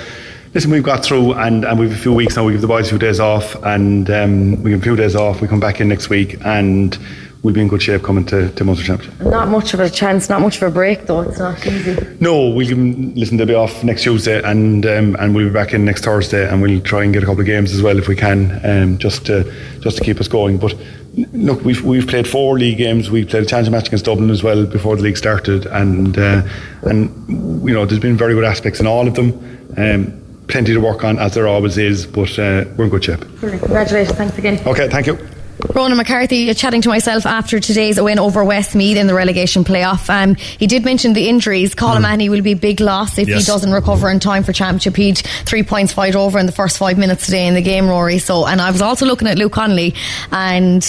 listen, 0.53 0.71
we've 0.71 0.83
got 0.83 1.03
through 1.03 1.33
and, 1.33 1.65
and 1.65 1.79
we've 1.79 1.91
a 1.91 1.97
few 1.97 2.13
weeks 2.13 2.35
now. 2.35 2.45
We 2.45 2.53
give 2.53 2.61
the 2.61 2.67
boys 2.67 2.87
a 2.87 2.89
few 2.89 2.99
days 2.99 3.19
off 3.19 3.55
and 3.63 4.09
um, 4.09 4.63
we 4.63 4.71
give 4.71 4.81
a 4.81 4.83
few 4.83 4.95
days 4.95 5.15
off. 5.15 5.41
We 5.41 5.47
come 5.47 5.59
back 5.59 5.79
in 5.79 5.87
next 5.87 6.09
week 6.09 6.37
and 6.45 6.97
we'll 7.43 7.53
be 7.53 7.61
in 7.61 7.67
good 7.67 7.81
shape 7.81 8.03
coming 8.03 8.25
to, 8.25 8.49
to 8.49 8.63
Munster 8.63 8.85
Championship. 8.85 9.19
Not 9.21 9.47
much 9.47 9.73
of 9.73 9.79
a 9.79 9.89
chance, 9.89 10.27
not 10.29 10.41
much 10.41 10.57
of 10.57 10.63
a 10.63 10.71
break 10.71 11.05
though. 11.05 11.21
It's 11.21 11.39
not 11.39 11.65
easy. 11.65 12.17
No, 12.19 12.49
we'll 12.49 12.67
give 12.67 12.77
them, 12.77 13.13
listen, 13.15 13.37
they'll 13.37 13.47
be 13.47 13.53
off 13.53 13.83
next 13.83 14.03
Tuesday 14.03 14.41
and 14.43 14.85
um, 14.85 15.15
and 15.19 15.35
we'll 15.35 15.47
be 15.47 15.53
back 15.53 15.73
in 15.73 15.85
next 15.85 16.03
Thursday 16.03 16.49
and 16.49 16.61
we'll 16.61 16.81
try 16.81 17.03
and 17.03 17.13
get 17.13 17.23
a 17.23 17.25
couple 17.25 17.41
of 17.41 17.45
games 17.45 17.73
as 17.73 17.81
well 17.81 17.97
if 17.97 18.07
we 18.07 18.15
can, 18.15 18.59
um, 18.65 18.97
just 18.97 19.25
to 19.27 19.51
just 19.81 19.97
to 19.97 20.03
keep 20.03 20.19
us 20.19 20.27
going. 20.27 20.57
But 20.57 20.75
look, 21.33 21.61
we've 21.63 21.81
we've 21.83 22.07
played 22.07 22.27
four 22.27 22.57
league 22.57 22.77
games. 22.77 23.11
We 23.11 23.23
played 23.23 23.43
a 23.43 23.45
challenge 23.45 23.69
match 23.69 23.87
against 23.87 24.05
Dublin 24.05 24.29
as 24.29 24.43
well 24.43 24.65
before 24.65 24.95
the 24.95 25.03
league 25.03 25.17
started, 25.17 25.65
and 25.67 26.17
uh, 26.17 26.41
and 26.83 27.63
you 27.67 27.73
know 27.73 27.85
there's 27.85 28.01
been 28.01 28.17
very 28.17 28.33
good 28.33 28.45
aspects 28.45 28.79
in 28.79 28.87
all 28.87 29.07
of 29.07 29.15
them. 29.15 29.31
Um, 29.77 30.28
plenty 30.49 30.73
to 30.73 30.79
work 30.79 31.03
on, 31.03 31.17
as 31.19 31.33
there 31.35 31.47
always 31.47 31.77
is, 31.77 32.05
but 32.05 32.37
uh, 32.37 32.65
we're 32.75 32.85
in 32.85 32.89
good 32.89 33.03
shape. 33.03 33.21
Congratulations. 33.39 34.17
Thanks 34.17 34.37
again. 34.37 34.67
Okay, 34.67 34.89
thank 34.89 35.07
you. 35.07 35.17
Ronan 35.75 35.97
McCarthy 35.97 36.53
chatting 36.53 36.81
to 36.81 36.89
myself 36.89 37.25
after 37.25 37.59
today's 37.59 37.99
win 37.99 38.17
over 38.17 38.43
Westmeath 38.45 38.97
in 38.97 39.07
the 39.07 39.13
relegation 39.13 39.65
playoff. 39.65 40.09
Um, 40.09 40.35
he 40.35 40.67
did 40.67 40.85
mention 40.85 41.13
the 41.13 41.27
injuries. 41.27 41.75
Colin 41.75 42.01
mm. 42.01 42.29
will 42.29 42.41
be 42.41 42.53
a 42.53 42.55
big 42.55 42.79
loss 42.79 43.17
if 43.17 43.27
yes. 43.27 43.41
he 43.41 43.45
doesn't 43.45 43.71
recover 43.71 44.09
in 44.09 44.19
time 44.19 44.43
for 44.43 44.53
championship. 44.53 44.95
He'd 44.95 45.17
three 45.17 45.63
points 45.63 45.91
fight 45.91 46.15
over 46.15 46.39
in 46.39 46.45
the 46.45 46.53
first 46.53 46.77
five 46.77 46.97
minutes 46.97 47.25
today 47.25 47.45
in 47.45 47.55
the 47.55 47.61
game, 47.61 47.85
Ruairi. 47.85 48.21
So, 48.21 48.47
and 48.47 48.61
I 48.61 48.71
was 48.71 48.81
also 48.81 49.05
looking 49.05 49.27
at 49.27 49.37
Luke 49.37 49.51
Connolly 49.51 49.95
and 50.31 50.81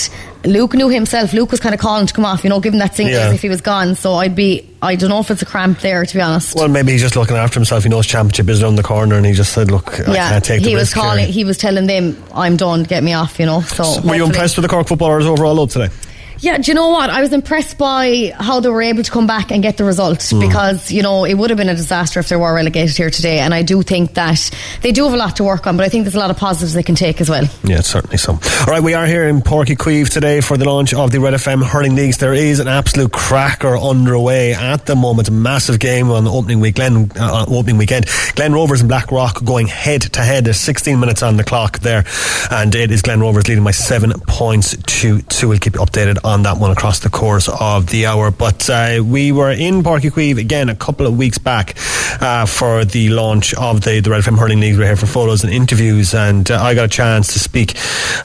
Luke 0.44 0.74
knew 0.74 0.88
himself. 0.88 1.33
Luke 1.33 1.50
was 1.50 1.61
kind 1.61 1.74
of 1.74 1.81
calling 1.81 2.07
to 2.07 2.14
come 2.14 2.24
off, 2.24 2.44
you 2.44 2.50
know, 2.50 2.61
given 2.61 2.79
that 2.79 2.94
signal 2.94 3.14
yeah. 3.14 3.26
as 3.26 3.35
if 3.35 3.42
he 3.42 3.48
was 3.48 3.61
gone. 3.61 3.94
So 3.94 4.14
I'd 4.14 4.35
be, 4.35 4.68
I 4.81 4.96
don't 4.96 5.11
know 5.11 5.20
if 5.20 5.31
it's 5.31 5.42
a 5.42 5.46
cramp 5.46 5.81
there, 5.81 6.05
to 6.05 6.14
be 6.14 6.20
honest. 6.20 6.55
Well, 6.55 6.68
maybe 6.68 6.92
he's 6.92 7.03
just 7.03 7.16
looking 7.16 7.37
after 7.37 7.59
himself. 7.59 7.83
He 7.83 7.88
knows 7.88 8.07
championship 8.07 8.48
is 8.48 8.62
around 8.62 8.76
the 8.76 8.83
corner, 8.83 9.16
and 9.16 9.26
he 9.26 9.33
just 9.33 9.53
said, 9.53 9.70
"Look, 9.70 9.98
yeah, 9.98 10.11
I 10.11 10.14
can't 10.14 10.44
take 10.44 10.61
it. 10.62 10.66
he 10.66 10.70
the 10.70 10.81
was 10.81 10.94
calling. 10.94 11.24
Here. 11.24 11.33
He 11.33 11.44
was 11.44 11.59
telling 11.59 11.87
them, 11.87 12.22
"I'm 12.33 12.57
done. 12.57 12.85
Get 12.85 13.03
me 13.03 13.12
off." 13.12 13.38
You 13.38 13.46
know. 13.46 13.61
So, 13.61 13.85
so 13.85 14.00
were 14.00 14.14
you 14.14 14.24
impressed 14.24 14.57
with 14.57 14.62
the 14.62 14.68
Cork 14.68 14.88
footballers 14.88 15.26
overall 15.26 15.66
today? 15.66 15.92
Yeah, 16.40 16.57
do 16.57 16.70
you 16.70 16.74
know 16.74 16.88
what? 16.88 17.11
I 17.11 17.20
was 17.20 17.35
impressed 17.35 17.76
by 17.76 18.33
how 18.35 18.61
they 18.61 18.70
were 18.70 18.81
able 18.81 19.03
to 19.03 19.11
come 19.11 19.26
back 19.26 19.50
and 19.50 19.62
get 19.62 19.76
the 19.76 19.85
result 19.85 20.20
mm. 20.20 20.40
because, 20.40 20.90
you 20.90 21.03
know, 21.03 21.26
it 21.26 21.35
would 21.35 21.50
have 21.50 21.59
been 21.59 21.68
a 21.68 21.74
disaster 21.74 22.18
if 22.18 22.31
they 22.31 22.37
were 22.37 22.55
relegated 22.55 22.96
here 22.96 23.11
today. 23.11 23.40
And 23.40 23.53
I 23.53 23.62
do 23.62 23.83
think 23.83 24.14
that 24.14 24.50
they 24.81 24.90
do 24.90 25.05
have 25.05 25.12
a 25.12 25.18
lot 25.18 25.37
to 25.37 25.44
work 25.44 25.66
on, 25.66 25.76
but 25.76 25.85
I 25.85 25.90
think 25.90 26.05
there's 26.05 26.14
a 26.14 26.18
lot 26.18 26.31
of 26.31 26.38
positives 26.38 26.72
they 26.72 26.83
can 26.83 26.94
take 26.94 27.20
as 27.20 27.29
well. 27.29 27.44
Yeah, 27.62 27.83
certainly 27.83 28.16
some. 28.16 28.40
All 28.61 28.66
right, 28.68 28.83
we 28.83 28.94
are 28.94 29.05
here 29.05 29.29
in 29.29 29.42
Páirc 29.42 29.66
Uí 29.66 29.76
Chaoimh 29.76 30.09
today 30.09 30.40
for 30.40 30.57
the 30.57 30.64
launch 30.64 30.94
of 30.94 31.11
the 31.12 31.20
Red 31.20 31.35
FM 31.35 31.62
Hurling 31.62 31.94
Leagues. 31.94 32.16
There 32.16 32.33
is 32.33 32.59
an 32.59 32.68
absolute 32.68 33.12
cracker 33.12 33.76
underway 33.76 34.55
at 34.55 34.87
the 34.87 34.96
moment. 34.96 35.29
A 35.29 35.33
massive 35.33 35.79
game 35.79 36.11
on 36.11 36.24
the 36.24 36.33
opening 36.33 36.61
week, 36.61 36.76
Glen, 36.76 37.12
uh, 37.16 37.44
opening 37.48 37.76
weekend. 37.76 38.07
Glen 38.35 38.55
Rovers 38.55 38.81
and 38.81 38.88
Blackrock 38.88 39.44
going 39.44 39.66
head 39.66 40.00
to 40.03 40.22
head. 40.22 40.46
There's 40.46 40.61
16 40.61 40.98
minutes 40.98 41.22
on 41.22 41.37
the 41.37 41.44
clock 41.44 41.81
there, 41.81 42.05
and 42.50 42.74
it 42.74 42.90
is 42.90 43.03
Glen 43.03 43.20
Rovers 43.20 43.46
leading 43.46 43.64
by 43.64 43.72
seven 43.72 44.12
points 44.26 44.74
to 44.74 45.20
two. 45.20 45.50
We'll 45.50 45.59
keep 45.59 45.74
you 45.74 45.81
updated 45.81 46.18
on 46.31 46.43
that 46.45 46.57
one 46.57 46.71
across 46.71 47.01
the 47.01 47.11
course 47.11 47.49
of 47.49 47.88
the 47.88 48.07
hour. 48.07 48.31
But 48.31 48.71
uh, 48.71 49.03
we 49.05 49.33
were 49.33 49.51
in 49.51 49.83
Uí 49.83 50.01
Chaoimh 50.01 50.38
again 50.38 50.69
a 50.69 50.75
couple 50.75 51.07
of 51.07 51.19
weeks 51.19 51.38
back 51.38 51.77
uh, 52.23 52.47
for 52.47 52.85
the 52.85 53.11
launch 53.11 53.53
of 53.55 53.83
the, 53.83 54.01
the 54.01 54.11
Red 54.11 54.23
FM 54.23 54.38
Hurling 54.38 54.61
League. 54.61 54.79
We're 54.79 54.87
here 54.87 54.97
for 54.97 55.07
photos 55.07 55.45
and 55.45 55.53
interviews, 55.53 56.14
and 56.14 56.51
uh, 56.51 56.62
I 56.62 56.75
got 56.75 56.85
a 56.85 56.88
chance 56.88 57.33
to 57.35 57.38
speak 57.38 57.75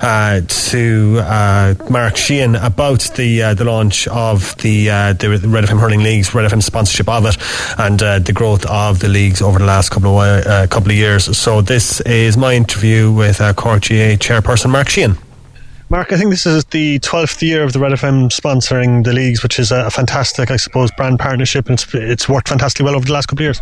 uh, 0.02 0.42
to 0.48 1.18
uh, 1.20 1.74
Mark 1.90 2.16
Sheehan 2.16 2.56
about 2.56 3.02
the 3.16 3.54
the 3.56 3.66
launch 3.66 4.08
of 4.08 4.56
the, 4.58 4.86
the 4.88 5.42
Red 5.48 5.66
FM 5.66 5.80
Hurling 5.80 6.04
Leagues, 6.04 6.34
Red 6.34 6.50
FM 6.50 6.64
sponsorship 6.64 7.10
of 7.10 7.26
it, 7.26 7.38
and 7.78 8.00
the 8.00 8.34
growth 8.34 8.66
of 8.68 9.00
the 9.00 9.08
leagues 9.08 9.42
over 9.42 9.60
the 9.60 9.66
last 9.66 9.90
couple 9.90 10.20
of 10.20 10.70
couple 10.70 10.92
of 10.92 10.98
years. 10.98 11.38
So 11.38 11.62
this 11.62 12.02
is 12.02 12.38
my 12.38 12.54
interview 12.54 13.12
with 13.12 13.42
uh, 13.42 13.54
Cork 13.54 13.82
GAA 13.82 14.16
chairperson 14.18 14.70
Mark 14.70 14.90
Sheehan. 14.90 15.25
Mark, 15.90 16.12
I 16.12 16.18
think 16.18 16.32
this 16.32 16.46
is 16.48 16.66
the 16.66 17.00
12th 17.00 17.42
year 17.42 17.64
of 17.64 17.74
the 17.74 17.80
Red 17.80 17.92
FM 17.92 18.30
sponsoring 18.30 19.04
the 19.04 19.14
leagues, 19.14 19.44
which 19.44 19.60
is 19.60 19.72
a 19.72 19.92
fantastic, 19.92 20.50
I 20.50 20.58
suppose, 20.58 20.90
brand 20.92 21.20
partnership, 21.20 21.70
and 21.70 21.80
it's, 21.80 21.94
it's 21.94 22.28
worked 22.28 22.50
fantastically 22.50 22.86
well 22.86 22.96
over 22.96 23.06
the 23.06 23.14
last 23.14 23.28
couple 23.28 23.46
of 23.46 23.56
years 23.56 23.62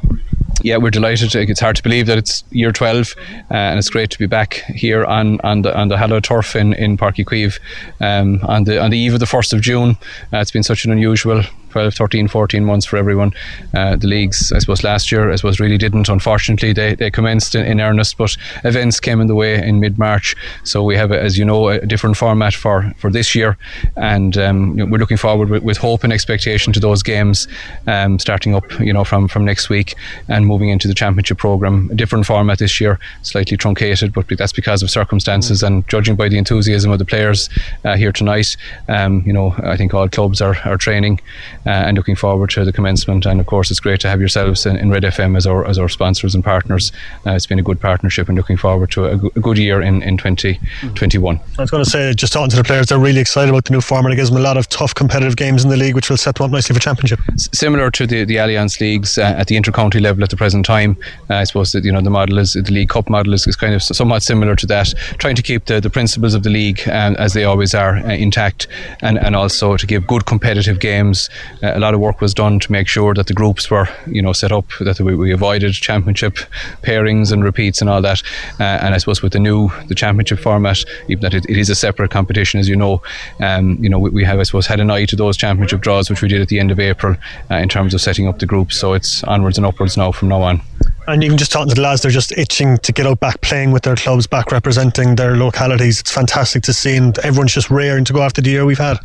yeah, 0.63 0.77
we're 0.77 0.91
delighted. 0.91 1.35
It's 1.35 1.59
hard 1.59 1.75
to 1.75 1.83
believe 1.83 2.07
that 2.07 2.17
it's 2.17 2.43
year 2.51 2.71
12, 2.71 3.15
uh, 3.17 3.53
and 3.53 3.77
it's 3.77 3.89
great 3.89 4.09
to 4.11 4.17
be 4.17 4.25
back 4.25 4.63
here 4.73 5.03
on, 5.05 5.39
on 5.41 5.61
the 5.61 5.77
on 5.77 5.89
the 5.89 5.97
Hallow 5.97 6.19
turf 6.19 6.55
in 6.55 6.73
in 6.73 6.97
Páirc 6.97 7.25
Uí 7.25 7.59
um, 7.99 8.39
on 8.43 8.63
the 8.63 8.81
on 8.81 8.89
the 8.89 8.97
eve 8.97 9.13
of 9.13 9.19
the 9.19 9.25
first 9.25 9.53
of 9.53 9.61
June. 9.61 9.97
Uh, 10.31 10.37
it's 10.37 10.51
been 10.51 10.63
such 10.63 10.85
an 10.85 10.91
unusual 10.91 11.43
12, 11.73 11.95
13, 11.95 12.27
14 12.27 12.63
months 12.63 12.85
for 12.85 12.97
everyone. 12.97 13.33
Uh, 13.73 13.95
the 13.95 14.05
leagues, 14.05 14.51
I 14.51 14.59
suppose, 14.59 14.83
last 14.83 15.11
year, 15.11 15.31
I 15.31 15.35
suppose, 15.37 15.59
really 15.59 15.79
didn't. 15.79 16.07
Unfortunately, 16.07 16.71
they, 16.71 16.93
they 16.93 17.09
commenced 17.09 17.55
in, 17.55 17.65
in 17.65 17.81
earnest, 17.81 18.15
but 18.15 18.37
events 18.63 18.99
came 18.99 19.19
in 19.19 19.25
the 19.25 19.33
way 19.33 19.55
in 19.55 19.79
mid 19.79 19.97
March. 19.97 20.35
So 20.63 20.83
we 20.83 20.95
have, 20.97 21.11
as 21.11 21.35
you 21.35 21.43
know, 21.43 21.69
a 21.69 21.83
different 21.83 22.15
format 22.15 22.53
for, 22.53 22.93
for 22.97 23.09
this 23.09 23.33
year, 23.33 23.57
and 23.95 24.37
um, 24.37 24.77
you 24.77 24.85
know, 24.85 24.85
we're 24.85 24.99
looking 24.99 25.17
forward 25.17 25.49
with, 25.49 25.63
with, 25.63 25.77
hope 25.77 26.03
and 26.03 26.13
expectation 26.13 26.71
to 26.73 26.79
those 26.79 27.01
games 27.01 27.47
um, 27.87 28.19
starting 28.19 28.53
up, 28.53 28.79
you 28.79 28.93
know, 28.93 29.03
from, 29.03 29.27
from 29.27 29.43
next 29.43 29.67
week 29.67 29.95
and 30.27 30.45
moving 30.45 30.69
into 30.69 30.87
the 30.87 30.93
championship 30.93 31.39
program. 31.39 31.89
A 31.91 31.95
different 31.95 32.27
format 32.27 32.59
this 32.59 32.79
year, 32.79 32.99
slightly 33.23 33.57
truncated, 33.57 34.13
but 34.13 34.27
that's 34.37 34.53
because 34.53 34.83
of 34.83 34.91
circumstances 34.91 35.63
and 35.63 35.87
judging 35.87 36.15
by 36.15 36.29
the 36.29 36.37
enthusiasm 36.37 36.91
of 36.91 36.99
the 36.99 37.05
players 37.05 37.49
uh, 37.83 37.97
here 37.97 38.11
tonight. 38.11 38.55
Um, 38.87 39.23
you 39.25 39.33
know, 39.33 39.55
I 39.63 39.75
think 39.75 39.95
all 39.95 40.07
clubs 40.07 40.39
are, 40.39 40.55
are 40.65 40.77
training 40.77 41.19
uh, 41.65 41.69
and 41.69 41.97
looking 41.97 42.15
forward 42.15 42.49
to 42.51 42.65
the 42.65 42.73
commencement. 42.73 43.25
And 43.25 43.39
of 43.39 43.45
course, 43.45 43.71
it's 43.71 43.79
great 43.79 43.99
to 44.01 44.09
have 44.09 44.19
yourselves 44.19 44.65
in, 44.65 44.75
in 44.77 44.89
Red 44.89 45.03
FM 45.03 45.37
as 45.37 45.45
our 45.47 45.65
as 45.65 45.79
our 45.79 45.89
sponsors 45.89 46.35
and 46.35 46.43
partners. 46.43 46.91
Uh, 47.25 47.31
it's 47.31 47.45
been 47.45 47.59
a 47.59 47.63
good 47.63 47.79
partnership, 47.79 48.27
and 48.27 48.37
looking 48.37 48.57
forward 48.57 48.91
to 48.91 49.05
a, 49.05 49.15
a 49.35 49.39
good 49.39 49.57
year 49.57 49.81
in 49.81 50.01
in 50.03 50.17
2021. 50.17 51.39
I 51.57 51.61
was 51.61 51.71
going 51.71 51.83
to 51.83 51.89
say, 51.89 52.13
just 52.13 52.33
talking 52.33 52.49
to 52.49 52.55
the 52.55 52.63
players, 52.63 52.87
they're 52.87 52.99
really 52.99 53.21
excited 53.21 53.49
about 53.49 53.65
the 53.65 53.71
new 53.71 53.81
format. 53.81 54.11
It 54.11 54.15
gives 54.17 54.29
them 54.29 54.37
a 54.37 54.41
lot 54.43 54.57
of 54.57 54.67
tough 54.69 54.93
competitive 54.93 55.35
games 55.35 55.63
in 55.63 55.69
the 55.69 55.77
league, 55.77 55.95
which 55.95 56.09
will 56.09 56.17
set 56.17 56.35
them 56.35 56.45
up 56.45 56.51
nicely 56.51 56.73
for 56.73 56.79
championship. 56.79 57.19
S- 57.33 57.49
similar 57.53 57.91
to 57.91 58.07
the 58.07 58.25
the 58.25 58.37
Allianz 58.37 58.79
leagues 58.79 59.17
uh, 59.17 59.21
at 59.37 59.47
the 59.47 59.55
intercounty 59.55 60.01
level 60.01 60.23
at 60.23 60.29
the 60.29 60.37
present 60.37 60.65
time, 60.65 60.97
uh, 61.29 61.35
I 61.35 61.43
suppose 61.45 61.71
that 61.71 61.83
you 61.83 61.91
know 61.91 62.01
the 62.01 62.09
model 62.09 62.37
is 62.37 62.53
the 62.53 62.71
League 62.71 62.89
Cup 62.89 63.09
model 63.09 63.33
is, 63.33 63.47
is 63.47 63.55
kind 63.55 63.73
of 63.73 63.81
somewhat 63.83 64.23
similar 64.23 64.55
to 64.55 64.67
that, 64.67 64.93
trying 65.17 65.35
to 65.35 65.41
keep 65.41 65.65
the, 65.65 65.79
the 65.79 65.89
principles 65.89 66.33
of 66.33 66.43
the 66.43 66.49
league 66.49 66.81
um, 66.89 67.15
as 67.17 67.33
they 67.33 67.43
always 67.43 67.73
are 67.73 67.97
uh, 67.97 68.09
intact, 68.09 68.67
and 69.01 69.17
and 69.17 69.35
also 69.35 69.77
to 69.77 69.87
give 69.87 70.07
good 70.07 70.25
competitive 70.25 70.79
games 70.79 71.29
a 71.61 71.79
lot 71.79 71.93
of 71.93 71.99
work 71.99 72.21
was 72.21 72.33
done 72.33 72.59
to 72.59 72.71
make 72.71 72.87
sure 72.87 73.13
that 73.13 73.27
the 73.27 73.33
groups 73.33 73.69
were, 73.69 73.87
you 74.07 74.21
know, 74.21 74.33
set 74.33 74.51
up 74.51 74.65
that 74.79 74.99
we, 74.99 75.15
we 75.15 75.31
avoided 75.31 75.73
championship 75.73 76.37
pairings 76.81 77.31
and 77.31 77.43
repeats 77.43 77.81
and 77.81 77.89
all 77.89 78.01
that. 78.01 78.21
Uh, 78.59 78.63
and 78.63 78.93
I 78.93 78.97
suppose 78.97 79.21
with 79.21 79.33
the 79.33 79.39
new 79.39 79.69
the 79.87 79.95
championship 79.95 80.39
format, 80.39 80.83
even 81.07 81.21
that 81.21 81.33
it, 81.33 81.45
it 81.49 81.57
is 81.57 81.69
a 81.69 81.75
separate 81.75 82.11
competition, 82.11 82.59
as 82.59 82.67
you 82.67 82.75
know, 82.75 83.01
um, 83.39 83.77
you 83.81 83.89
know, 83.89 83.99
we, 83.99 84.09
we, 84.09 84.23
have 84.23 84.39
I 84.39 84.43
suppose 84.43 84.67
had 84.67 84.79
an 84.79 84.89
eye 84.89 85.05
to 85.05 85.15
those 85.15 85.37
championship 85.37 85.81
draws, 85.81 86.09
which 86.09 86.21
we 86.21 86.27
did 86.27 86.41
at 86.41 86.47
the 86.47 86.59
end 86.59 86.71
of 86.71 86.79
April, 86.79 87.15
uh, 87.51 87.55
in 87.55 87.69
terms 87.69 87.93
of 87.93 88.01
setting 88.01 88.27
up 88.27 88.39
the 88.39 88.45
groups. 88.45 88.77
So 88.77 88.93
it's 88.93 89.23
onwards 89.23 89.57
and 89.57 89.65
upwards 89.65 89.97
now 89.97 90.11
from 90.11 90.29
now 90.29 90.41
on. 90.41 90.61
And 91.07 91.23
even 91.23 91.37
just 91.37 91.51
talking 91.51 91.69
to 91.69 91.75
the 91.75 91.81
lads, 91.81 92.01
they're 92.01 92.11
just 92.11 92.31
itching 92.37 92.77
to 92.77 92.91
get 92.93 93.05
out 93.05 93.19
back 93.19 93.41
playing 93.41 93.71
with 93.71 93.83
their 93.83 93.95
clubs, 93.95 94.25
back 94.25 94.51
representing 94.51 95.15
their 95.15 95.35
localities. 95.35 95.99
It's 95.99 96.11
fantastic 96.11 96.63
to 96.63 96.73
see, 96.73 96.95
and 96.95 97.17
everyone's 97.19 97.53
just 97.53 97.69
raring 97.69 98.05
to 98.05 98.13
go 98.13 98.21
after 98.21 98.41
the 98.41 98.51
year 98.51 98.65
we've 98.65 98.77
had 98.77 98.99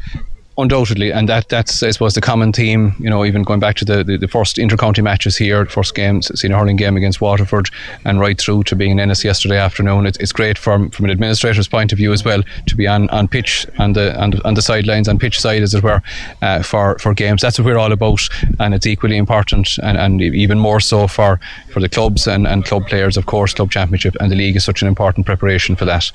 undoubtedly, 0.58 1.12
and 1.12 1.28
that 1.28 1.48
that's 1.48 1.82
I 1.82 1.90
suppose 1.90 2.14
the 2.14 2.20
common 2.20 2.52
theme. 2.52 2.94
You 2.98 3.08
know, 3.08 3.24
even 3.24 3.42
going 3.44 3.60
back 3.60 3.76
to 3.76 3.84
the, 3.84 4.04
the, 4.04 4.18
the 4.18 4.28
first 4.28 4.56
intercounty 4.56 5.02
matches 5.02 5.36
here, 5.36 5.64
first 5.66 5.94
game, 5.94 6.20
senior 6.20 6.58
hurling 6.58 6.76
game 6.76 6.96
against 6.96 7.20
Waterford, 7.20 7.70
and 8.04 8.20
right 8.20 8.38
through 8.38 8.64
to 8.64 8.76
being 8.76 8.90
in 8.90 9.00
Ennis 9.00 9.24
yesterday 9.24 9.56
afternoon. 9.58 10.06
It's, 10.06 10.18
it's 10.18 10.32
great 10.32 10.58
from 10.58 10.90
from 10.90 11.06
an 11.06 11.10
administrator's 11.10 11.68
point 11.68 11.92
of 11.92 11.98
view 11.98 12.12
as 12.12 12.24
well 12.24 12.42
to 12.66 12.76
be 12.76 12.86
on, 12.86 13.08
on 13.10 13.28
pitch 13.28 13.66
on 13.78 13.92
the 13.92 14.18
on 14.20 14.30
the, 14.30 14.46
on 14.46 14.54
the 14.54 14.62
sidelines 14.62 15.08
on 15.08 15.18
pitch 15.18 15.40
side 15.40 15.62
as 15.62 15.74
it 15.74 15.82
were 15.82 16.02
uh, 16.42 16.62
for 16.62 16.98
for 16.98 17.14
games. 17.14 17.40
That's 17.42 17.58
what 17.58 17.66
we're 17.66 17.78
all 17.78 17.92
about, 17.92 18.28
and 18.58 18.74
it's 18.74 18.86
equally 18.86 19.16
important 19.16 19.78
and, 19.82 19.96
and 19.96 20.20
even 20.20 20.58
more 20.58 20.80
so 20.80 21.06
for 21.06 21.40
for 21.70 21.80
the 21.80 21.88
clubs 21.88 22.26
and, 22.26 22.46
and 22.46 22.64
club 22.64 22.86
players, 22.86 23.16
of 23.16 23.26
course. 23.26 23.54
Club 23.54 23.70
championship 23.70 24.16
and 24.20 24.30
the 24.30 24.36
league 24.36 24.56
is 24.56 24.64
such 24.64 24.82
an 24.82 24.88
important 24.88 25.24
preparation 25.24 25.76
for 25.76 25.84
that. 25.84 26.10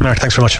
Mark, 0.00 0.18
thanks 0.18 0.36
very 0.36 0.44
much. 0.44 0.58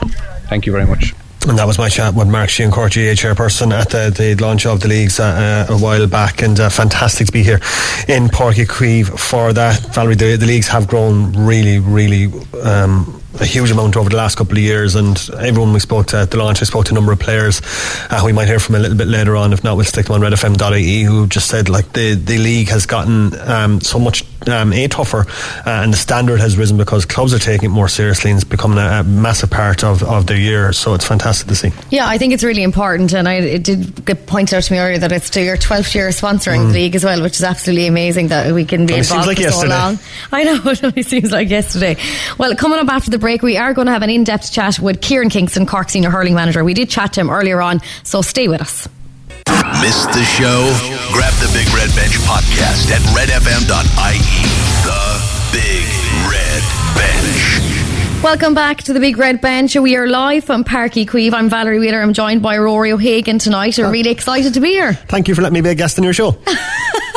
Thank 0.48 0.66
you 0.66 0.72
very 0.72 0.86
much. 0.86 1.14
And 1.46 1.58
that 1.58 1.66
was 1.66 1.78
my 1.78 1.88
chat 1.88 2.14
with 2.14 2.28
Mark 2.28 2.50
Sheehan, 2.50 2.70
GAA 2.70 3.14
chairperson 3.14 3.72
at 3.72 3.90
the, 3.90 4.10
the 4.10 4.34
launch 4.42 4.66
of 4.66 4.80
the 4.80 4.88
leagues 4.88 5.20
uh, 5.20 5.66
uh, 5.70 5.74
a 5.74 5.78
while 5.78 6.06
back. 6.06 6.42
And 6.42 6.58
uh, 6.58 6.68
fantastic 6.68 7.28
to 7.28 7.32
be 7.32 7.42
here 7.42 7.60
in 8.08 8.28
Uí 8.28 8.66
Chaoimh 8.66 9.18
for 9.18 9.52
that. 9.52 9.94
Valerie, 9.94 10.16
the, 10.16 10.36
the 10.36 10.46
leagues 10.46 10.68
have 10.68 10.88
grown 10.88 11.32
really, 11.32 11.78
really 11.78 12.26
um, 12.62 13.22
a 13.40 13.46
huge 13.46 13.70
amount 13.70 13.96
over 13.96 14.10
the 14.10 14.16
last 14.16 14.36
couple 14.36 14.54
of 14.54 14.62
years. 14.62 14.94
And 14.94 15.16
everyone 15.38 15.72
we 15.72 15.80
spoke 15.80 16.06
to 16.08 16.18
at 16.18 16.30
the 16.30 16.38
launch, 16.38 16.60
I 16.60 16.64
spoke 16.64 16.86
to 16.86 16.92
a 16.92 16.94
number 16.94 17.12
of 17.12 17.20
players 17.20 17.62
uh, 18.10 18.22
we 18.24 18.32
might 18.32 18.46
hear 18.46 18.58
from 18.58 18.74
a 18.74 18.78
little 18.78 18.96
bit 18.96 19.06
later 19.06 19.36
on. 19.36 19.52
If 19.52 19.62
not, 19.62 19.76
we'll 19.76 19.86
stick 19.86 20.06
them 20.06 20.14
on 20.14 20.20
redfm.ie 20.20 21.02
who 21.04 21.26
just 21.26 21.48
said 21.48 21.68
like 21.68 21.92
the, 21.92 22.14
the 22.14 22.38
league 22.38 22.68
has 22.68 22.86
gotten 22.86 23.38
um, 23.40 23.80
so 23.80 23.98
much 23.98 24.24
um, 24.46 24.72
a 24.72 24.86
tougher 24.88 25.26
uh, 25.66 25.82
and 25.82 25.92
the 25.92 25.96
standard 25.96 26.40
has 26.40 26.56
risen 26.56 26.76
because 26.76 27.04
clubs 27.04 27.34
are 27.34 27.38
taking 27.38 27.70
it 27.70 27.72
more 27.72 27.88
seriously 27.88 28.30
and 28.30 28.38
it's 28.38 28.48
becoming 28.48 28.78
a, 28.78 29.00
a, 29.00 29.04
massive 29.04 29.50
part 29.50 29.82
of, 29.82 30.02
of 30.02 30.26
their 30.26 30.36
year. 30.36 30.72
So 30.72 30.94
it's 30.94 31.04
fantastic 31.04 31.48
to 31.48 31.56
see. 31.56 31.72
Yeah, 31.90 32.06
I 32.06 32.18
think 32.18 32.32
it's 32.32 32.44
really 32.44 32.62
important. 32.62 33.12
And 33.12 33.28
I, 33.28 33.34
it 33.34 33.64
did 33.64 34.04
get 34.04 34.26
pointed 34.26 34.54
out 34.56 34.62
to 34.64 34.72
me 34.72 34.78
earlier 34.78 34.98
that 34.98 35.12
it's 35.12 35.30
to 35.30 35.42
your 35.42 35.56
12th 35.56 35.94
year 35.94 36.08
sponsoring 36.08 36.66
mm. 36.66 36.68
the 36.68 36.74
league 36.74 36.94
as 36.94 37.04
well, 37.04 37.22
which 37.22 37.34
is 37.34 37.42
absolutely 37.42 37.86
amazing 37.86 38.28
that 38.28 38.52
we 38.52 38.64
can 38.64 38.86
be 38.86 38.94
it 38.94 38.98
involved 38.98 39.26
like 39.26 39.38
for 39.38 39.42
yesterday. 39.44 39.72
so 39.72 39.78
long. 39.78 39.98
I 40.32 40.44
know, 40.44 40.60
it 40.70 40.84
only 40.84 41.02
seems 41.02 41.32
like 41.32 41.48
yesterday. 41.48 41.96
Well, 42.38 42.54
coming 42.54 42.78
up 42.78 42.88
after 42.88 43.10
the 43.10 43.18
break, 43.18 43.42
we 43.42 43.56
are 43.56 43.74
going 43.74 43.86
to 43.86 43.92
have 43.92 44.02
an 44.02 44.10
in 44.10 44.24
depth 44.24 44.52
chat 44.52 44.78
with 44.78 45.00
Kieran 45.00 45.30
Kingston, 45.30 45.66
Cork 45.66 45.90
Senior 45.90 46.10
Hurling 46.10 46.34
Manager. 46.34 46.62
We 46.64 46.74
did 46.74 46.90
chat 46.90 47.14
to 47.14 47.20
him 47.20 47.30
earlier 47.30 47.60
on, 47.60 47.80
so 48.02 48.22
stay 48.22 48.48
with 48.48 48.60
us. 48.60 48.88
Missed 49.76 50.10
the 50.12 50.24
show? 50.24 50.64
Grab 51.12 51.32
the 51.34 51.50
Big 51.52 51.68
Red 51.74 51.94
Bench 51.94 52.16
podcast 52.24 52.90
at 52.90 53.02
redfm.ie. 53.12 54.18
The 54.82 55.04
Big 55.52 55.86
Red 56.26 56.62
Bench. 56.96 58.22
Welcome 58.24 58.54
back 58.54 58.78
to 58.84 58.94
the 58.94 58.98
Big 58.98 59.18
Red 59.18 59.42
Bench. 59.42 59.76
We 59.76 59.94
are 59.94 60.08
live 60.08 60.44
from 60.44 60.64
Uí 60.64 61.06
Chaoimh. 61.06 61.34
I'm 61.34 61.50
Valerie 61.50 61.78
Wheeler. 61.78 62.00
I'm 62.00 62.14
joined 62.14 62.42
by 62.42 62.56
Ruairi 62.56 62.92
O'Hagan 62.92 63.38
tonight. 63.38 63.78
We're 63.78 63.86
uh, 63.86 63.90
really 63.92 64.10
excited 64.10 64.54
to 64.54 64.60
be 64.60 64.70
here. 64.70 64.94
Thank 64.94 65.28
you 65.28 65.34
for 65.34 65.42
letting 65.42 65.54
me 65.54 65.60
be 65.60 65.68
a 65.68 65.74
guest 65.74 65.98
on 65.98 66.02
your 66.04 66.14
show. 66.14 66.38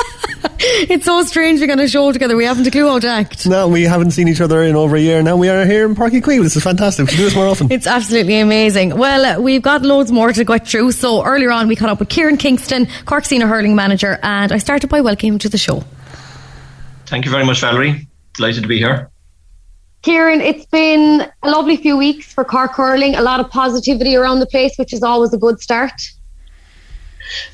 it's 0.91 1.05
so 1.05 1.23
strange 1.23 1.59
being 1.59 1.71
on 1.71 1.79
a 1.79 1.87
show 1.87 2.11
together. 2.11 2.35
We 2.35 2.45
haven't 2.45 2.67
a 2.67 2.71
clue 2.71 2.87
how 2.87 2.99
to 2.99 3.07
act. 3.07 3.47
No, 3.47 3.67
we 3.67 3.81
haven't 3.81 4.11
seen 4.11 4.27
each 4.27 4.41
other 4.41 4.61
in 4.61 4.75
over 4.75 4.95
a 4.95 4.99
year. 4.99 5.23
Now 5.23 5.35
we 5.35 5.49
are 5.49 5.65
here 5.65 5.87
in 5.87 5.95
Páirc 5.95 6.11
Uí 6.11 6.21
Chaoimh. 6.21 6.43
This 6.43 6.55
is 6.55 6.63
fantastic. 6.63 7.05
We 7.05 7.11
should 7.11 7.17
do 7.17 7.23
this 7.23 7.35
more 7.35 7.47
often. 7.47 7.71
It's 7.71 7.87
absolutely 7.87 8.39
amazing. 8.39 8.95
Well, 8.95 9.25
uh, 9.25 9.41
we've 9.41 9.63
got 9.63 9.81
loads 9.81 10.11
more 10.11 10.31
to 10.31 10.43
get 10.43 10.67
through. 10.67 10.91
So 10.91 11.25
earlier 11.25 11.51
on, 11.51 11.67
we 11.67 11.75
caught 11.75 11.89
up 11.89 11.97
with 11.97 12.09
Kieran 12.09 12.37
Kingston, 12.37 12.87
Cork 13.05 13.25
Senior 13.25 13.47
Hurling 13.47 13.75
Manager, 13.75 14.19
and 14.21 14.51
I 14.51 14.59
started 14.59 14.87
by 14.87 15.01
welcoming 15.01 15.33
him 15.33 15.39
to 15.39 15.49
the 15.49 15.57
show. 15.57 15.83
Thank 17.07 17.25
you 17.25 17.31
very 17.31 17.43
much, 17.43 17.61
Valerie. 17.61 18.07
Delighted 18.35 18.61
to 18.61 18.69
be 18.69 18.77
here. 18.77 19.09
Kieran, 20.03 20.41
it's 20.41 20.65
been 20.67 21.27
a 21.41 21.49
lovely 21.49 21.77
few 21.77 21.97
weeks 21.97 22.31
for 22.31 22.43
Cork 22.43 22.73
hurling. 22.73 23.15
A 23.15 23.21
lot 23.21 23.39
of 23.39 23.49
positivity 23.49 24.15
around 24.15 24.39
the 24.39 24.47
place, 24.47 24.77
which 24.77 24.93
is 24.93 25.01
always 25.01 25.33
a 25.33 25.37
good 25.37 25.59
start. 25.59 25.99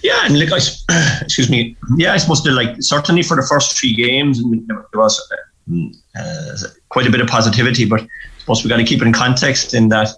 Yeah, 0.04 0.26
and 0.26 0.40
like 0.40 0.50
I, 0.52 1.20
excuse 1.22 1.50
me, 1.50 1.76
yeah, 1.98 2.14
I 2.14 2.18
suppose 2.18 2.46
like 2.46 2.76
certainly 2.80 3.24
for 3.24 3.36
the 3.36 3.44
first 3.48 3.78
three 3.78 3.94
games, 3.94 4.42
there 4.68 4.86
was 4.94 5.32
uh, 6.16 6.58
quite 6.90 7.08
a 7.08 7.12
bit 7.12 7.22
of 7.22 7.28
positivity. 7.28 7.86
But 7.86 8.02
I 8.02 8.08
suppose 8.40 8.64
we 8.64 8.70
got 8.70 8.78
to 8.78 8.84
keep 8.84 9.02
it 9.02 9.08
in 9.08 9.14
context 9.14 9.74
in 9.74 9.90
that 9.90 10.10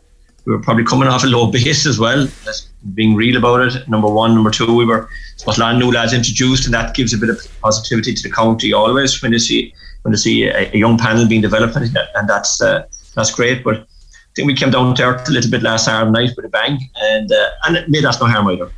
we 0.45 0.53
were 0.53 0.61
probably 0.61 0.83
coming 0.83 1.07
off 1.07 1.23
a 1.23 1.27
low 1.27 1.47
base 1.51 1.85
as 1.85 1.99
well. 1.99 2.27
That's 2.45 2.67
being 2.93 3.15
real 3.15 3.37
about 3.37 3.61
it. 3.61 3.87
Number 3.89 4.07
one, 4.07 4.33
number 4.33 4.51
two, 4.51 4.73
we 4.73 4.85
were 4.85 5.09
suppose 5.37 5.57
a 5.57 5.61
lot 5.61 5.73
of 5.73 5.79
new 5.79 5.91
lads 5.91 6.13
introduced, 6.13 6.65
and 6.65 6.73
that 6.73 6.95
gives 6.95 7.13
a 7.13 7.17
bit 7.17 7.29
of 7.29 7.39
positivity 7.61 8.13
to 8.13 8.23
the 8.23 8.33
county 8.33 8.73
always 8.73 9.21
when 9.21 9.31
you 9.31 9.39
see 9.39 9.73
when 10.03 10.13
you 10.13 10.17
see 10.17 10.43
a, 10.45 10.71
a 10.73 10.77
young 10.77 10.97
panel 10.97 11.27
being 11.27 11.41
developed, 11.41 11.75
and 11.75 12.29
that's 12.29 12.61
uh, 12.61 12.85
that's 13.15 13.31
great. 13.31 13.63
But 13.63 13.77
I 13.77 14.33
think 14.35 14.47
we 14.47 14.55
came 14.55 14.71
down 14.71 14.95
to 14.95 15.03
earth 15.03 15.27
a 15.27 15.31
little 15.31 15.51
bit 15.51 15.63
last 15.63 15.85
Saturday 15.85 16.11
night 16.11 16.31
with 16.35 16.45
a 16.45 16.49
bang, 16.49 16.79
and 17.01 17.31
uh, 17.31 17.49
and 17.65 17.77
it 17.77 17.89
made 17.89 18.05
us 18.05 18.19
no 18.19 18.27
harm 18.27 18.49
either. 18.49 18.71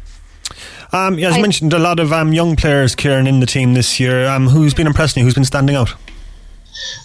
Um, 0.93 1.17
as 1.19 1.36
I, 1.36 1.41
mentioned, 1.41 1.73
a 1.73 1.80
lot 1.80 1.99
of 1.99 2.12
um, 2.12 2.34
young 2.34 2.56
players, 2.56 2.95
Kieran, 2.95 3.27
in 3.27 3.39
the 3.39 3.45
team 3.45 3.73
this 3.73 3.99
year. 3.99 4.27
Um, 4.27 4.47
who's 4.47 4.73
been 4.73 4.88
impressing 4.88 5.21
you? 5.21 5.25
Who's 5.25 5.34
been 5.34 5.45
standing 5.45 5.75
out? 5.75 5.93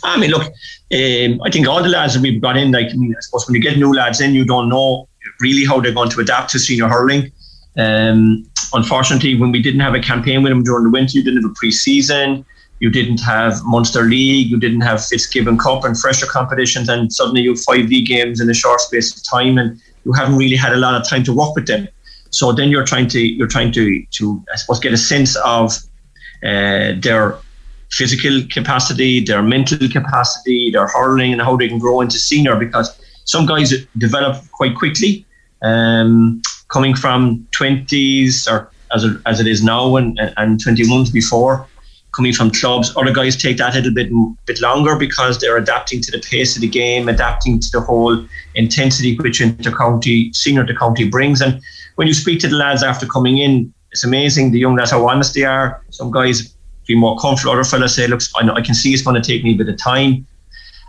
I 0.03 0.19
mean, 0.19 0.31
look, 0.31 0.43
um, 0.43 1.41
I 1.45 1.51
think 1.51 1.69
all 1.69 1.83
the 1.83 1.89
lads 1.89 2.15
that 2.15 2.23
we've 2.23 2.41
got 2.41 2.57
in, 2.57 2.73
like, 2.73 2.89
I 2.91 2.95
mean, 2.95 3.15
I 3.17 3.21
suppose 3.21 3.47
when 3.47 3.55
you 3.55 3.61
get 3.61 3.77
new 3.77 3.93
lads 3.93 4.21
in, 4.21 4.35
you 4.35 4.45
don't 4.45 4.69
know 4.69 5.09
really 5.41 5.65
how 5.65 5.81
they're 5.81 5.93
going 5.93 6.11
to 6.11 6.21
adapt 6.21 6.51
to 6.51 6.59
senior 6.59 6.89
hurling. 6.89 7.31
Um, 7.77 8.49
unfortunately, 8.73 9.39
when 9.39 9.53
we 9.53 9.63
didn't 9.63 9.81
have 9.81 9.95
a 9.95 10.01
campaign 10.01 10.43
with 10.43 10.51
them 10.51 10.63
during 10.63 10.85
the 10.85 10.91
winter, 10.91 11.19
you 11.19 11.25
didn't 11.25 11.43
have 11.43 11.51
a 11.51 11.55
pre-season, 11.55 12.45
you 12.81 12.91
didn't 12.91 13.21
have 13.21 13.63
Munster 13.65 14.03
League, 14.03 14.51
you 14.51 14.59
didn't 14.59 14.81
have 14.81 15.05
Fitzgibbon 15.05 15.59
Cup 15.59 15.85
and 15.85 15.99
fresher 15.99 16.27
competitions, 16.27 16.89
and 16.89 17.13
suddenly 17.13 17.43
you 17.43 17.51
have 17.51 17.61
five 17.61 17.87
league 17.87 18.07
games 18.07 18.41
in 18.41 18.49
a 18.51 18.55
short 18.55 18.81
space 18.81 19.17
of 19.17 19.23
time, 19.25 19.59
and 19.59 19.81
you 20.05 20.13
haven't 20.13 20.37
really 20.37 20.57
had 20.57 20.73
a 20.73 20.77
lot 20.77 21.01
of 21.01 21.09
time 21.09 21.23
to 21.25 21.33
work 21.33 21.55
with 21.55 21.67
them. 21.67 21.89
So 22.31 22.53
then 22.53 22.69
you're 22.69 22.85
trying 22.85 23.09
to 23.09 23.21
you're 23.21 23.49
trying 23.49 23.73
to 23.73 24.05
to 24.13 24.45
I 24.53 24.57
suppose 24.57 24.81
get 24.81 24.93
a 24.93 24.97
sense 24.97 25.37
of 25.37 25.73
uh, 26.45 26.93
their 27.01 27.39
physical 27.91 28.43
capacity, 28.51 29.25
their 29.25 29.43
mental 29.43 29.89
capacity, 29.89 30.71
their 30.71 30.87
hurling, 30.89 31.33
and 31.33 31.41
how 31.41 31.57
they 31.57 31.69
can 31.69 31.79
grow 31.79 32.01
into 32.01 32.19
senior. 32.19 32.57
Because 32.57 32.99
some 33.25 33.47
guys 33.47 33.75
develop 33.97 34.37
quite 34.53 34.75
quickly, 34.77 35.25
um, 35.63 36.43
coming 36.69 36.95
from 36.95 37.47
twenties 37.53 38.47
or 38.49 38.71
as 38.95 39.05
it, 39.05 39.17
as 39.27 39.41
it 39.41 39.47
is 39.47 39.63
now 39.63 39.97
and 39.97 40.19
and 40.37 40.61
twenty 40.61 40.89
ones 40.89 41.11
before. 41.11 41.67
Coming 42.15 42.33
from 42.33 42.51
clubs, 42.51 42.97
other 42.97 43.13
guys 43.13 43.37
take 43.37 43.59
that 43.59 43.75
a 43.75 43.77
little 43.77 43.93
bit 43.93 44.11
bit 44.47 44.61
longer 44.63 44.97
because 44.97 45.39
they're 45.39 45.59
adapting 45.59 46.01
to 46.01 46.11
the 46.11 46.19
pace 46.19 46.57
of 46.57 46.63
the 46.63 46.69
game, 46.69 47.11
adapting 47.11 47.61
to 47.61 47.69
the 47.73 47.81
whole 47.81 48.25
intensity 48.55 49.17
which 49.19 49.43
inter-county, 49.43 50.33
senior 50.33 50.65
to 50.65 50.75
county 50.75 51.07
brings. 51.07 51.43
And 51.43 51.61
when 51.97 52.07
you 52.07 52.15
speak 52.15 52.41
to 52.41 52.49
the 52.49 52.57
lads 52.57 52.83
after 52.83 53.07
coming 53.07 53.39
in, 53.39 53.73
it's 53.91 54.05
amazing 54.05 54.53
the 54.53 54.59
young 54.59 54.77
lads 54.77 54.91
how 54.91 55.07
honest 55.09 55.35
they 55.35 55.45
are. 55.45 55.83
Some 55.91 56.11
guys 56.11 56.55
feel 56.87 56.99
more 56.99 57.19
comfortable. 57.19 57.53
Other 57.53 57.65
fellas 57.65 57.97
say, 57.97 58.07
"Look, 58.07 58.21
I, 58.37 58.45
know, 58.45 58.55
I 58.55 58.61
can 58.61 58.75
see 58.75 58.93
it's 58.93 59.03
going 59.03 59.21
to 59.21 59.27
take 59.27 59.43
me 59.43 59.55
a 59.55 59.57
bit 59.57 59.69
of 59.69 59.79
time," 59.79 60.27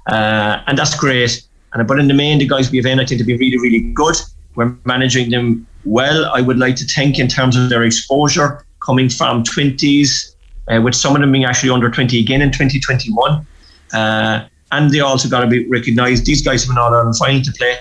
uh, 0.07 0.61
and 0.67 0.77
that's 0.77 0.95
great. 0.95 1.41
And 1.73 1.87
but 1.87 1.99
in 1.99 2.07
the 2.07 2.13
main, 2.13 2.39
the 2.39 2.47
guys 2.47 2.71
we've 2.71 2.85
in, 2.85 2.99
I 2.99 3.05
think, 3.05 3.19
to 3.19 3.25
be 3.25 3.37
really, 3.37 3.57
really 3.57 3.79
good. 3.93 4.15
We're 4.55 4.75
managing 4.85 5.31
them 5.31 5.65
well. 5.85 6.25
I 6.25 6.41
would 6.41 6.57
like 6.57 6.75
to 6.77 6.85
think 6.85 7.19
in 7.19 7.27
terms 7.27 7.55
of 7.55 7.69
their 7.69 7.83
exposure 7.83 8.65
coming 8.85 9.09
from 9.09 9.43
twenties, 9.43 10.35
uh, 10.67 10.81
with 10.81 10.95
some 10.95 11.15
of 11.15 11.21
them 11.21 11.31
being 11.31 11.45
actually 11.45 11.69
under 11.69 11.89
twenty 11.89 12.19
again 12.19 12.41
in 12.41 12.51
2021. 12.51 13.47
Uh, 13.93 14.45
and 14.73 14.91
they 14.91 14.99
also 14.99 15.29
got 15.29 15.39
to 15.39 15.47
be 15.47 15.65
recognised. 15.69 16.25
These 16.25 16.41
guys 16.41 16.63
have 16.63 16.71
an 16.71 16.77
All 16.77 16.93
Ireland 16.93 17.15
final 17.15 17.41
to 17.41 17.51
play 17.53 17.77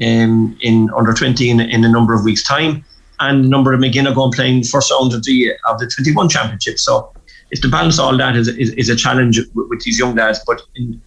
in 0.00 0.56
in 0.60 0.90
under 0.96 1.12
20 1.12 1.50
in, 1.50 1.60
in 1.60 1.84
a 1.84 1.88
number 1.88 2.14
of 2.14 2.24
weeks' 2.24 2.42
time, 2.42 2.84
and 3.20 3.44
a 3.44 3.48
number 3.48 3.72
of 3.72 3.80
McGinn 3.80 4.10
are 4.10 4.14
going 4.14 4.32
playing 4.32 4.64
first 4.64 4.90
round 4.90 5.12
of 5.12 5.24
the 5.24 5.52
of 5.68 5.78
the 5.78 5.86
21 5.86 6.28
championship. 6.28 6.78
So 6.78 7.12
it's 7.50 7.60
to 7.60 7.68
balance 7.68 7.98
all 7.98 8.16
that 8.16 8.36
is, 8.36 8.48
is, 8.48 8.70
is 8.70 8.88
a 8.88 8.96
challenge 8.96 9.38
with, 9.54 9.68
with, 9.68 9.82
these 9.82 9.98
young 9.98 10.14
lads. 10.14 10.40
But 10.46 10.62
in, 10.76 11.00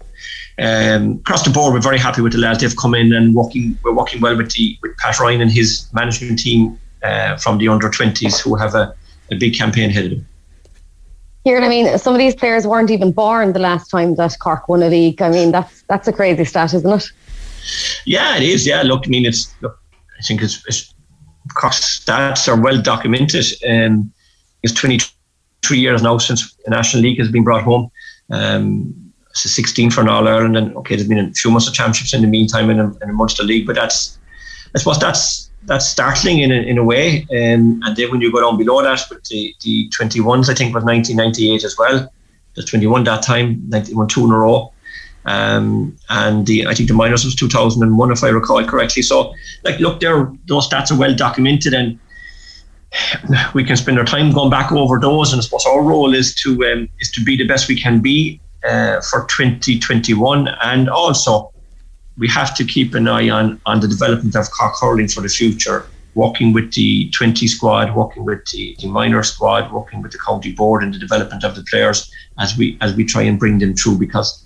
um, 0.59 1.13
across 1.21 1.43
the 1.43 1.49
board, 1.49 1.73
we're 1.73 1.81
very 1.81 1.97
happy 1.97 2.21
with 2.21 2.33
the 2.33 2.39
lads. 2.39 2.59
They've 2.61 2.75
come 2.75 2.93
in 2.93 3.13
and 3.13 3.33
working. 3.33 3.77
We're 3.83 3.93
working 3.93 4.21
well 4.21 4.37
with 4.37 4.51
the 4.53 4.77
with 4.81 4.95
Pat 4.97 5.19
Ryan 5.19 5.41
and 5.41 5.51
his 5.51 5.91
management 5.93 6.39
team 6.39 6.79
uh, 7.01 7.37
from 7.37 7.57
the 7.57 7.67
under 7.67 7.89
20s 7.89 8.39
who 8.39 8.55
have 8.55 8.75
a, 8.75 8.93
a 9.31 9.35
big 9.35 9.55
campaign 9.55 9.89
ahead 9.89 10.05
of 10.05 10.11
them. 10.11 10.25
Here, 11.43 11.59
I 11.59 11.67
mean, 11.67 11.97
some 11.97 12.13
of 12.13 12.19
these 12.19 12.35
players 12.35 12.65
weren't 12.65 12.89
even 12.89 13.11
born 13.11 13.51
the 13.51 13.59
last 13.59 13.89
time 13.89 14.15
that 14.15 14.37
Cork 14.39 14.69
won 14.69 14.81
a 14.81 14.87
league. 14.87 15.21
I 15.21 15.29
mean, 15.29 15.51
that's 15.51 15.81
that's 15.89 16.07
a 16.07 16.13
crazy 16.13 16.45
stat, 16.45 16.73
isn't 16.73 16.89
it? 16.89 17.11
Yeah, 18.05 18.37
it 18.37 18.43
is. 18.43 18.65
Yeah, 18.65 18.81
look, 18.83 19.03
I 19.05 19.09
mean, 19.09 19.25
it's. 19.25 19.53
Look, 19.61 19.79
I 20.17 20.21
think 20.23 20.41
it's, 20.41 20.63
it's 20.67 20.93
stats 21.55 22.47
are 22.47 22.59
well 22.59 22.81
documented. 22.81 23.45
Um, 23.69 24.13
it's 24.61 24.73
23 24.73 25.79
years 25.79 26.01
now 26.01 26.17
since 26.17 26.53
the 26.65 26.71
National 26.71 27.03
League 27.03 27.19
has 27.19 27.29
been 27.29 27.43
brought 27.43 27.63
home. 27.63 27.91
Um, 28.31 28.93
it's 29.29 29.45
a 29.45 29.49
16 29.49 29.91
for 29.91 30.01
an 30.01 30.09
All 30.09 30.27
Ireland, 30.27 30.55
and 30.57 30.75
okay, 30.77 30.95
there's 30.95 31.07
been 31.07 31.19
a 31.19 31.33
few 31.33 31.51
months 31.51 31.67
of 31.67 31.73
championships 31.73 32.13
in 32.13 32.21
the 32.21 32.27
meantime 32.27 32.69
in 32.69 32.79
a, 32.79 32.85
in 33.01 33.09
a 33.09 33.13
Munster 33.13 33.43
League, 33.43 33.65
but 33.65 33.75
that's, 33.75 34.19
I 34.75 34.79
suppose 34.79 34.99
that's 34.99 35.49
that's 35.65 35.87
startling 35.87 36.39
in 36.39 36.51
a, 36.51 36.55
in 36.55 36.77
a 36.77 36.83
way. 36.83 37.21
Um, 37.31 37.81
and 37.83 37.95
then 37.95 38.11
when 38.11 38.21
you 38.21 38.31
go 38.31 38.41
down 38.41 38.57
below 38.57 38.83
that, 38.83 39.01
with 39.09 39.23
the, 39.25 39.55
the 39.61 39.89
21s, 39.89 40.49
I 40.49 40.53
think 40.53 40.75
was 40.75 40.83
1998 40.83 41.63
as 41.63 41.77
well. 41.77 42.11
The 42.55 42.63
21 42.63 43.05
that 43.05 43.23
time, 43.23 43.63
91 43.69 44.07
two 44.09 44.25
in 44.25 44.31
a 44.31 44.37
row. 44.37 44.72
Um, 45.25 45.97
and 46.09 46.45
the 46.45 46.67
I 46.67 46.73
think 46.73 46.89
the 46.89 46.95
minors 46.95 47.23
was 47.23 47.35
2001 47.35 48.11
if 48.11 48.23
I 48.23 48.29
recall 48.29 48.63
correctly. 48.65 49.01
So 49.01 49.33
like 49.63 49.79
look 49.79 49.99
there 49.99 50.31
those 50.47 50.67
stats 50.69 50.91
are 50.91 50.97
well 50.97 51.15
documented 51.15 51.73
and 51.73 51.99
we 53.53 53.63
can 53.63 53.77
spend 53.77 53.97
our 53.97 54.05
time 54.05 54.31
going 54.31 54.49
back 54.49 54.71
over 54.71 54.99
those. 54.99 55.31
And 55.31 55.39
I 55.39 55.43
suppose 55.43 55.65
our 55.65 55.81
role 55.81 56.13
is 56.13 56.35
to 56.35 56.65
um, 56.65 56.89
is 56.99 57.09
to 57.11 57.23
be 57.23 57.37
the 57.37 57.47
best 57.47 57.67
we 57.67 57.79
can 57.79 57.99
be 57.99 58.39
uh, 58.63 59.01
for 59.01 59.25
2021 59.25 60.47
and 60.63 60.89
also 60.89 61.51
we 62.17 62.27
have 62.27 62.55
to 62.55 62.63
keep 62.63 62.93
an 62.93 63.07
eye 63.07 63.29
on 63.29 63.59
on 63.65 63.79
the 63.79 63.87
development 63.87 64.35
of 64.35 64.49
Cork 64.51 64.75
hurling 64.79 65.07
for 65.07 65.21
the 65.21 65.29
future 65.29 65.85
working 66.15 66.53
with 66.53 66.73
the 66.73 67.09
20 67.11 67.47
squad 67.47 67.95
working 67.95 68.23
with 68.23 68.45
the, 68.51 68.75
the 68.79 68.87
minor 68.87 69.23
squad 69.23 69.71
working 69.71 70.01
with 70.01 70.11
the 70.11 70.17
county 70.19 70.51
board 70.51 70.83
and 70.83 70.93
the 70.93 70.99
development 70.99 71.43
of 71.43 71.55
the 71.55 71.63
players 71.63 72.11
as 72.39 72.57
we 72.57 72.77
as 72.81 72.93
we 72.95 73.03
try 73.05 73.21
and 73.21 73.39
bring 73.39 73.59
them 73.59 73.73
through. 73.73 73.97
Because 73.97 74.42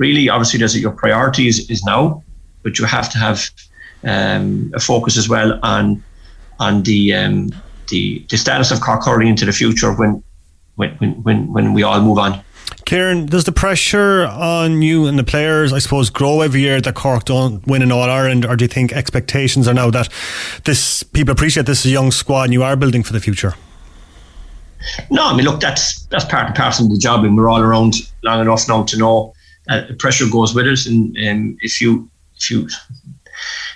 really, 0.00 0.28
obviously, 0.28 0.58
there's 0.58 0.76
your 0.76 0.90
priorities 0.90 1.70
is 1.70 1.84
now, 1.84 2.24
but 2.64 2.78
you 2.78 2.86
have 2.86 3.08
to 3.12 3.18
have 3.18 3.48
um, 4.02 4.72
a 4.74 4.80
focus 4.80 5.16
as 5.16 5.28
well 5.28 5.60
on 5.62 6.02
on 6.58 6.82
the 6.82 7.14
um, 7.14 7.50
the, 7.88 8.24
the 8.30 8.36
status 8.36 8.70
of 8.72 8.80
Cork 8.80 9.04
hurling 9.04 9.28
into 9.28 9.44
the 9.44 9.52
future 9.52 9.92
when 9.92 10.22
when 10.74 10.90
when 11.22 11.52
when 11.52 11.72
we 11.74 11.84
all 11.84 12.00
move 12.00 12.18
on. 12.18 12.40
Kieran, 12.86 13.26
does 13.26 13.44
the 13.44 13.52
pressure 13.52 14.26
on 14.26 14.82
you 14.82 15.06
and 15.06 15.18
the 15.18 15.24
players, 15.24 15.72
I 15.72 15.78
suppose, 15.78 16.10
grow 16.10 16.40
every 16.40 16.60
year 16.60 16.80
that 16.80 16.94
Cork 16.94 17.24
don't 17.24 17.64
win 17.66 17.82
in 17.82 17.92
All 17.92 18.02
Ireland, 18.02 18.44
or 18.44 18.56
do 18.56 18.64
you 18.64 18.68
think 18.68 18.92
expectations 18.92 19.68
are 19.68 19.74
now 19.74 19.90
that 19.90 20.08
this 20.64 21.02
people 21.02 21.32
appreciate 21.32 21.66
this 21.66 21.80
is 21.80 21.86
a 21.86 21.90
young 21.90 22.10
squad 22.10 22.44
and 22.44 22.52
you 22.52 22.64
are 22.64 22.74
building 22.74 23.02
for 23.02 23.12
the 23.12 23.20
future? 23.20 23.54
No, 25.10 25.26
I 25.26 25.36
mean, 25.36 25.44
look, 25.44 25.60
that's 25.60 26.04
that's 26.06 26.24
part 26.24 26.46
and 26.46 26.54
parcel 26.56 26.86
of 26.86 26.92
the 26.92 26.98
job, 26.98 27.24
and 27.24 27.36
we're 27.36 27.50
all 27.50 27.60
around 27.60 27.94
long 28.22 28.40
enough 28.40 28.66
now 28.66 28.82
to 28.84 28.96
know 28.96 29.34
uh, 29.70 29.82
pressure 29.98 30.26
goes 30.30 30.54
with 30.54 30.66
it. 30.66 30.86
And 30.86 31.16
um, 31.28 31.56
if 31.60 31.80
you 31.80 32.10
if 32.36 32.50
you 32.50 32.68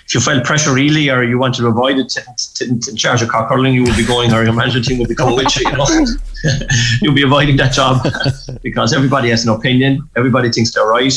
if 0.05 0.13
you 0.13 0.19
felt 0.19 0.43
pressure 0.43 0.73
really, 0.73 1.09
or 1.09 1.23
you 1.23 1.39
want 1.39 1.55
to 1.55 1.67
avoid 1.67 1.97
it, 1.97 2.15
in 2.61 2.79
charge 2.95 3.21
of 3.21 3.29
Cork 3.29 3.49
you 3.49 3.83
will 3.83 3.95
be 3.95 4.05
going, 4.05 4.33
or 4.33 4.43
your 4.43 4.53
management 4.53 4.85
team 4.85 4.99
will 4.99 5.07
be 5.07 5.15
coming 5.15 5.35
with 5.35 5.55
you. 5.55 5.69
You 5.69 5.77
know, 5.77 5.87
you'll 7.01 7.15
be 7.15 7.23
avoiding 7.23 7.57
that 7.57 7.73
job 7.73 8.05
because 8.61 8.93
everybody 8.93 9.29
has 9.29 9.45
an 9.45 9.53
opinion. 9.53 10.07
Everybody 10.15 10.51
thinks 10.51 10.73
they're 10.73 10.85
right, 10.85 11.13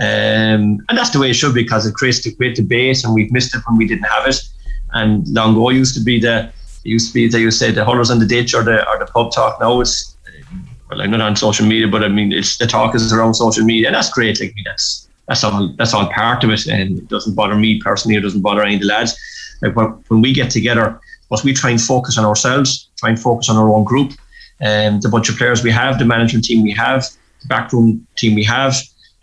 um, 0.00 0.80
and 0.88 0.98
that's 0.98 1.10
the 1.10 1.20
way 1.20 1.30
it 1.30 1.34
should 1.34 1.54
be 1.54 1.62
because 1.62 1.86
it 1.86 1.94
creates 1.94 2.24
a 2.26 2.34
great 2.34 2.56
debate, 2.56 3.04
and 3.04 3.14
we've 3.14 3.30
missed 3.30 3.54
it 3.54 3.62
when 3.68 3.76
we 3.76 3.86
didn't 3.86 4.04
have 4.04 4.26
it. 4.26 4.40
And 4.92 5.26
long 5.28 5.52
ago, 5.52 5.70
used 5.70 5.94
to 5.94 6.00
be 6.00 6.18
the 6.18 6.50
used 6.82 7.08
to 7.08 7.14
be 7.14 7.22
used 7.22 7.58
to 7.60 7.66
say 7.66 7.70
the 7.70 7.84
hullers 7.84 8.10
on 8.10 8.18
the 8.18 8.26
ditch 8.26 8.54
or 8.54 8.62
the 8.62 8.88
or 8.88 8.98
the 8.98 9.06
pub 9.06 9.32
talk. 9.32 9.60
Now 9.60 9.80
it's 9.80 10.13
well, 10.90 11.00
I'm 11.00 11.10
not 11.10 11.20
on 11.20 11.36
social 11.36 11.66
media, 11.66 11.88
but 11.88 12.04
I 12.04 12.08
mean, 12.08 12.32
it's 12.32 12.56
the 12.56 12.66
talk 12.66 12.94
is 12.94 13.12
around 13.12 13.34
social 13.34 13.64
media, 13.64 13.88
and 13.88 13.94
that's 13.94 14.10
great. 14.10 14.40
Like, 14.40 14.54
that's 14.64 15.08
that's 15.28 15.42
all 15.42 15.72
that's 15.78 15.94
all 15.94 16.10
part 16.12 16.44
of 16.44 16.50
it, 16.50 16.66
and 16.66 16.98
it 16.98 17.08
doesn't 17.08 17.34
bother 17.34 17.54
me 17.54 17.80
personally. 17.80 18.16
It 18.16 18.20
doesn't 18.20 18.42
bother 18.42 18.62
any 18.62 18.74
of 18.74 18.80
the 18.80 18.86
lads. 18.86 19.18
Like 19.62 19.76
when, 19.76 20.20
we 20.20 20.34
get 20.34 20.50
together, 20.50 21.00
what 21.28 21.42
we 21.44 21.54
try 21.54 21.70
and 21.70 21.80
focus 21.80 22.18
on 22.18 22.24
ourselves, 22.24 22.90
try 22.98 23.08
and 23.10 23.18
focus 23.18 23.48
on 23.48 23.56
our 23.56 23.70
own 23.70 23.84
group, 23.84 24.12
and 24.60 25.00
the 25.00 25.08
bunch 25.08 25.28
of 25.30 25.36
players 25.36 25.62
we 25.62 25.70
have, 25.70 25.98
the 25.98 26.04
management 26.04 26.44
team 26.44 26.62
we 26.62 26.72
have, 26.72 27.06
the 27.40 27.48
backroom 27.48 28.06
team 28.16 28.34
we 28.34 28.44
have, 28.44 28.74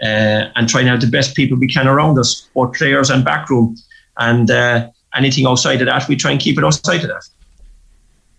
uh, 0.01 0.49
and 0.55 0.67
try 0.67 0.81
and 0.81 0.89
have 0.89 1.01
the 1.01 1.07
best 1.07 1.35
people 1.35 1.57
we 1.57 1.67
can 1.67 1.87
around 1.87 2.17
us, 2.17 2.49
both 2.55 2.73
players 2.73 3.11
and 3.11 3.23
backroom, 3.23 3.75
and 4.17 4.49
uh, 4.49 4.89
anything 5.15 5.45
outside 5.45 5.81
of 5.81 5.87
that, 5.87 6.07
we 6.07 6.15
try 6.15 6.31
and 6.31 6.39
keep 6.39 6.57
it 6.57 6.63
outside 6.63 7.01
of 7.01 7.07
that. 7.09 7.27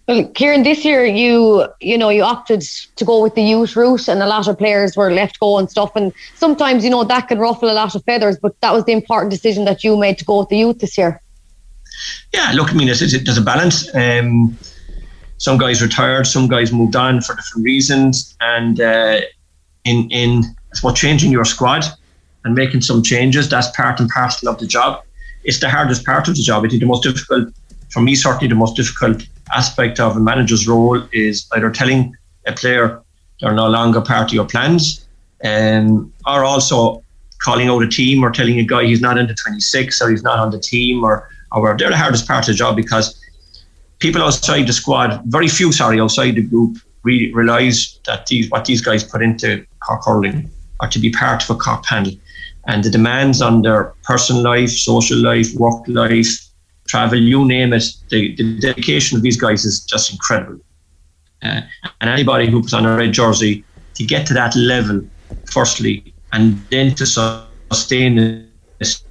Well, 0.09 0.27
Kieran, 0.29 0.65
this 0.65 0.85
year 0.85 1.05
you 1.05 1.67
you 1.81 1.97
know 1.97 2.09
you 2.09 2.25
opted 2.25 2.63
to 2.97 3.05
go 3.05 3.23
with 3.23 3.35
the 3.35 3.43
youth 3.43 3.77
route, 3.77 4.09
and 4.09 4.23
a 4.23 4.27
lot 4.27 4.49
of 4.49 4.59
players 4.59 4.97
were 4.97 5.13
left 5.13 5.39
go 5.39 5.59
and 5.59 5.71
stuff. 5.71 5.95
And 5.95 6.13
sometimes 6.35 6.85
you 6.85 6.91
know 6.91 7.05
that 7.05 7.29
can 7.29 7.39
ruffle 7.39 7.71
a 7.71 7.73
lot 7.73 7.95
of 7.95 8.05
feathers, 8.05 8.37
but 8.39 8.61
that 8.61 8.73
was 8.73 8.85
the 8.85 8.93
important 8.93 9.31
decision 9.31 9.65
that 9.67 9.85
you 9.85 9.97
made 9.97 10.19
to 10.19 10.25
go 10.25 10.41
with 10.41 10.49
the 10.49 10.59
youth 10.59 10.81
this 10.81 10.99
year. 10.99 11.21
Yeah, 12.33 12.53
look, 12.55 12.71
I 12.71 12.75
mean, 12.75 12.87
there's, 12.87 13.01
there's 13.01 13.39
a 13.39 13.43
balance. 13.43 13.95
Um, 13.95 14.57
some 15.39 15.59
guys 15.59 15.83
retired, 15.83 16.27
some 16.27 16.49
guys 16.49 16.73
moved 16.73 16.97
on 16.97 17.21
for 17.21 17.35
different 17.37 17.65
reasons, 17.65 18.37
and 18.41 18.81
uh, 18.81 19.21
in 19.85 20.11
in 20.11 20.43
what 20.81 20.97
changing 20.97 21.31
your 21.31 21.45
squad 21.45 21.85
and 22.45 22.55
making 22.55 22.81
some 22.81 23.03
changes, 23.03 23.49
that's 23.49 23.71
part 23.77 24.01
and 24.01 24.09
parcel 24.09 24.49
of 24.49 24.59
the 24.59 24.67
job. 24.67 25.03
It's 25.45 25.61
the 25.61 25.69
hardest 25.69 26.05
part 26.05 26.29
of 26.29 26.35
the 26.35 26.43
job. 26.43 26.65
I 26.65 26.69
think 26.69 26.81
the 26.81 26.87
most 26.87 27.05
difficult, 27.05 27.55
for 27.91 28.01
me, 28.01 28.15
certainly 28.17 28.49
the 28.49 28.55
most 28.55 28.77
difficult 28.77 29.27
aspect 29.53 30.01
of 30.01 30.17
a 30.17 30.21
manager's 30.21 30.67
role 30.67 31.03
is 31.13 31.47
either 31.53 31.71
telling 31.71 32.17
a 32.47 32.53
player 32.53 33.03
they're 33.41 33.53
no 33.53 33.69
longer 33.69 34.01
part 34.01 34.31
of 34.31 34.35
your 34.35 34.47
plans, 34.47 35.07
um, 35.45 36.13
or 36.27 36.45
also 36.45 37.03
calling 37.39 37.69
out 37.69 37.83
a 37.83 37.89
team 37.89 38.23
or 38.23 38.31
telling 38.31 38.59
a 38.59 38.65
guy 38.65 38.85
he's 38.85 39.01
not 39.01 39.19
into 39.19 39.35
26 39.35 40.01
or 40.01 40.11
he's 40.11 40.23
not 40.23 40.39
on 40.39 40.51
the 40.51 40.61
team 40.61 41.03
or 41.05 41.29
or 41.51 41.77
they're 41.77 41.91
the 41.91 41.97
hardest 41.97 42.27
part 42.27 42.45
of 42.45 42.47
the 42.47 42.55
job 42.55 42.77
because 42.77 43.21
people 43.99 44.23
outside 44.23 44.67
the 44.67 44.73
squad, 44.73 45.23
very 45.27 45.49
few, 45.49 45.71
sorry, 45.71 46.01
outside 46.01 46.35
the 46.35 46.43
group, 46.43 46.77
really 47.03 47.33
realise 47.35 47.99
that 48.07 48.27
these 48.27 48.51
what 48.51 48.65
these 48.65 48.81
guys 48.81 49.05
put 49.05 49.23
into 49.23 49.65
Cork 49.81 50.05
hurling 50.05 50.51
or 50.81 50.89
to 50.89 50.99
be 50.99 51.11
part 51.11 51.43
of 51.43 51.51
a 51.51 51.59
Cork 51.59 51.85
panel. 51.85 52.13
And 52.67 52.85
the 52.85 52.91
demands 52.91 53.43
on 53.43 53.63
their 53.63 53.93
personal 54.05 54.43
life, 54.43 54.71
social 54.71 55.19
life, 55.19 55.55
work 55.55 55.83
life, 55.89 56.29
travel, 56.93 57.19
you 57.19 57.47
name 57.47 57.73
it, 57.73 57.85
the, 58.11 58.37
the 58.37 58.61
dedication 58.61 59.17
of 59.17 59.23
these 59.23 59.39
guys 59.45 59.65
is 59.65 59.81
just 59.93 60.13
incredible. 60.13 60.61
Uh, 61.43 61.63
and 62.01 62.11
anybody 62.11 62.47
who 62.51 62.61
puts 62.61 62.75
on 62.75 62.85
a 62.85 62.95
red 62.95 63.13
jersey 63.13 63.65
to 63.95 64.05
get 64.05 64.27
to 64.27 64.35
that 64.35 64.55
level, 64.55 65.01
firstly, 65.51 66.13
and 66.35 66.45
then 66.71 66.95
to 66.95 67.07
sustain 67.07 68.47
this 68.79 69.05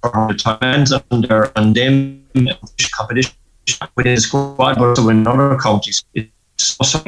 for 0.00 0.28
the 0.28 0.34
times 0.34 0.92
under 1.10 1.50
on 1.56 1.72
them 1.72 2.24
competition 2.96 3.34
within 3.96 4.14
the 4.14 4.20
squad, 4.20 4.74
but 4.76 4.88
also 4.90 5.08
in 5.08 5.26
other 5.26 5.58
counties. 5.58 6.04
It's 6.14 6.30
so 6.92 7.02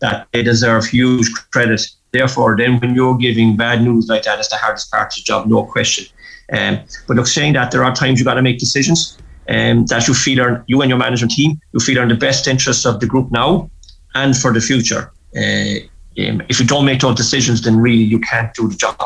that 0.00 0.28
they 0.32 0.42
deserve 0.42 0.84
huge 0.84 1.28
credit. 1.50 1.80
Therefore, 2.12 2.56
then 2.58 2.78
when 2.80 2.94
you're 2.94 3.16
giving 3.16 3.56
bad 3.56 3.82
news 3.82 4.06
like 4.08 4.24
that, 4.24 4.38
it's 4.38 4.50
the 4.50 4.56
hardest 4.56 4.90
part 4.90 5.12
of 5.12 5.16
the 5.16 5.22
job, 5.22 5.46
no 5.46 5.64
question. 5.64 6.04
Um, 6.52 6.80
but 7.08 7.16
look, 7.16 7.26
saying 7.26 7.54
that, 7.54 7.70
there 7.70 7.84
are 7.84 7.94
times 7.94 8.18
you've 8.18 8.26
got 8.26 8.34
to 8.34 8.42
make 8.42 8.58
decisions 8.58 9.18
um, 9.48 9.86
that 9.86 10.08
you 10.08 10.14
feel 10.14 10.40
are 10.40 10.64
you 10.66 10.80
and 10.82 10.88
your 10.88 10.98
management 10.98 11.32
team 11.32 11.60
you 11.72 11.80
feel 11.80 11.98
are 11.98 12.02
in 12.02 12.08
the 12.08 12.14
best 12.14 12.46
interests 12.46 12.84
of 12.84 13.00
the 13.00 13.06
group 13.06 13.30
now 13.30 13.70
and 14.14 14.36
for 14.36 14.52
the 14.52 14.60
future. 14.60 15.12
Uh, 15.36 15.86
um, 16.18 16.42
if 16.48 16.58
you 16.58 16.66
don't 16.66 16.86
make 16.86 17.00
those 17.00 17.14
decisions, 17.14 17.62
then 17.62 17.76
really 17.76 18.02
you 18.02 18.18
can't 18.18 18.52
do 18.54 18.68
the 18.68 18.76
job. 18.76 18.96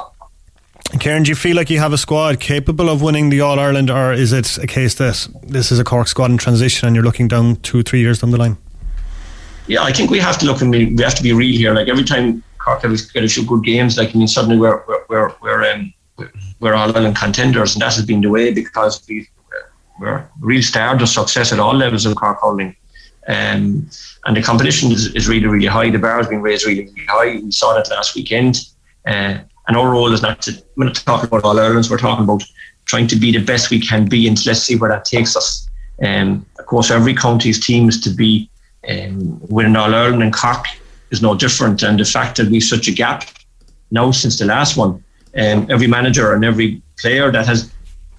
Kieran, 0.99 1.23
do 1.23 1.29
you 1.29 1.35
feel 1.35 1.57
like 1.57 1.71
you 1.71 1.79
have 1.79 1.93
a 1.93 1.99
squad 1.99 2.41
capable 2.41 2.89
of 2.89 3.01
winning 3.03 3.31
the 3.31 3.41
All 3.41 3.61
Ireland, 3.61 3.91
or 3.91 4.13
is 4.13 4.33
it 4.33 4.59
a 4.59 4.67
case 4.67 4.95
that 4.95 5.29
this 5.43 5.71
is 5.71 5.79
a 5.79 5.85
Cork 5.85 6.09
squad 6.09 6.31
in 6.31 6.39
transition 6.39 6.87
and 6.87 6.97
you're 6.97 7.05
looking 7.05 7.29
down 7.29 7.57
two, 7.57 7.83
three 7.83 8.01
years 8.01 8.21
down 8.21 8.31
the 8.31 8.39
line? 8.39 8.57
Yeah, 9.67 9.83
I 9.83 9.93
think 9.93 10.11
we 10.11 10.19
have 10.19 10.39
to 10.39 10.47
look 10.47 10.63
and 10.63 10.71
we, 10.71 10.97
have 11.03 11.15
to 11.15 11.23
be 11.23 11.33
real 11.33 11.57
here. 11.57 11.75
Like 11.75 11.89
every 11.89 12.05
time 12.05 12.43
Cork 12.59 12.83
get 12.83 13.25
a 13.25 13.29
few 13.29 13.45
good 13.45 13.65
games, 13.65 13.99
like 13.99 14.15
I 14.15 14.19
mean, 14.19 14.27
suddenly 14.27 14.59
we're 14.59 14.83
we're 14.87 15.05
we're 15.09 15.33
we're, 15.41 15.73
um, 15.73 15.95
we're 16.59 16.75
All 16.75 16.95
Ireland 16.95 17.17
contenders, 17.17 17.75
and 17.75 17.83
that 17.83 17.95
has 17.95 18.05
been 18.05 18.21
the 18.21 18.31
way 18.31 18.53
because 18.53 19.07
we 19.09 19.29
we're 20.01 20.29
real 20.41 20.63
starved 20.63 21.03
of 21.03 21.09
success 21.09 21.53
at 21.53 21.61
all 21.61 21.75
levels 21.75 22.07
of 22.07 22.17
Cork 22.17 22.39
hurling. 22.41 22.75
Um, 23.29 23.89
and 24.25 24.37
the 24.37 24.43
competition 24.43 24.91
is, 24.91 25.15
is, 25.15 25.29
really, 25.29 25.47
really 25.47 25.67
high. 25.67 25.91
The 25.91 25.99
bar 25.99 26.17
has 26.17 26.27
been 26.27 26.41
raised 26.41 26.67
really, 26.67 26.87
really 26.87 27.07
high. 27.07 27.37
We 27.37 27.53
saw 27.53 27.75
that 27.75 27.91
last 27.91 28.17
weekend. 28.17 28.71
Uh, 29.07 29.39
and 29.69 29.77
our 29.77 29.91
role 29.91 30.13
is 30.13 30.23
not 30.23 30.43
to, 30.43 30.53
we're 30.77 30.87
not 30.87 30.97
talking 30.97 31.29
about 31.29 31.45
All 31.45 31.61
Irelands, 31.61 31.91
we're 31.91 31.99
talking 31.99 32.25
about 32.25 32.43
trying 32.87 33.07
to 33.09 33.17
be 33.17 33.31
the 33.31 33.45
best 33.45 33.71
we 33.71 33.79
can 33.79 34.07
be, 34.07 34.27
and 34.27 34.45
let's 34.47 34.63
see 34.63 34.77
where 34.77 34.91
that 34.91 35.05
takes 35.05 35.37
us. 35.37 35.69
Um, 36.03 36.45
of 36.59 36.67
course, 36.67 36.91
every 36.91 37.15
county's 37.15 37.65
team 37.65 37.89
is 37.89 38.01
to 38.01 38.11
be 38.11 38.51
um, 38.89 39.39
winning 39.49 39.77
All 39.77 39.95
Ireland, 39.95 40.23
and 40.23 40.33
Cork 40.33 40.65
is 41.11 41.23
no 41.23 41.37
different. 41.37 41.83
And 41.83 42.01
the 42.01 42.05
fact 42.05 42.39
that 42.39 42.49
we've 42.49 42.65
such 42.65 42.89
a 42.89 42.93
gap 42.93 43.25
now 43.91 44.11
since 44.11 44.39
the 44.39 44.47
last 44.47 44.77
one, 44.77 45.05
um, 45.37 45.67
every 45.71 45.87
manager 45.87 46.35
and 46.35 46.45
every 46.45 46.83
player 46.99 47.31
that 47.31 47.47
has 47.47 47.73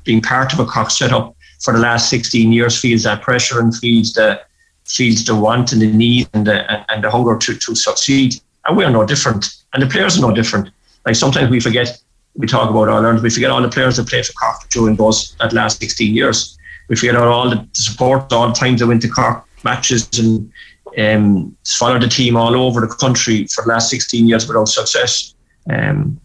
been 0.03 0.21
part 0.21 0.53
of 0.53 0.59
a 0.59 0.65
Cork 0.65 0.91
setup 0.91 1.35
for 1.61 1.73
the 1.73 1.79
last 1.79 2.09
16 2.09 2.51
years 2.51 2.79
feels 2.79 3.03
that 3.03 3.21
pressure 3.21 3.59
and 3.59 3.75
feels 3.75 4.13
the 4.13 4.41
feels 4.85 5.23
the 5.23 5.35
want 5.35 5.71
and 5.71 5.81
the 5.81 5.87
need 5.87 6.27
and 6.33 6.45
the 6.47 6.91
and 6.91 7.03
the 7.03 7.09
hunger 7.09 7.37
to, 7.37 7.55
to 7.55 7.75
succeed. 7.75 8.41
And 8.65 8.75
we 8.75 8.83
are 8.83 8.91
no 8.91 9.05
different. 9.05 9.53
And 9.73 9.81
the 9.81 9.87
players 9.87 10.17
are 10.17 10.21
no 10.21 10.33
different. 10.33 10.69
Like 11.05 11.15
sometimes 11.15 11.49
we 11.49 11.59
forget 11.59 12.01
we 12.35 12.47
talk 12.47 12.69
about 12.69 12.89
Ireland, 12.89 13.21
we 13.21 13.29
forget 13.29 13.51
all 13.51 13.61
the 13.61 13.69
players 13.69 13.97
that 13.97 14.07
played 14.07 14.25
for 14.25 14.33
Cork 14.33 14.69
during 14.69 14.95
those 14.95 15.35
that 15.39 15.53
last 15.53 15.79
16 15.79 16.13
years. 16.13 16.57
We 16.87 16.95
forget 16.95 17.15
all 17.15 17.49
the 17.49 17.67
support, 17.73 18.31
all 18.31 18.47
the 18.47 18.53
times 18.53 18.79
they 18.79 18.85
went 18.85 19.01
to 19.03 19.09
Cork 19.09 19.45
matches 19.63 20.09
and 20.17 20.51
um, 20.97 21.55
followed 21.65 22.01
the 22.01 22.07
team 22.07 22.35
all 22.35 22.55
over 22.55 22.81
the 22.81 22.87
country 22.87 23.47
for 23.47 23.63
the 23.63 23.69
last 23.69 23.89
16 23.89 24.27
years 24.27 24.47
without 24.47 24.67
success. 24.69 25.35
Um, 25.69 26.19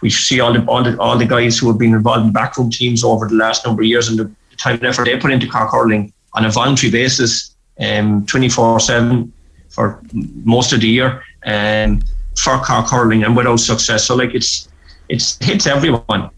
we 0.00 0.10
see 0.10 0.40
all 0.40 0.52
the, 0.52 0.64
all 0.64 0.82
the 0.82 0.98
all 0.98 1.18
the 1.18 1.26
guys 1.26 1.58
who 1.58 1.68
have 1.68 1.78
been 1.78 1.92
involved 1.92 2.26
in 2.26 2.32
backroom 2.32 2.70
teams 2.70 3.04
over 3.04 3.28
the 3.28 3.34
last 3.34 3.66
number 3.66 3.82
of 3.82 3.88
years 3.88 4.08
and 4.08 4.18
the 4.18 4.30
time 4.58 4.76
and 4.76 4.86
effort 4.86 5.04
they 5.04 5.16
put 5.16 5.32
into 5.32 5.46
Cork 5.46 5.70
hurling 5.70 6.12
on 6.34 6.44
a 6.44 6.50
voluntary 6.50 6.90
basis, 6.90 7.56
um, 7.80 8.26
24/7 8.26 9.32
for 9.70 10.00
most 10.44 10.72
of 10.72 10.80
the 10.80 10.88
year, 10.88 11.22
um, 11.46 12.02
for 12.36 12.58
Cork 12.58 12.88
hurling 12.88 13.24
and 13.24 13.36
without 13.36 13.60
success. 13.60 14.06
So 14.06 14.14
like 14.16 14.34
it's 14.34 14.68
it's 15.08 15.38
hits 15.44 15.66
everyone. 15.66 16.30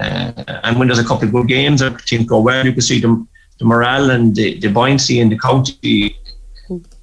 Uh, 0.00 0.32
and 0.64 0.78
when 0.78 0.88
there's 0.88 0.98
a 0.98 1.04
couple 1.04 1.26
of 1.26 1.32
good 1.32 1.48
games, 1.48 1.82
and 1.82 1.98
teams 2.06 2.26
go 2.26 2.40
well, 2.40 2.64
you 2.64 2.72
can 2.72 2.80
see 2.80 3.00
the, 3.00 3.26
the 3.58 3.64
morale 3.64 4.10
and 4.10 4.36
the, 4.36 4.58
the 4.60 4.68
buoyancy 4.68 5.18
in 5.18 5.28
the 5.28 5.38
county 5.38 6.16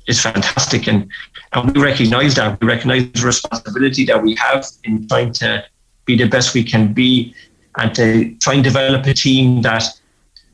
is 0.08 0.22
fantastic. 0.22 0.88
And, 0.88 1.10
and 1.54 1.76
we 1.76 1.82
recognise 1.82 2.36
that. 2.36 2.60
We 2.62 2.68
recognise 2.68 3.12
the 3.12 3.26
responsibility 3.26 4.06
that 4.06 4.22
we 4.22 4.36
have 4.36 4.66
in 4.86 5.08
trying 5.08 5.34
to 5.34 5.66
be 6.06 6.16
the 6.16 6.28
best 6.28 6.54
we 6.54 6.64
can 6.64 6.94
be 6.94 7.36
and 7.78 7.94
to 7.96 8.34
try 8.36 8.54
and 8.54 8.64
develop 8.64 9.06
a 9.06 9.14
team 9.14 9.62
that 9.64 9.84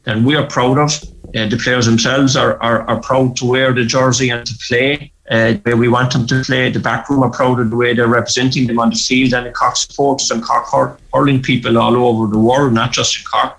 that 0.03 0.17
we 0.17 0.35
are 0.35 0.47
proud 0.47 0.77
of. 0.77 0.91
Uh, 1.35 1.47
the 1.47 1.57
players 1.57 1.85
themselves 1.85 2.35
are, 2.35 2.61
are, 2.61 2.81
are 2.89 2.99
proud 3.01 3.35
to 3.37 3.45
wear 3.45 3.71
the 3.73 3.85
jersey 3.85 4.29
and 4.29 4.45
to 4.45 4.53
play 4.67 5.11
uh, 5.31 5.55
we 5.77 5.87
want 5.87 6.11
them 6.11 6.27
to 6.27 6.43
play. 6.43 6.69
The 6.69 6.79
backroom 6.79 7.23
are 7.23 7.29
proud 7.29 7.61
of 7.61 7.69
the 7.69 7.75
way 7.77 7.93
they're 7.93 8.07
representing 8.07 8.67
them 8.67 8.79
on 8.79 8.89
the 8.89 8.97
field, 8.97 9.33
and 9.33 9.45
the 9.45 9.51
Cork 9.51 9.77
supporters 9.77 10.29
and 10.29 10.43
Cork 10.43 10.99
hurling 11.13 11.41
people 11.41 11.77
all 11.77 11.95
over 11.95 12.29
the 12.29 12.37
world, 12.37 12.73
not 12.73 12.91
just 12.91 13.17
in 13.17 13.23
Cork, 13.23 13.53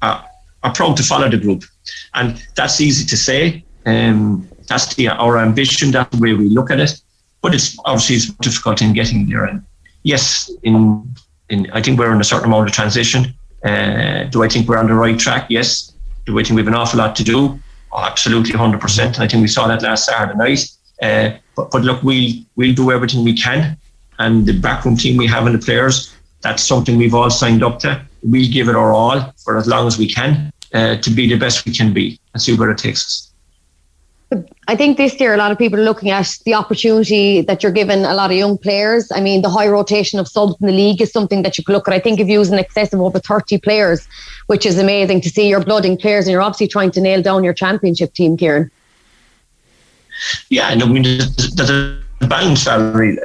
uh, 0.00 0.22
are 0.62 0.72
proud 0.72 0.96
to 0.96 1.02
follow 1.02 1.28
the 1.28 1.36
group. 1.36 1.64
And 2.14 2.42
that's 2.56 2.80
easy 2.80 3.04
to 3.06 3.16
say. 3.16 3.62
Um, 3.84 4.48
that's 4.68 4.94
the, 4.94 5.08
our 5.08 5.38
ambition. 5.38 5.90
That's 5.90 6.16
the 6.16 6.22
way 6.22 6.32
we 6.32 6.48
look 6.48 6.70
at 6.70 6.80
it. 6.80 6.98
But 7.42 7.54
it's 7.54 7.76
obviously 7.84 8.16
it's 8.16 8.30
difficult 8.36 8.80
in 8.80 8.94
getting 8.94 9.28
there. 9.28 9.44
And 9.44 9.62
yes, 10.04 10.50
in 10.62 11.14
in 11.50 11.70
I 11.72 11.82
think 11.82 11.98
we're 11.98 12.14
in 12.14 12.20
a 12.20 12.24
certain 12.24 12.46
amount 12.46 12.68
of 12.68 12.74
transition. 12.74 13.34
Uh, 13.64 14.24
do 14.24 14.42
I 14.42 14.48
think 14.48 14.68
we're 14.68 14.78
on 14.78 14.88
the 14.88 14.94
right 14.94 15.18
track? 15.18 15.46
Yes. 15.48 15.92
Do 16.26 16.38
I 16.38 16.42
think 16.42 16.56
we 16.56 16.62
have 16.62 16.68
an 16.68 16.74
awful 16.74 16.98
lot 16.98 17.16
to 17.16 17.24
do? 17.24 17.58
Oh, 17.92 18.02
absolutely, 18.02 18.52
100%. 18.52 19.04
And 19.04 19.16
I 19.16 19.28
think 19.28 19.42
we 19.42 19.48
saw 19.48 19.66
that 19.68 19.82
last 19.82 20.06
Saturday 20.06 20.36
night. 20.36 20.70
Uh, 21.02 21.36
but, 21.56 21.70
but 21.70 21.82
look, 21.82 22.02
we'll, 22.02 22.32
we'll 22.56 22.74
do 22.74 22.90
everything 22.90 23.24
we 23.24 23.34
can. 23.34 23.76
And 24.18 24.46
the 24.46 24.58
backroom 24.58 24.96
team 24.96 25.16
we 25.16 25.26
have 25.26 25.46
and 25.46 25.54
the 25.54 25.64
players, 25.64 26.14
that's 26.40 26.62
something 26.62 26.96
we've 26.96 27.14
all 27.14 27.30
signed 27.30 27.62
up 27.62 27.78
to. 27.80 28.00
We'll 28.22 28.50
give 28.50 28.68
it 28.68 28.76
our 28.76 28.92
all 28.92 29.32
for 29.44 29.56
as 29.56 29.66
long 29.66 29.86
as 29.86 29.98
we 29.98 30.08
can 30.08 30.52
uh, 30.74 30.96
to 30.96 31.10
be 31.10 31.28
the 31.28 31.36
best 31.36 31.64
we 31.64 31.72
can 31.72 31.92
be 31.92 32.18
and 32.32 32.42
see 32.42 32.56
where 32.56 32.70
it 32.70 32.78
takes 32.78 33.04
us. 33.04 33.31
I 34.68 34.76
think 34.76 34.96
this 34.96 35.18
year 35.20 35.34
a 35.34 35.36
lot 35.36 35.50
of 35.50 35.58
people 35.58 35.78
are 35.78 35.84
looking 35.84 36.10
at 36.10 36.38
the 36.44 36.54
opportunity 36.54 37.40
that 37.42 37.62
you're 37.62 37.72
given 37.72 38.04
a 38.04 38.14
lot 38.14 38.30
of 38.30 38.36
young 38.36 38.56
players. 38.56 39.10
I 39.12 39.20
mean, 39.20 39.42
the 39.42 39.50
high 39.50 39.68
rotation 39.68 40.18
of 40.18 40.28
subs 40.28 40.54
in 40.60 40.66
the 40.66 40.72
league 40.72 41.02
is 41.02 41.12
something 41.12 41.42
that 41.42 41.58
you 41.58 41.64
could 41.64 41.72
look 41.72 41.88
at. 41.88 41.94
I 41.94 41.98
think 41.98 42.20
if 42.20 42.28
you 42.28 42.38
use 42.38 42.50
an 42.50 42.58
excess 42.58 42.92
of 42.92 43.00
over 43.00 43.18
30 43.18 43.58
players, 43.58 44.06
which 44.46 44.64
is 44.64 44.78
amazing 44.78 45.20
to 45.22 45.30
see 45.30 45.48
your 45.48 45.62
blooding 45.62 45.96
players, 45.96 46.26
and 46.26 46.32
you're 46.32 46.42
obviously 46.42 46.68
trying 46.68 46.90
to 46.92 47.00
nail 47.00 47.20
down 47.20 47.44
your 47.44 47.54
championship 47.54 48.14
team, 48.14 48.36
Kieran. 48.36 48.70
Yeah, 50.50 50.68
and 50.68 50.82
I 50.82 50.86
mean, 50.86 51.02
there's 51.02 51.70
a 51.70 51.98
balance 52.20 52.62
salary. 52.62 53.18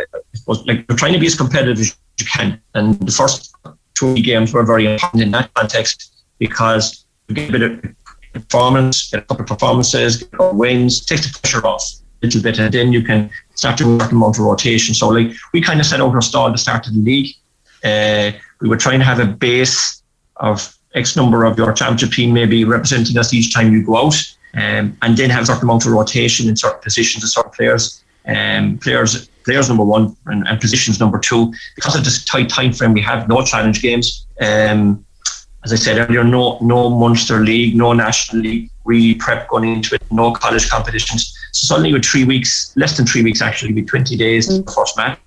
Was 0.47 0.65
like, 0.65 0.85
you're 0.89 0.97
trying 0.97 1.13
to 1.13 1.19
be 1.19 1.27
as 1.27 1.35
competitive 1.35 1.79
as 1.79 1.95
you 2.19 2.25
can. 2.25 2.61
And 2.73 2.99
the 2.99 3.11
first 3.11 3.53
two 3.93 4.15
games 4.15 4.53
were 4.53 4.63
very 4.63 4.91
important 4.91 5.21
in 5.21 5.31
that 5.31 5.53
context 5.53 6.13
because 6.39 7.05
you 7.27 7.35
get 7.35 7.49
a 7.49 7.51
bit 7.51 7.61
of 7.61 7.96
performance, 8.41 9.09
get 9.09 9.23
a 9.23 9.25
couple 9.25 9.43
of 9.43 9.47
performances, 9.47 10.23
get 10.23 10.39
a 10.39 10.53
wins, 10.53 11.05
take 11.05 11.21
the 11.21 11.39
pressure 11.39 11.65
off 11.65 11.83
a 12.21 12.25
little 12.25 12.41
bit, 12.41 12.59
and 12.59 12.73
then 12.73 12.91
you 12.91 13.03
can 13.03 13.29
start 13.55 13.77
to 13.77 13.97
work 13.97 14.11
amount 14.11 14.37
of 14.37 14.45
rotation. 14.45 14.93
So, 14.93 15.09
like 15.09 15.31
we 15.53 15.61
kind 15.61 15.79
of 15.79 15.85
set 15.85 16.01
out 16.01 16.13
our 16.13 16.21
stall 16.21 16.47
at 16.47 16.51
the 16.51 16.57
start 16.57 16.87
of 16.87 16.93
the 16.93 16.99
league. 16.99 17.35
Uh, 17.83 18.31
we 18.61 18.69
were 18.69 18.77
trying 18.77 18.99
to 18.99 19.05
have 19.05 19.19
a 19.19 19.25
base 19.25 20.01
of 20.37 20.75
X 20.93 21.15
number 21.15 21.43
of 21.43 21.57
your 21.57 21.71
championship 21.73 22.11
team 22.11 22.33
maybe 22.33 22.63
representing 22.63 23.17
us 23.17 23.33
each 23.33 23.53
time 23.53 23.71
you 23.71 23.85
go 23.85 23.97
out, 23.97 24.15
um, 24.55 24.97
and 25.01 25.17
then 25.17 25.29
have 25.29 25.43
a 25.43 25.45
certain 25.45 25.63
amount 25.63 25.85
of 25.85 25.91
rotation 25.91 26.49
in 26.49 26.55
certain 26.55 26.81
positions 26.81 27.23
of 27.23 27.29
certain 27.29 27.51
players. 27.51 28.03
Um, 28.27 28.77
players, 28.79 29.29
players 29.45 29.69
number 29.69 29.85
one, 29.85 30.15
and, 30.25 30.45
and, 30.47 30.59
positions 30.59 30.99
number 30.99 31.17
two. 31.17 31.53
Because 31.75 31.95
of 31.95 32.03
this 32.03 32.25
tight 32.25 32.49
time 32.49 32.73
frame, 32.73 32.93
we 32.93 33.01
have 33.01 33.29
no 33.29 33.41
challenge 33.41 33.81
games. 33.81 34.27
Um, 34.41 35.05
as 35.67 35.73
I 35.73 35.75
said 35.75 35.97
earlier, 35.97 36.23
no 36.23 36.57
no 36.61 36.89
Munster 36.89 37.41
League, 37.41 37.75
no 37.75 37.91
National 37.91 38.41
League 38.41 38.71
really 38.85 39.15
prep 39.15 39.49
going 39.49 39.69
into 39.69 39.95
it, 39.95 40.01
no 40.11 40.31
college 40.31 40.69
competitions. 40.69 41.37
So 41.51 41.67
suddenly 41.67 41.91
with 41.91 42.05
three 42.05 42.23
weeks, 42.23 42.71
less 42.77 42.95
than 42.95 43.05
three 43.05 43.21
weeks 43.21 43.41
actually, 43.41 43.73
be 43.73 43.83
20 43.83 44.15
days 44.15 44.47
mm. 44.47 44.65
the 44.65 44.71
first 44.71 44.95
match. 44.95 45.19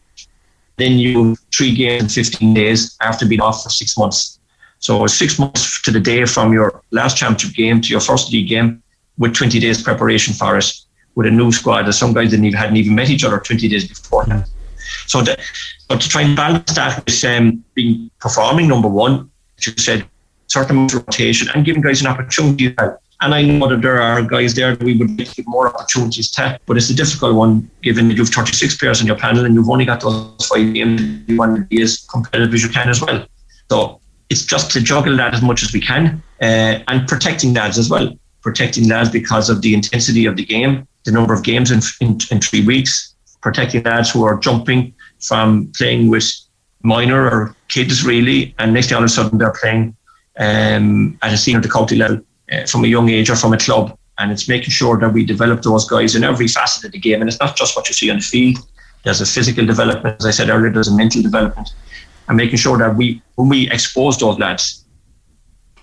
Then 0.78 0.92
you 0.92 1.36
three 1.54 1.74
games 1.74 2.16
in 2.16 2.24
15 2.24 2.54
days 2.54 2.96
after 3.02 3.26
being 3.26 3.42
off 3.42 3.62
for 3.62 3.68
six 3.68 3.98
months. 3.98 4.38
So 4.78 5.06
six 5.06 5.38
months 5.38 5.82
to 5.82 5.90
the 5.90 6.00
day 6.00 6.24
from 6.24 6.54
your 6.54 6.82
last 6.90 7.18
championship 7.18 7.54
game 7.54 7.82
to 7.82 7.88
your 7.88 8.00
first 8.00 8.32
league 8.32 8.48
game 8.48 8.82
with 9.18 9.34
20 9.34 9.60
days 9.60 9.82
preparation 9.82 10.32
for 10.32 10.56
it 10.56 10.72
with 11.16 11.26
a 11.26 11.30
new 11.30 11.52
squad. 11.52 11.86
As 11.86 11.98
some 11.98 12.14
guys 12.14 12.30
didn't 12.30 12.46
even 12.46 12.58
hadn't 12.58 12.78
even 12.78 12.94
met 12.94 13.10
each 13.10 13.24
other 13.24 13.38
20 13.38 13.68
days 13.68 13.86
before 13.86 14.24
that. 14.24 14.48
So, 15.06 15.20
the, 15.20 15.36
but 15.86 16.00
to 16.00 16.08
try 16.08 16.22
and 16.22 16.34
balance 16.34 16.74
that 16.76 17.04
with 17.04 17.24
um, 17.24 17.62
being 17.74 18.10
performing 18.20 18.68
number 18.68 18.88
one, 18.88 19.30
as 19.58 19.66
you 19.66 19.74
said, 19.76 20.06
certain 20.50 20.86
rotation 20.88 21.48
and 21.54 21.64
giving 21.64 21.80
guys 21.80 22.00
an 22.00 22.08
opportunity. 22.08 22.74
and 23.22 23.34
I 23.34 23.42
know 23.42 23.68
that 23.68 23.82
there 23.82 24.02
are 24.02 24.22
guys 24.22 24.54
there 24.54 24.74
that 24.74 24.84
we 24.84 24.96
would 24.96 25.16
give 25.16 25.46
more 25.46 25.68
opportunities 25.68 26.30
to, 26.32 26.58
but 26.66 26.76
it's 26.76 26.90
a 26.90 26.94
difficult 26.94 27.36
one 27.36 27.70
given 27.82 28.08
that 28.08 28.16
you've 28.16 28.28
36 28.28 28.76
players 28.76 29.00
on 29.00 29.06
your 29.06 29.16
panel 29.16 29.44
and 29.44 29.54
you've 29.54 29.70
only 29.70 29.84
got 29.84 30.00
those 30.00 30.46
five 30.46 30.74
games. 30.74 31.00
You 31.28 31.36
want 31.36 31.56
to 31.56 31.62
be 31.62 31.82
as 31.82 31.98
competitive 32.10 32.52
as 32.52 32.62
you 32.62 32.68
can 32.68 32.88
as 32.88 33.00
well. 33.00 33.24
So 33.70 34.00
it's 34.28 34.44
just 34.44 34.70
to 34.72 34.80
juggle 34.80 35.16
that 35.16 35.34
as 35.34 35.42
much 35.42 35.62
as 35.62 35.72
we 35.72 35.80
can 35.80 36.22
uh, 36.40 36.80
and 36.88 37.06
protecting 37.06 37.54
lads 37.54 37.78
as 37.78 37.88
well. 37.88 38.12
Protecting 38.42 38.88
lads 38.88 39.10
because 39.10 39.50
of 39.50 39.62
the 39.62 39.74
intensity 39.74 40.24
of 40.26 40.36
the 40.36 40.44
game, 40.44 40.88
the 41.04 41.12
number 41.12 41.34
of 41.34 41.44
games 41.44 41.70
in, 41.70 41.80
in, 42.00 42.18
in 42.30 42.40
three 42.40 42.64
weeks, 42.64 43.14
protecting 43.42 43.82
lads 43.82 44.10
who 44.10 44.24
are 44.24 44.38
jumping 44.38 44.94
from 45.20 45.70
playing 45.76 46.08
with 46.08 46.32
minor 46.82 47.28
or 47.28 47.54
kids 47.68 48.04
really, 48.04 48.54
and 48.58 48.72
next 48.72 48.88
thing 48.88 48.96
all 48.96 49.02
of 49.02 49.06
a 49.06 49.12
sudden 49.12 49.38
they're 49.38 49.52
playing 49.60 49.94
um, 50.40 51.18
at 51.22 51.32
a 51.32 51.36
senior 51.36 51.60
to 51.60 51.68
county 51.68 51.96
level 51.96 52.20
uh, 52.50 52.66
from 52.66 52.84
a 52.84 52.88
young 52.88 53.08
age 53.08 53.30
or 53.30 53.36
from 53.36 53.52
a 53.52 53.58
club. 53.58 53.96
And 54.18 54.32
it's 54.32 54.48
making 54.48 54.70
sure 54.70 54.98
that 54.98 55.12
we 55.12 55.24
develop 55.24 55.62
those 55.62 55.88
guys 55.88 56.16
in 56.16 56.24
every 56.24 56.48
facet 56.48 56.86
of 56.86 56.92
the 56.92 56.98
game. 56.98 57.20
And 57.20 57.28
it's 57.28 57.40
not 57.40 57.56
just 57.56 57.76
what 57.76 57.88
you 57.88 57.94
see 57.94 58.10
on 58.10 58.16
the 58.16 58.22
field. 58.22 58.58
There's 59.04 59.20
a 59.20 59.26
physical 59.26 59.64
development, 59.64 60.16
as 60.18 60.26
I 60.26 60.30
said 60.30 60.48
earlier. 60.50 60.70
There's 60.70 60.88
a 60.88 60.94
mental 60.94 61.22
development, 61.22 61.70
and 62.28 62.36
making 62.36 62.58
sure 62.58 62.76
that 62.76 62.96
we, 62.96 63.22
when 63.36 63.48
we 63.48 63.70
expose 63.70 64.18
those 64.18 64.38
lads, 64.38 64.84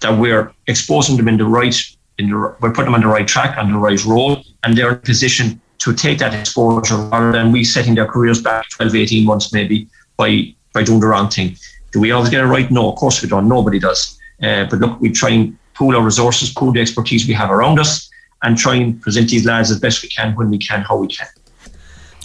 that 0.01 0.20
we're 0.20 0.53
exposing 0.68 1.18
them 1.18 1.28
in 1.28 1.38
the 1.38 1.45
right, 1.45 1.76
in 2.20 2.30
the 2.30 2.36
we're 2.36 2.72
putting 2.72 2.86
them 2.86 2.93
on 2.93 3.01
the 3.01 3.08
right 3.08 3.28
track, 3.28 3.58
on 3.58 3.72
the 3.72 3.80
right 3.80 4.03
role, 4.05 4.43
and 4.64 4.78
they're 4.78 4.91
in 4.91 4.99
position 4.99 5.60
to 5.80 5.95
take 5.95 6.20
that 6.20 6.34
exposure 6.36 6.97
rather 6.97 7.32
than 7.32 7.51
we 7.51 7.64
setting 7.64 7.95
their 7.95 8.05
careers 8.05 8.41
back 8.41 8.70
12, 8.70 8.95
18 8.95 9.26
months 9.26 9.51
maybe 9.51 9.88
by 10.16 10.53
by 10.74 10.84
doing 10.84 10.99
the 10.99 11.08
wrong 11.08 11.30
thing. 11.30 11.55
Do 11.91 11.99
we 11.99 12.12
always 12.12 12.30
get 12.30 12.41
it 12.41 12.47
right? 12.47 12.70
No, 12.70 12.91
of 12.91 12.97
course 12.97 13.22
we 13.24 13.30
don't. 13.30 13.47
Nobody 13.47 13.80
does. 13.80 14.20
Uh, 14.41 14.65
but 14.65 14.79
look, 14.79 14.99
we 14.99 15.11
try 15.11 15.29
and 15.29 15.57
pool 15.73 15.95
our 15.95 16.03
resources, 16.03 16.51
pool 16.51 16.71
the 16.71 16.81
expertise 16.81 17.27
we 17.27 17.33
have 17.33 17.51
around 17.51 17.79
us, 17.79 18.09
and 18.43 18.57
try 18.57 18.75
and 18.75 19.01
present 19.01 19.29
these 19.29 19.45
lads 19.45 19.71
as 19.71 19.79
best 19.79 20.03
we 20.03 20.09
can 20.09 20.35
when 20.35 20.49
we 20.49 20.57
can, 20.57 20.81
how 20.81 20.97
we 20.97 21.07
can. 21.07 21.27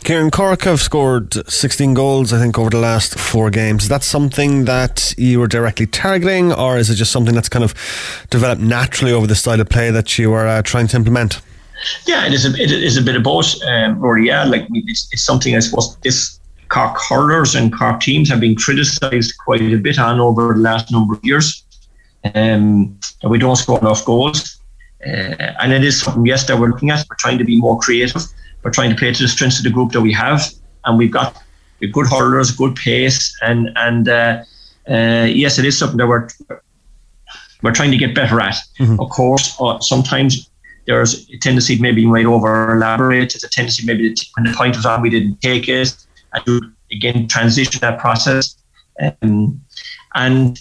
Kieran 0.05 0.33
Cork 0.33 0.63
have 0.63 0.81
scored 0.81 1.49
16 1.49 1.95
goals, 1.95 2.33
I 2.33 2.39
think, 2.41 2.59
over 2.59 2.71
the 2.71 2.81
last 2.81 3.17
four 3.17 3.51
games. 3.51 3.85
Is 3.85 3.89
that 3.89 4.03
something 4.03 4.65
that 4.65 5.15
you 5.17 5.39
were 5.39 5.47
directly 5.47 5.87
targeting, 5.87 6.53
or 6.53 6.77
is 6.77 6.91
it 6.91 6.97
just 6.97 7.13
something 7.13 7.35
that's 7.35 7.49
kind 7.49 7.65
of 7.65 7.73
developed 8.29 8.61
naturally 8.61 9.13
over 9.13 9.29
the 9.29 9.37
style 9.37 9.61
of 9.61 9.69
play 9.69 9.93
that 9.93 10.19
you 10.19 10.33
are 10.33 10.49
uh, 10.49 10.63
trying 10.63 10.89
to 10.89 10.97
implement? 10.97 11.41
Yeah, 12.07 12.27
it 12.27 12.33
is 12.33 12.45
a, 12.45 12.61
it 12.61 12.73
is 12.73 12.97
a 12.97 13.03
bit 13.03 13.15
of 13.15 13.23
both, 13.23 13.55
um, 13.65 14.03
or 14.03 14.19
yeah, 14.19 14.45
like 14.45 14.67
it's, 14.73 15.09
it's 15.13 15.23
something 15.23 15.55
I 15.55 15.61
suppose 15.61 15.97
this 15.99 16.41
Cork 16.69 16.97
hurlers 17.09 17.55
and 17.55 17.73
Cork 17.73 18.01
teams 18.01 18.29
have 18.29 18.41
been 18.41 18.57
criticised 18.57 19.35
quite 19.45 19.61
a 19.61 19.77
bit 19.77 19.99
on 19.99 20.19
over 20.19 20.55
the 20.55 20.61
last 20.61 20.91
number 20.91 21.15
of 21.15 21.25
years. 21.25 21.63
Um, 22.25 22.99
and 23.23 23.31
we 23.31 23.39
don't 23.39 23.57
score 23.57 23.79
enough 23.81 24.05
goals. 24.05 24.61
Uh, 25.05 25.35
and 25.61 25.73
it 25.73 25.85
is 25.85 26.01
something, 26.01 26.25
yes, 26.25 26.47
that 26.47 26.59
we're 26.59 26.69
looking 26.69 26.91
at. 26.91 27.05
We're 27.09 27.17
trying 27.17 27.39
to 27.39 27.45
be 27.45 27.57
more 27.57 27.79
creative. 27.79 28.23
We're 28.63 28.71
trying 28.71 28.91
to 28.91 28.97
play 28.97 29.13
to 29.13 29.23
the 29.23 29.29
strengths 29.29 29.59
of 29.59 29.65
the 29.65 29.71
group 29.71 29.93
that 29.93 30.01
we 30.01 30.13
have. 30.13 30.43
And 30.85 30.97
we've 30.99 31.11
got 31.11 31.37
we've 31.81 31.93
good 31.93 32.07
hurlers, 32.07 32.53
good 32.53 32.77
pace. 32.77 33.37
And, 33.43 33.71
and 33.77 34.09
uh, 34.09 34.45
uh, 34.89 35.27
yes, 35.29 35.59
it 35.59 35.65
is 35.65 35.79
something 35.79 35.99
that 35.99 36.07
we're, 36.07 36.29
we're 37.63 37.73
trying 37.73 37.91
to 37.91 37.97
get 37.97 38.15
better 38.15 38.41
at. 38.41 38.57
Mm-hmm. 38.79 39.01
Of 39.01 39.11
course, 39.11 39.57
uh, 39.61 39.81
sometimes 39.81 40.49
there's 40.87 41.29
a 41.31 41.39
tendency 41.39 41.79
maybe 41.79 42.03
you 42.03 42.09
might 42.09 42.27
over 42.27 42.75
elaborate. 42.75 43.33
There's 43.33 43.45
a 43.45 43.49
tendency 43.49 43.85
maybe 43.85 44.15
when 44.35 44.47
the 44.47 44.57
point 44.57 44.77
was 44.77 44.87
on, 44.87 45.03
we 45.03 45.11
didn't 45.11 45.41
take 45.41 45.69
it 45.69 45.95
and 46.33 46.75
again 46.91 47.29
transition 47.29 47.81
that 47.81 47.99
process. 47.99 48.57
Um, 49.01 49.61
and 50.15 50.61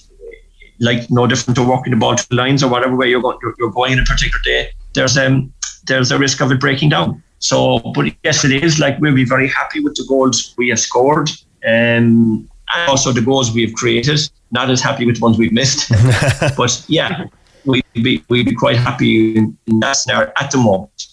like 0.81 1.09
no 1.09 1.27
different 1.27 1.55
to 1.55 1.63
walking 1.63 1.91
the 1.91 1.97
ball 1.97 2.15
to 2.15 2.27
the 2.29 2.35
lines 2.35 2.63
or 2.63 2.69
whatever 2.69 2.95
way 2.95 3.07
you're 3.09 3.21
going, 3.21 3.37
you're, 3.41 3.55
you're 3.57 3.71
going 3.71 3.93
in 3.93 3.99
a 3.99 4.03
particular 4.03 4.41
day. 4.43 4.69
There's 4.93 5.17
um 5.17 5.53
there's 5.85 6.11
a 6.11 6.17
risk 6.17 6.41
of 6.41 6.51
it 6.51 6.59
breaking 6.59 6.89
down. 6.89 7.23
So, 7.39 7.79
but 7.95 8.13
yes, 8.23 8.43
it 8.43 8.63
is. 8.63 8.79
Like 8.79 8.99
we'll 8.99 9.15
be 9.15 9.25
very 9.25 9.47
happy 9.47 9.79
with 9.79 9.95
the 9.95 10.05
goals 10.07 10.53
we 10.57 10.69
have 10.69 10.79
scored, 10.79 11.29
um, 11.65 12.47
and 12.75 12.87
also 12.87 13.11
the 13.11 13.21
goals 13.21 13.51
we 13.51 13.63
have 13.65 13.73
created. 13.73 14.19
Not 14.51 14.69
as 14.69 14.81
happy 14.81 15.05
with 15.05 15.15
the 15.15 15.21
ones 15.21 15.37
we've 15.37 15.53
missed, 15.53 15.89
but 16.57 16.83
yeah, 16.87 17.25
we'd 17.65 17.83
be 17.93 18.23
we'd 18.29 18.45
be 18.45 18.55
quite 18.55 18.77
happy 18.77 19.37
in, 19.37 19.57
in 19.67 19.79
that 19.79 19.93
scenario 19.93 20.31
at 20.39 20.51
the 20.51 20.57
moment. 20.57 21.07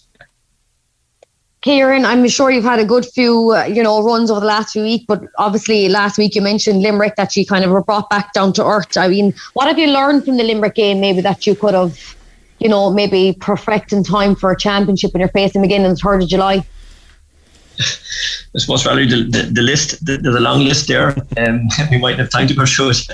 Kieran, 1.61 2.05
I'm 2.05 2.25
sure 2.29 2.49
you've 2.49 2.63
had 2.63 2.79
a 2.79 2.85
good 2.85 3.05
few, 3.05 3.51
uh, 3.51 3.65
you 3.65 3.83
know, 3.83 4.01
runs 4.01 4.31
over 4.31 4.39
the 4.39 4.45
last 4.45 4.71
few 4.71 4.83
weeks, 4.83 5.03
but 5.05 5.21
obviously 5.37 5.89
last 5.89 6.17
week 6.17 6.33
you 6.33 6.41
mentioned 6.41 6.81
Limerick 6.81 7.17
that 7.17 7.35
you 7.35 7.45
kind 7.45 7.65
of 7.65 7.71
were 7.71 7.83
brought 7.83 8.09
back 8.09 8.31
down 8.31 8.53
to 8.53 8.65
earth. 8.65 8.95
I 8.97 9.09
mean, 9.09 9.33
what 9.53 9.67
have 9.67 9.77
you 9.77 9.87
learned 9.87 10.23
from 10.23 10.37
the 10.37 10.43
Limerick 10.43 10.75
game 10.75 11.01
maybe 11.01 11.19
that 11.19 11.45
you 11.45 11.55
could 11.55 11.73
have, 11.73 12.15
you 12.59 12.69
know, 12.69 12.91
maybe 12.91 13.35
perfect 13.41 13.91
in 13.91 14.05
time 14.05 14.35
for 14.35 14.51
a 14.51 14.57
championship 14.57 15.13
when 15.13 15.19
you're 15.19 15.29
facing 15.29 15.65
again 15.65 15.83
on 15.83 15.95
the 15.95 15.99
3rd 15.99 16.23
of 16.23 16.29
July? 16.29 16.65
I 17.79 18.57
suppose, 18.57 18.83
Valerie, 18.83 19.07
the, 19.07 19.23
the, 19.23 19.43
the 19.51 19.61
list, 19.61 20.05
the, 20.05 20.17
there's 20.17 20.35
a 20.35 20.39
long 20.39 20.63
list 20.63 20.87
there, 20.87 21.13
um, 21.37 21.67
we 21.91 21.97
might 21.97 22.17
have 22.19 22.29
time 22.29 22.47
to 22.47 22.65
through 22.65 22.91
it. 22.91 23.07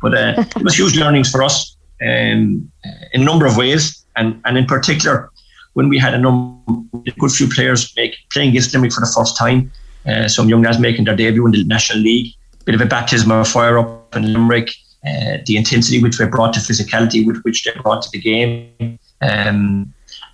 But 0.00 0.14
uh, 0.14 0.44
it 0.56 0.62
was 0.62 0.78
huge 0.78 0.96
learnings 0.96 1.32
for 1.32 1.42
us 1.42 1.76
um, 2.00 2.70
in 3.12 3.22
a 3.22 3.24
number 3.24 3.44
of 3.44 3.56
ways, 3.56 4.04
and, 4.14 4.40
and 4.44 4.56
in 4.56 4.66
particular, 4.66 5.32
when 5.74 5.88
we 5.88 5.98
had 5.98 6.14
a 6.14 6.18
number, 6.18 6.82
good 7.18 7.30
few 7.30 7.48
players 7.48 7.92
make, 7.96 8.16
playing 8.32 8.50
against 8.50 8.72
Limerick 8.74 8.92
for 8.92 9.00
the 9.00 9.12
first 9.14 9.36
time, 9.36 9.70
uh, 10.06 10.28
some 10.28 10.48
young 10.48 10.62
lads 10.62 10.78
making 10.78 11.04
their 11.04 11.16
debut 11.16 11.46
in 11.46 11.52
the 11.52 11.64
National 11.64 12.00
League, 12.00 12.34
bit 12.64 12.74
of 12.74 12.80
a 12.80 12.86
baptism 12.86 13.30
of 13.30 13.48
fire 13.48 13.78
up 13.78 14.14
in 14.16 14.32
Limerick, 14.32 14.70
uh, 15.06 15.38
the 15.46 15.56
intensity 15.56 16.02
which 16.02 16.18
they 16.18 16.26
brought 16.26 16.52
to 16.54 16.60
physicality, 16.60 17.26
with 17.26 17.40
which 17.42 17.64
they 17.64 17.72
brought 17.82 18.02
to 18.02 18.10
the 18.10 18.18
game. 18.18 18.98
Um, 19.22 19.92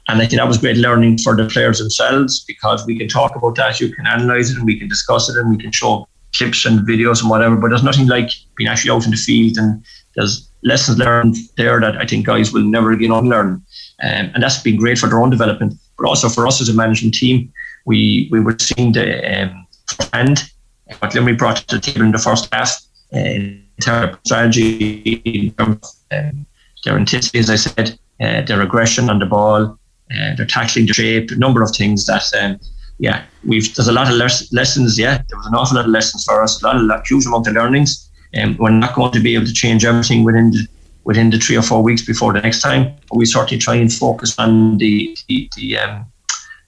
and 0.08 0.20
I 0.20 0.26
think 0.26 0.40
that 0.40 0.48
was 0.48 0.58
great 0.58 0.76
learning 0.76 1.18
for 1.18 1.34
the 1.34 1.46
players 1.46 1.78
themselves 1.78 2.44
because 2.44 2.84
we 2.86 2.98
can 2.98 3.08
talk 3.08 3.36
about 3.36 3.54
that, 3.56 3.80
you 3.80 3.94
can 3.94 4.06
analyse 4.06 4.50
it, 4.50 4.56
and 4.56 4.66
we 4.66 4.78
can 4.78 4.88
discuss 4.88 5.28
it, 5.28 5.36
and 5.36 5.48
we 5.50 5.56
can 5.56 5.72
show 5.72 6.06
clips 6.36 6.66
and 6.66 6.80
videos 6.80 7.20
and 7.20 7.30
whatever. 7.30 7.56
But 7.56 7.68
there's 7.68 7.84
nothing 7.84 8.06
like 8.06 8.30
being 8.56 8.68
actually 8.68 8.90
out 8.90 9.04
in 9.04 9.12
the 9.12 9.16
field, 9.16 9.56
and 9.56 9.84
there's 10.16 10.48
lessons 10.62 10.98
learned 10.98 11.36
there 11.56 11.80
that 11.80 11.96
I 11.96 12.06
think 12.06 12.26
guys 12.26 12.52
will 12.52 12.64
never 12.64 12.92
again 12.92 13.12
unlearn. 13.12 13.62
Um, 14.02 14.30
and 14.34 14.42
that's 14.42 14.62
been 14.62 14.76
great 14.76 14.98
for 14.98 15.08
their 15.08 15.20
own 15.20 15.30
development, 15.30 15.74
but 15.98 16.06
also 16.06 16.28
for 16.28 16.46
us 16.46 16.60
as 16.60 16.68
a 16.68 16.74
management 16.74 17.14
team. 17.14 17.52
We 17.86 18.28
we 18.30 18.40
were 18.40 18.56
seeing 18.58 18.92
the 18.92 19.42
um, 19.42 19.66
trend 19.86 20.50
what 20.98 21.14
Limerick 21.14 21.38
brought 21.38 21.56
to 21.56 21.76
the 21.76 21.80
table 21.80 22.02
in 22.02 22.12
the 22.12 22.18
first 22.18 22.48
half 22.52 22.82
uh, 23.12 23.18
in 23.18 23.64
terms 23.80 24.14
of 24.14 24.20
strategy, 24.24 25.20
in 25.24 25.52
terms 25.52 26.00
of, 26.10 26.18
um, 26.18 26.46
their 26.84 26.98
intensity, 26.98 27.38
as 27.38 27.50
I 27.50 27.56
said, 27.56 27.98
uh, 28.20 28.42
their 28.42 28.60
aggression 28.60 29.08
on 29.08 29.18
the 29.18 29.26
ball, 29.26 29.78
uh, 30.10 30.34
their 30.36 30.46
tackling, 30.46 30.86
the 30.86 30.92
shape, 30.92 31.30
a 31.30 31.36
number 31.36 31.62
of 31.62 31.70
things 31.70 32.06
that. 32.06 32.24
Um, 32.40 32.58
yeah, 32.98 33.24
we've 33.44 33.74
there's 33.74 33.88
a 33.88 33.92
lot 33.92 34.08
of 34.08 34.14
les- 34.14 34.52
lessons. 34.52 34.96
Yeah, 34.96 35.20
there 35.28 35.36
was 35.36 35.46
an 35.46 35.54
awful 35.54 35.76
lot 35.76 35.86
of 35.86 35.90
lessons 35.90 36.24
for 36.24 36.40
us, 36.40 36.62
a 36.62 36.66
lot 36.66 36.76
of 36.76 37.06
huge 37.06 37.26
amount 37.26 37.48
of 37.48 37.54
learnings. 37.54 38.03
And 38.34 38.50
um, 38.50 38.56
we're 38.58 38.70
not 38.70 38.94
going 38.94 39.12
to 39.12 39.20
be 39.20 39.34
able 39.34 39.46
to 39.46 39.52
change 39.52 39.84
everything 39.84 40.24
within 40.24 40.50
the 40.50 40.66
within 41.04 41.30
the 41.30 41.38
three 41.38 41.56
or 41.56 41.62
four 41.62 41.82
weeks 41.82 42.02
before 42.02 42.32
the 42.32 42.40
next 42.40 42.60
time. 42.60 42.94
But 43.08 43.16
we 43.16 43.26
certainly 43.26 43.58
try 43.58 43.74
and 43.74 43.92
focus 43.92 44.38
on 44.38 44.78
the 44.78 45.16
the, 45.28 45.48
the, 45.56 45.78
um, 45.78 46.06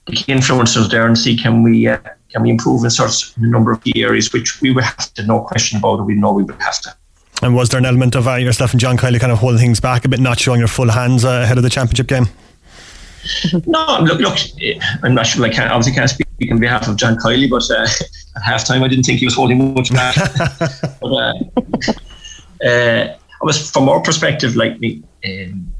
the 0.06 0.12
key 0.12 0.32
influencers 0.32 0.90
there 0.90 1.06
and 1.06 1.18
see 1.18 1.36
can 1.36 1.62
we 1.62 1.88
uh, 1.88 1.98
can 2.30 2.42
we 2.42 2.50
improve 2.50 2.84
in 2.84 2.90
sort 2.90 3.10
of 3.10 3.42
a 3.42 3.46
number 3.46 3.72
of 3.72 3.82
key 3.82 4.02
areas 4.02 4.32
which 4.32 4.60
we 4.60 4.72
would 4.72 4.84
have 4.84 5.12
to 5.14 5.26
no 5.26 5.40
question 5.40 5.78
about 5.78 6.00
it. 6.00 6.02
We 6.02 6.14
know 6.14 6.32
we 6.32 6.44
would 6.44 6.60
have 6.60 6.80
to. 6.82 6.94
And 7.42 7.54
was 7.54 7.68
there 7.68 7.78
an 7.78 7.84
element 7.84 8.14
of 8.14 8.26
uh, 8.26 8.34
yourself 8.36 8.72
and 8.72 8.80
John 8.80 8.96
Kiely 8.96 9.20
kind 9.20 9.32
of 9.32 9.38
holding 9.38 9.58
things 9.58 9.78
back 9.78 10.04
a 10.04 10.08
bit, 10.08 10.20
not 10.20 10.40
showing 10.40 10.58
your 10.58 10.68
full 10.68 10.90
hands 10.90 11.24
uh, 11.24 11.42
ahead 11.42 11.58
of 11.58 11.64
the 11.64 11.70
championship 11.70 12.06
game? 12.06 12.28
no, 13.66 13.98
look, 14.00 14.20
look, 14.20 14.38
I'm 15.02 15.14
not 15.14 15.26
sure. 15.26 15.44
I 15.44 15.50
can't 15.50 15.70
obviously 15.70 15.92
can't 15.92 16.08
speak 16.08 16.25
on 16.50 16.60
behalf 16.60 16.88
of 16.88 16.96
John 16.96 17.16
Kiely, 17.16 17.48
but 17.48 17.68
uh, 17.70 17.82
at 18.36 18.42
halftime 18.42 18.82
I 18.82 18.88
didn't 18.88 19.04
think 19.04 19.20
he 19.20 19.26
was 19.26 19.34
holding 19.34 19.74
much 19.74 19.92
back. 19.92 20.16
but, 21.00 21.12
uh, 21.12 21.32
uh, 22.64 23.16
I 23.42 23.44
was 23.44 23.70
from 23.70 23.88
our 23.88 24.00
perspective, 24.00 24.56
like 24.56 24.78
me, 24.80 25.02
um, 25.24 25.72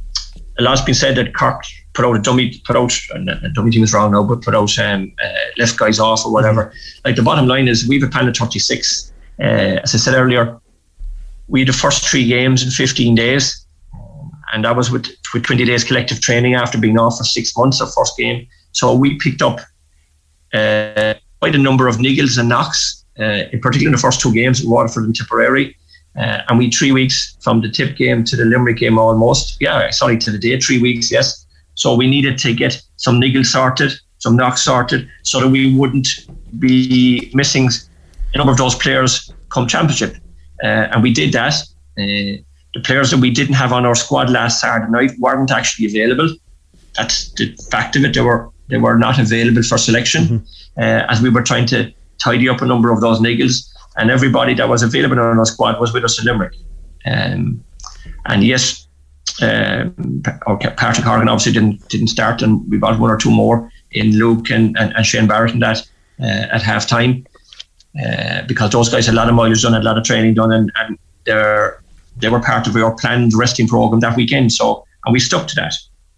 a 0.59 0.63
lot's 0.63 0.83
been 0.83 0.95
said 0.95 1.17
that 1.17 1.35
Cork 1.35 1.65
put 1.95 2.05
out 2.05 2.17
a 2.17 2.21
dummy, 2.21 2.61
put 2.65 2.77
out 2.77 2.93
and 3.11 3.29
a 3.29 3.49
dummy 3.51 3.71
team 3.71 3.85
is 3.85 3.93
wrong 3.93 4.13
now, 4.13 4.23
but 4.23 4.43
put 4.43 4.55
out 4.55 4.79
um, 4.79 5.13
uh, 5.23 5.29
left 5.59 5.79
guys 5.79 5.99
off 5.99 6.25
or 6.25 6.33
whatever. 6.33 6.73
Like 7.05 7.17
the 7.17 7.23
bottom 7.23 7.47
line 7.47 7.69
is, 7.69 7.87
we 7.89 7.99
have 7.99 8.09
a 8.09 8.11
plan 8.11 8.29
of 8.29 8.37
36. 8.37 9.13
Uh, 9.39 9.43
as 9.43 9.95
I 9.95 9.99
said 9.99 10.15
earlier, 10.15 10.59
we 11.49 11.61
had 11.61 11.69
the 11.69 11.73
first 11.73 12.09
three 12.09 12.27
games 12.27 12.63
in 12.63 12.71
15 12.71 13.15
days, 13.15 13.67
and 14.53 14.65
that 14.65 14.77
was 14.77 14.91
with 14.91 15.09
with 15.35 15.45
20 15.45 15.65
days 15.65 15.85
collective 15.85 16.21
training 16.21 16.55
after 16.55 16.79
being 16.79 16.99
off 16.99 17.19
for 17.19 17.25
six 17.25 17.57
months. 17.57 17.81
Our 17.81 17.89
first 17.89 18.17
game, 18.17 18.47
so 18.73 18.95
we 18.95 19.19
picked 19.19 19.43
up 19.43 19.61
uh, 20.57 21.15
quite 21.41 21.55
a 21.55 21.59
number 21.59 21.89
of 21.89 21.97
niggles 21.97 22.39
and 22.39 22.49
knocks, 22.49 23.05
uh, 23.19 23.45
in 23.53 23.61
particular 23.61 23.89
in 23.89 23.93
the 23.93 23.99
first 23.99 24.21
two 24.21 24.33
games, 24.33 24.65
Waterford 24.65 25.05
and 25.05 25.15
Tipperary. 25.15 25.77
Uh, 26.17 26.41
and 26.49 26.59
we 26.59 26.71
three 26.71 26.93
weeks 26.93 27.37
from 27.41 27.61
the 27.61 27.69
tip 27.69 27.97
game 27.97 28.25
to 28.25 28.37
the 28.37 28.45
Limerick 28.45 28.79
game 28.79 28.99
almost. 28.99 29.57
Yeah, 29.61 29.91
sorry, 29.91 30.17
to 30.19 30.31
the 30.31 30.39
day, 30.39 30.59
three 30.59 30.81
weeks, 30.81 31.13
yes. 31.13 31.47
So 31.75 31.95
we 31.95 32.09
needed 32.09 32.39
to 32.39 32.55
get 32.55 32.81
some 32.97 33.21
niggles 33.21 33.47
sorted, 33.47 33.93
some 34.19 34.35
knocks 34.35 34.63
sorted, 34.65 35.09
so 35.23 35.41
that 35.41 35.49
we 35.49 35.77
wouldn't 35.77 36.09
be 36.59 37.31
missing 37.35 37.69
a 38.33 38.39
number 38.39 38.53
of 38.53 38.57
those 38.57 38.75
players 38.75 39.31
come 39.51 39.67
championship. 39.67 40.17
Uh, 40.65 40.89
and 40.93 41.03
we 41.03 41.13
did 41.13 41.33
that. 41.35 41.55
Uh, 41.99 42.41
the 42.75 42.83
players 42.83 43.11
that 43.11 43.21
we 43.21 43.31
didn't 43.31 43.55
have 43.55 43.73
on 43.73 43.85
our 43.85 43.95
squad 43.95 44.31
last 44.31 44.61
Saturday 44.61 44.91
night 44.91 45.11
weren't 45.19 45.51
actually 45.51 45.87
available. 45.87 46.29
that's 46.95 47.31
the 47.33 47.55
fact 47.71 47.97
of 47.97 48.05
it. 48.05 48.15
They 48.15 48.23
were 48.23 48.51
they 48.69 48.79
were 48.79 48.99
not 48.99 49.19
available 49.19 49.63
for 49.63 49.79
selection 49.79 50.25
mm-hmm. 50.25 50.81
uh, 50.81 51.07
as 51.09 51.21
we 51.21 51.31
were 51.31 51.43
trying 51.43 51.67
to 51.67 51.93
tidy 52.19 52.49
up 52.49 52.63
a 52.63 52.67
number 52.67 52.93
of 52.93 53.01
those 53.01 53.21
niggles, 53.21 53.69
and 53.97 54.11
everybody 54.11 54.55
that 54.55 54.69
was 54.69 54.83
available 54.83 55.19
on 55.19 55.39
our 55.39 55.45
squad 55.47 55.81
was 55.81 55.93
with 55.93 56.05
us 56.05 56.19
in 56.19 56.27
Limerick. 56.27 56.55
Um, 57.07 57.65
and 58.27 58.43
yes, 58.45 58.87
um, 59.43 60.23
okay, 60.49 60.71
Patrick 60.77 61.07
Horgan 61.07 61.29
obviously 61.29 61.53
didn't 61.53 61.89
didn't 61.89 62.09
start, 62.09 62.43
and 62.43 62.69
we 62.71 62.79
brought 62.79 62.99
one 62.99 63.11
or 63.11 63.17
two 63.17 63.31
more 63.31 63.71
in 63.93 64.19
Luke 64.19 64.51
and, 64.51 64.77
and, 64.79 64.95
and 64.97 65.07
Shane 65.07 65.27
Barrett 65.27 65.53
and 65.53 65.63
that 65.63 65.87
uh, 66.21 66.25
at 66.25 66.63
half 66.63 66.87
time. 66.87 67.27
Uh, 68.05 68.43
because 68.47 68.71
those 68.71 68.91
guys 68.91 69.07
had 69.07 69.15
a 69.15 69.17
lot 69.17 69.29
of 69.29 69.35
mileage 69.35 69.63
done, 69.63 69.73
had 69.73 69.81
a 69.81 69.85
lot 69.85 69.97
of 69.97 70.05
training 70.05 70.35
done, 70.35 70.53
and, 70.53 70.71
and 70.77 70.99
they're 71.25 71.83
they 72.19 72.29
were 72.29 72.41
part 72.41 72.67
of 72.67 72.77
our 72.77 72.95
planned 72.95 73.33
resting 73.35 73.69
program 73.69 74.01
that 74.01 74.17
weekend. 74.17 74.53
So 74.53 74.85
and 75.05 75.13
we 75.13 75.21
stuck 75.21 75.47
to 75.49 75.55
that, 75.55 75.75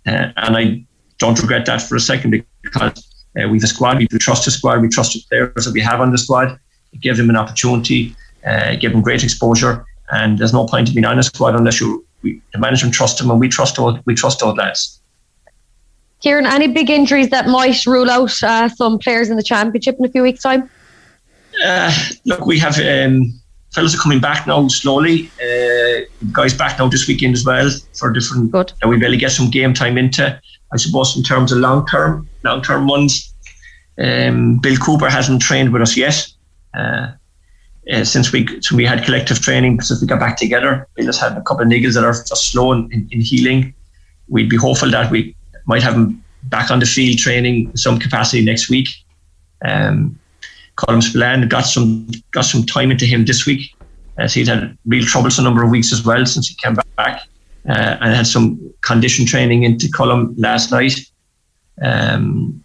uh, 0.07 0.33
and 0.37 0.57
I 0.57 0.85
don't 1.19 1.39
regret 1.41 1.67
that 1.67 1.83
for 1.83 1.97
a 1.97 2.01
second 2.01 2.45
because 2.63 3.13
uh, 3.39 3.49
we've 3.49 3.63
a 3.63 3.67
squad, 3.67 3.99
we've 3.99 4.09
trust 4.09 4.45
the 4.45 4.51
squad, 4.51 4.81
we 4.81 4.89
trust 4.89 5.13
the 5.13 5.23
players 5.29 5.65
that 5.65 5.73
we 5.73 5.81
have 5.81 6.01
on 6.01 6.11
the 6.11 6.19
squad. 6.19 6.59
It 6.93 7.01
gave 7.01 7.17
them 7.17 7.29
an 7.31 7.37
opportunity, 7.37 8.15
uh, 8.47 8.77
gave 8.77 8.93
them 8.93 9.03
great 9.03 9.23
exposure, 9.23 9.85
and 10.11 10.39
there's 10.39 10.53
no 10.53 10.67
point 10.67 10.89
in 10.89 10.95
being 10.95 11.05
on 11.05 11.19
a 11.19 11.23
squad 11.23 11.55
unless 11.55 11.81
you 11.81 12.05
we, 12.23 12.43
the 12.53 12.59
management 12.59 12.95
trust 12.95 13.19
them, 13.19 13.31
and 13.31 13.39
we 13.39 13.49
trust 13.49 13.79
all 13.79 14.01
we 14.05 14.15
trust 14.15 14.43
all 14.43 14.55
lads. 14.55 15.01
Kieran, 16.21 16.47
any 16.47 16.67
big 16.67 16.91
injuries 16.91 17.31
that 17.31 17.47
might 17.47 17.87
rule 17.87 18.11
out 18.11 18.43
uh, 18.43 18.69
some 18.69 18.99
players 18.99 19.31
in 19.31 19.37
the 19.37 19.43
championship 19.43 19.97
in 19.99 20.05
a 20.05 20.09
few 20.09 20.23
weeks' 20.23 20.43
time? 20.43 20.69
Uh, 21.65 21.93
look, 22.25 22.45
we 22.45 22.59
have 22.59 22.79
um, 22.81 23.39
fellas 23.73 23.95
are 23.95 23.99
coming 23.99 24.21
back 24.21 24.47
now 24.47 24.67
slowly. 24.69 25.31
Uh, 25.41 26.01
guys 26.33 26.55
back 26.55 26.79
now 26.79 26.89
this 26.89 27.07
weekend 27.07 27.35
as 27.35 27.45
well 27.45 27.71
for 27.97 28.11
different. 28.11 28.51
Good. 28.51 28.73
Uh, 28.85 28.89
we 28.89 28.99
barely 28.99 29.17
get 29.17 29.31
some 29.31 29.51
game 29.51 29.75
time 29.75 29.97
into. 29.99 30.41
I 30.73 30.77
suppose 30.77 31.17
in 31.17 31.23
terms 31.23 31.53
of 31.53 31.59
long 31.59 31.87
term, 31.87 32.29
long 32.45 32.63
term 32.63 32.87
ones. 32.87 33.33
Um, 33.99 34.59
Bill 34.59 34.77
Cooper 34.77 35.11
hasn't 35.11 35.43
trained 35.43 35.73
with 35.73 35.83
us 35.83 35.97
yet. 35.97 36.29
Uh, 36.75 37.09
uh, 37.91 38.05
since 38.05 38.33
we 38.33 38.47
since 38.47 38.73
we 38.73 38.85
had 38.85 39.05
collective 39.05 39.41
training, 39.41 39.81
since 39.81 40.01
we 40.01 40.07
got 40.07 40.21
back 40.21 40.37
together, 40.37 40.87
Bill 40.95 41.07
has 41.07 41.19
had 41.19 41.37
a 41.37 41.43
couple 41.43 41.63
of 41.63 41.69
niggles 41.69 41.95
that 41.95 42.05
are 42.05 42.13
just 42.13 42.53
slow 42.53 42.73
in, 42.73 42.91
in, 42.93 43.09
in 43.11 43.21
healing. 43.21 43.75
We'd 44.29 44.51
be 44.51 44.57
hopeful 44.57 44.91
that 44.91 45.11
we 45.11 45.35
might 45.67 45.83
have 45.83 45.95
him 45.95 46.23
back 46.45 46.71
on 46.71 46.81
the 46.81 46.87
field 46.87 47.19
training 47.19 47.75
some 47.77 47.99
capacity 47.99 48.45
next 48.45 48.69
week. 48.69 48.89
Um, 49.65 50.19
Colm 50.77 51.03
Spillane 51.03 51.49
got 51.49 51.63
some 51.63 52.09
got 52.31 52.45
some 52.45 52.65
time 52.65 52.91
into 52.91 53.07
him 53.07 53.25
this 53.25 53.47
week. 53.47 53.75
As 54.19 54.35
he's 54.35 54.49
had 54.49 54.77
real 54.85 55.05
troublesome 55.05 55.45
number 55.45 55.63
of 55.63 55.71
weeks 55.71 55.93
as 55.93 56.05
well 56.05 56.27
since 56.27 56.49
he 56.49 56.57
came 56.57 56.77
back, 56.97 57.23
uh, 57.69 57.97
and 58.01 58.15
had 58.15 58.27
some 58.27 58.73
condition 58.83 59.27
training 59.27 59.63
into 59.63 59.87
Colm 59.89 60.35
last 60.37 60.71
night. 60.71 60.99
Um, 61.83 62.63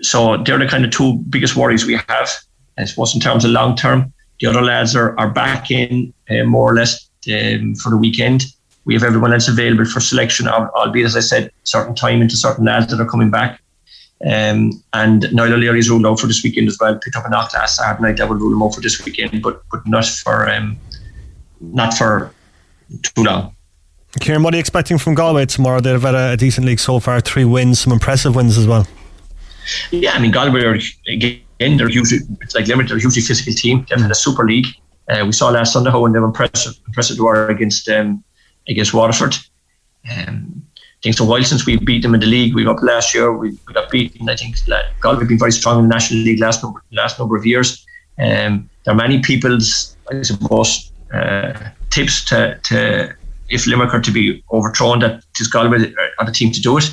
so 0.00 0.36
they're 0.38 0.58
the 0.58 0.66
kind 0.66 0.84
of 0.84 0.90
two 0.90 1.18
biggest 1.30 1.56
worries 1.56 1.86
we 1.86 1.94
have. 2.08 2.30
I 2.78 2.84
suppose 2.84 3.14
in 3.14 3.20
terms 3.20 3.44
of 3.44 3.50
long 3.50 3.76
term, 3.76 4.12
the 4.40 4.48
other 4.48 4.62
lads 4.62 4.96
are, 4.96 5.18
are 5.18 5.30
back 5.30 5.70
in 5.70 6.12
uh, 6.30 6.44
more 6.44 6.70
or 6.70 6.74
less 6.74 7.08
um, 7.32 7.74
for 7.76 7.90
the 7.90 7.96
weekend. 7.96 8.46
We 8.84 8.94
have 8.94 9.04
everyone 9.04 9.32
else 9.32 9.46
available 9.46 9.84
for 9.84 10.00
selection, 10.00 10.48
albeit 10.48 11.06
as 11.06 11.16
I 11.16 11.20
said, 11.20 11.52
certain 11.62 11.94
time 11.94 12.20
into 12.20 12.36
certain 12.36 12.64
lads 12.64 12.88
that 12.88 13.00
are 13.00 13.08
coming 13.08 13.30
back. 13.30 13.62
Um, 14.24 14.82
and 14.92 15.32
Niall 15.32 15.54
O'Leary 15.54 15.80
is 15.80 15.90
ruled 15.90 16.06
out 16.06 16.20
for 16.20 16.26
this 16.26 16.42
weekend 16.42 16.68
as 16.68 16.78
well. 16.80 16.96
Picked 16.98 17.16
up 17.16 17.26
a 17.26 17.30
knock 17.30 17.52
last 17.54 17.76
Saturday 17.76 18.02
night. 18.02 18.16
That 18.16 18.28
will 18.28 18.36
rule 18.36 18.52
him 18.52 18.62
out 18.62 18.74
for 18.74 18.80
this 18.80 19.04
weekend, 19.04 19.42
but 19.42 19.62
but 19.70 19.86
not 19.86 20.06
for 20.06 20.48
um, 20.48 20.78
not 21.60 21.94
for 21.94 22.32
too 23.02 23.24
long. 23.24 23.54
Kieran, 24.20 24.42
what 24.42 24.52
are 24.52 24.58
you 24.58 24.60
expecting 24.60 24.98
from 24.98 25.14
Galway 25.14 25.46
tomorrow? 25.46 25.80
They've 25.80 26.00
had 26.00 26.14
a, 26.14 26.32
a 26.32 26.36
decent 26.36 26.66
league 26.66 26.80
so 26.80 27.00
far, 27.00 27.20
three 27.20 27.44
wins, 27.44 27.80
some 27.80 27.92
impressive 27.92 28.34
wins 28.34 28.58
as 28.58 28.66
well. 28.66 28.86
Yeah, 29.90 30.12
I 30.12 30.18
mean 30.18 30.32
Galway 30.32 30.64
are 30.64 30.78
again 31.08 31.40
they're 31.58 31.88
hugely 31.88 32.18
it's 32.40 32.54
like 32.54 32.66
Limerick, 32.66 32.88
they're 32.88 32.96
a 32.96 33.00
hugely 33.00 33.22
physical 33.22 33.54
team. 33.54 33.86
They've 33.88 34.00
had 34.00 34.10
a 34.10 34.14
super 34.14 34.44
league. 34.44 34.66
Uh, 35.08 35.24
we 35.24 35.32
saw 35.32 35.48
last 35.48 35.72
Sunday 35.72 35.90
how 35.90 36.06
they 36.08 36.18
were 36.18 36.26
impressive 36.26 36.74
impressive 36.86 37.16
they 37.16 37.22
were 37.22 37.48
against 37.48 37.88
um, 37.88 38.22
against 38.68 38.92
Waterford. 38.92 39.34
Um, 40.10 40.62
I 40.76 41.02
think 41.02 41.14
it's 41.14 41.20
a 41.20 41.24
while 41.24 41.42
since 41.42 41.66
we 41.66 41.78
beat 41.78 42.02
them 42.02 42.14
in 42.14 42.20
the 42.20 42.26
league. 42.26 42.54
We 42.54 42.64
got 42.64 42.82
last 42.82 43.14
year. 43.14 43.32
We, 43.32 43.50
we 43.66 43.74
got 43.74 43.90
beaten. 43.90 44.28
I 44.28 44.36
think 44.36 44.56
Galway 45.00 45.20
have 45.20 45.28
been 45.28 45.38
very 45.38 45.50
strong 45.52 45.78
in 45.78 45.88
the 45.88 45.94
National 45.94 46.20
League 46.20 46.38
last 46.38 46.62
number 46.62 46.82
last 46.92 47.18
number 47.18 47.36
of 47.36 47.46
years. 47.46 47.84
Um, 48.18 48.68
there 48.84 48.94
are 48.94 48.96
many 48.96 49.20
people's, 49.20 49.96
I 50.10 50.22
suppose, 50.22 50.92
uh, 51.12 51.70
tips 51.90 52.24
to, 52.26 52.58
to 52.64 53.16
if 53.52 53.66
Limerick 53.66 53.94
are 53.94 54.00
to 54.00 54.10
be 54.10 54.42
overthrown, 54.52 55.00
that 55.00 55.18
it 55.18 55.40
is 55.40 55.48
Galway 55.48 55.92
are 56.18 56.26
the 56.26 56.32
team 56.32 56.50
to 56.52 56.60
do 56.60 56.78
it. 56.78 56.90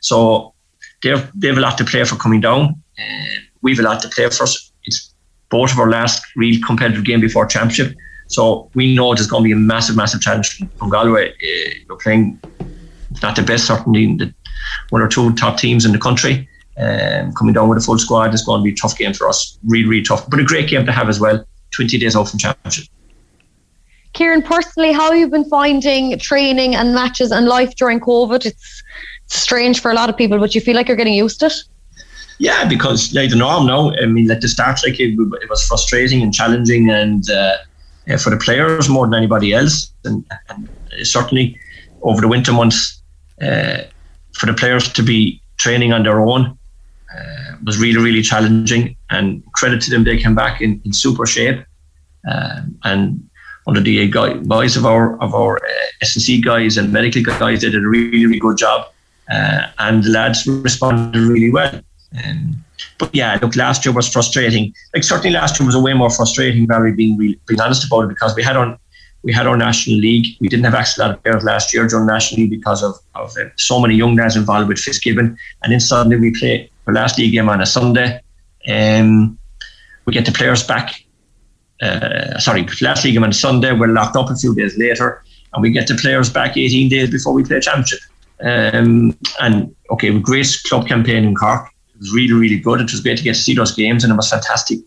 So 0.00 0.54
they've 1.02 1.30
they've 1.34 1.56
a 1.56 1.60
lot 1.60 1.78
to 1.78 1.84
play 1.84 2.04
for 2.04 2.16
coming 2.16 2.40
down. 2.40 2.82
Uh, 2.98 3.34
we've 3.62 3.80
a 3.80 3.82
lot 3.82 4.02
to 4.02 4.08
play 4.08 4.28
for. 4.28 4.46
It's 4.84 5.14
both 5.48 5.72
of 5.72 5.78
our 5.78 5.90
last 5.90 6.22
real 6.36 6.60
competitive 6.64 7.04
game 7.04 7.20
before 7.20 7.46
championship. 7.46 7.96
So 8.28 8.70
we 8.74 8.94
know 8.94 9.14
there's 9.14 9.26
going 9.26 9.42
to 9.42 9.46
be 9.46 9.52
a 9.52 9.56
massive, 9.56 9.96
massive 9.96 10.20
challenge 10.20 10.56
from, 10.56 10.68
from 10.78 10.90
Galway. 10.90 11.30
Uh, 11.30 11.74
you're 11.88 11.98
playing 11.98 12.40
not 13.22 13.36
the 13.36 13.42
best, 13.42 13.66
certainly 13.66 14.16
the 14.16 14.34
one 14.90 15.02
or 15.02 15.08
two 15.08 15.34
top 15.34 15.58
teams 15.58 15.84
in 15.84 15.92
the 15.92 15.98
country. 15.98 16.48
Um, 16.78 17.32
coming 17.34 17.52
down 17.52 17.68
with 17.68 17.78
a 17.78 17.82
full 17.82 17.98
squad 17.98 18.32
is 18.32 18.42
going 18.42 18.60
to 18.60 18.64
be 18.64 18.72
a 18.72 18.76
tough 18.76 18.96
game 18.96 19.12
for 19.12 19.28
us. 19.28 19.58
Really, 19.64 19.86
really 19.86 20.02
tough, 20.02 20.28
but 20.30 20.40
a 20.40 20.44
great 20.44 20.68
game 20.68 20.86
to 20.86 20.92
have 20.92 21.08
as 21.08 21.20
well. 21.20 21.44
20 21.72 21.98
days 21.98 22.16
off 22.16 22.30
from 22.30 22.38
championship. 22.38 22.86
Kieran, 24.12 24.42
personally, 24.42 24.92
how 24.92 25.12
you've 25.12 25.30
been 25.30 25.48
finding 25.48 26.18
training 26.18 26.74
and 26.74 26.94
matches 26.94 27.32
and 27.32 27.46
life 27.46 27.74
during 27.76 28.00
COVID? 28.00 28.44
It's 28.44 28.82
strange 29.26 29.80
for 29.80 29.90
a 29.90 29.94
lot 29.94 30.10
of 30.10 30.16
people, 30.16 30.38
but 30.38 30.54
you 30.54 30.60
feel 30.60 30.76
like 30.76 30.88
you're 30.88 30.96
getting 30.96 31.14
used 31.14 31.40
to 31.40 31.46
it? 31.46 31.54
Yeah, 32.38 32.68
because 32.68 33.14
like 33.14 33.30
the 33.30 33.36
norm 33.36 33.66
now, 33.66 33.92
I 34.02 34.06
mean, 34.06 34.26
like 34.28 34.40
the 34.40 34.48
start, 34.48 34.80
like 34.84 34.98
it, 34.98 35.14
it 35.18 35.50
was 35.50 35.66
frustrating 35.66 36.22
and 36.22 36.34
challenging, 36.34 36.90
and 36.90 37.28
uh, 37.30 37.56
for 38.18 38.30
the 38.30 38.36
players 38.36 38.88
more 38.88 39.06
than 39.06 39.14
anybody 39.14 39.52
else, 39.52 39.92
and, 40.04 40.24
and 40.48 40.68
certainly 41.02 41.58
over 42.02 42.20
the 42.20 42.28
winter 42.28 42.52
months, 42.52 43.00
uh, 43.40 43.82
for 44.32 44.46
the 44.46 44.54
players 44.54 44.92
to 44.92 45.02
be 45.02 45.40
training 45.58 45.92
on 45.92 46.02
their 46.02 46.20
own 46.20 46.58
uh, 47.16 47.56
was 47.64 47.78
really, 47.78 48.00
really 48.00 48.22
challenging. 48.22 48.96
And 49.10 49.42
credit 49.52 49.80
to 49.82 49.90
them, 49.90 50.04
they 50.04 50.18
came 50.18 50.34
back 50.34 50.60
in, 50.60 50.80
in 50.84 50.92
super 50.92 51.26
shape. 51.26 51.64
Um, 52.28 52.78
and 52.84 53.30
under 53.66 53.80
the 53.80 54.08
guys 54.08 54.76
of 54.76 54.84
our 54.84 55.20
of 55.20 55.34
our 55.34 55.56
uh, 55.56 56.02
S&C 56.02 56.40
guys 56.40 56.76
and 56.76 56.92
medical 56.92 57.22
guys, 57.22 57.60
they 57.60 57.70
did 57.70 57.84
a 57.84 57.88
really, 57.88 58.26
really 58.26 58.38
good 58.38 58.56
job. 58.56 58.88
Uh, 59.32 59.66
and 59.78 60.02
the 60.04 60.10
lads 60.10 60.46
responded 60.46 61.18
really 61.20 61.50
well. 61.50 61.80
Um, 62.24 62.64
but 62.98 63.14
yeah, 63.14 63.38
look, 63.40 63.56
last 63.56 63.84
year 63.84 63.94
was 63.94 64.08
frustrating. 64.08 64.74
Like 64.94 65.04
certainly 65.04 65.30
last 65.30 65.58
year 65.58 65.66
was 65.66 65.74
a 65.74 65.80
way 65.80 65.94
more 65.94 66.10
frustrating, 66.10 66.66
Barry, 66.66 66.92
being 66.92 67.16
being 67.16 67.60
honest 67.60 67.86
about 67.86 68.02
it, 68.02 68.08
because 68.08 68.34
we 68.34 68.42
had 68.42 68.56
on 68.56 68.78
we 69.22 69.32
had 69.32 69.46
our 69.46 69.56
national 69.56 69.98
league. 69.98 70.26
We 70.40 70.48
didn't 70.48 70.64
have 70.64 70.74
access 70.74 70.96
to 70.96 71.10
of 71.12 71.22
players 71.22 71.44
last 71.44 71.72
year 71.72 71.86
during 71.86 72.06
national 72.06 72.42
league 72.42 72.50
because 72.50 72.82
of, 72.82 72.96
of 73.14 73.36
uh, 73.36 73.44
so 73.56 73.80
many 73.80 73.94
young 73.94 74.16
guys 74.16 74.36
involved 74.36 74.68
with 74.68 74.78
Fitzgibbon. 74.78 75.36
And 75.62 75.72
then 75.72 75.80
suddenly 75.80 76.18
we 76.18 76.32
play 76.38 76.70
our 76.86 76.94
last 76.94 77.18
league 77.18 77.32
game 77.32 77.48
on 77.48 77.60
a 77.60 77.66
Sunday. 77.66 78.20
Um, 78.68 79.38
we 80.04 80.12
get 80.12 80.26
the 80.26 80.32
players 80.32 80.66
back. 80.66 81.04
Uh, 81.82 82.38
sorry, 82.38 82.66
last 82.80 83.04
league 83.04 83.14
game 83.14 83.24
on 83.24 83.32
Sunday. 83.32 83.72
We're 83.72 83.88
locked 83.88 84.16
up 84.16 84.30
a 84.30 84.36
few 84.36 84.54
days 84.54 84.78
later, 84.78 85.24
and 85.52 85.62
we 85.62 85.70
get 85.70 85.88
the 85.88 85.94
players 85.94 86.30
back 86.30 86.56
18 86.56 86.88
days 86.88 87.10
before 87.10 87.32
we 87.32 87.42
play 87.42 87.60
championship. 87.60 88.00
Um, 88.40 89.16
and 89.40 89.74
okay, 89.90 90.16
great 90.18 90.62
club 90.66 90.86
campaign 90.86 91.24
in 91.24 91.34
Cork. 91.34 91.68
It 91.94 91.98
was 91.98 92.12
really, 92.12 92.32
really 92.32 92.58
good. 92.58 92.80
It 92.80 92.90
was 92.90 93.00
great 93.00 93.18
to 93.18 93.24
get 93.24 93.34
to 93.34 93.40
see 93.40 93.54
those 93.54 93.74
games, 93.74 94.04
and 94.04 94.12
it 94.12 94.16
was 94.16 94.30
fantastic 94.30 94.78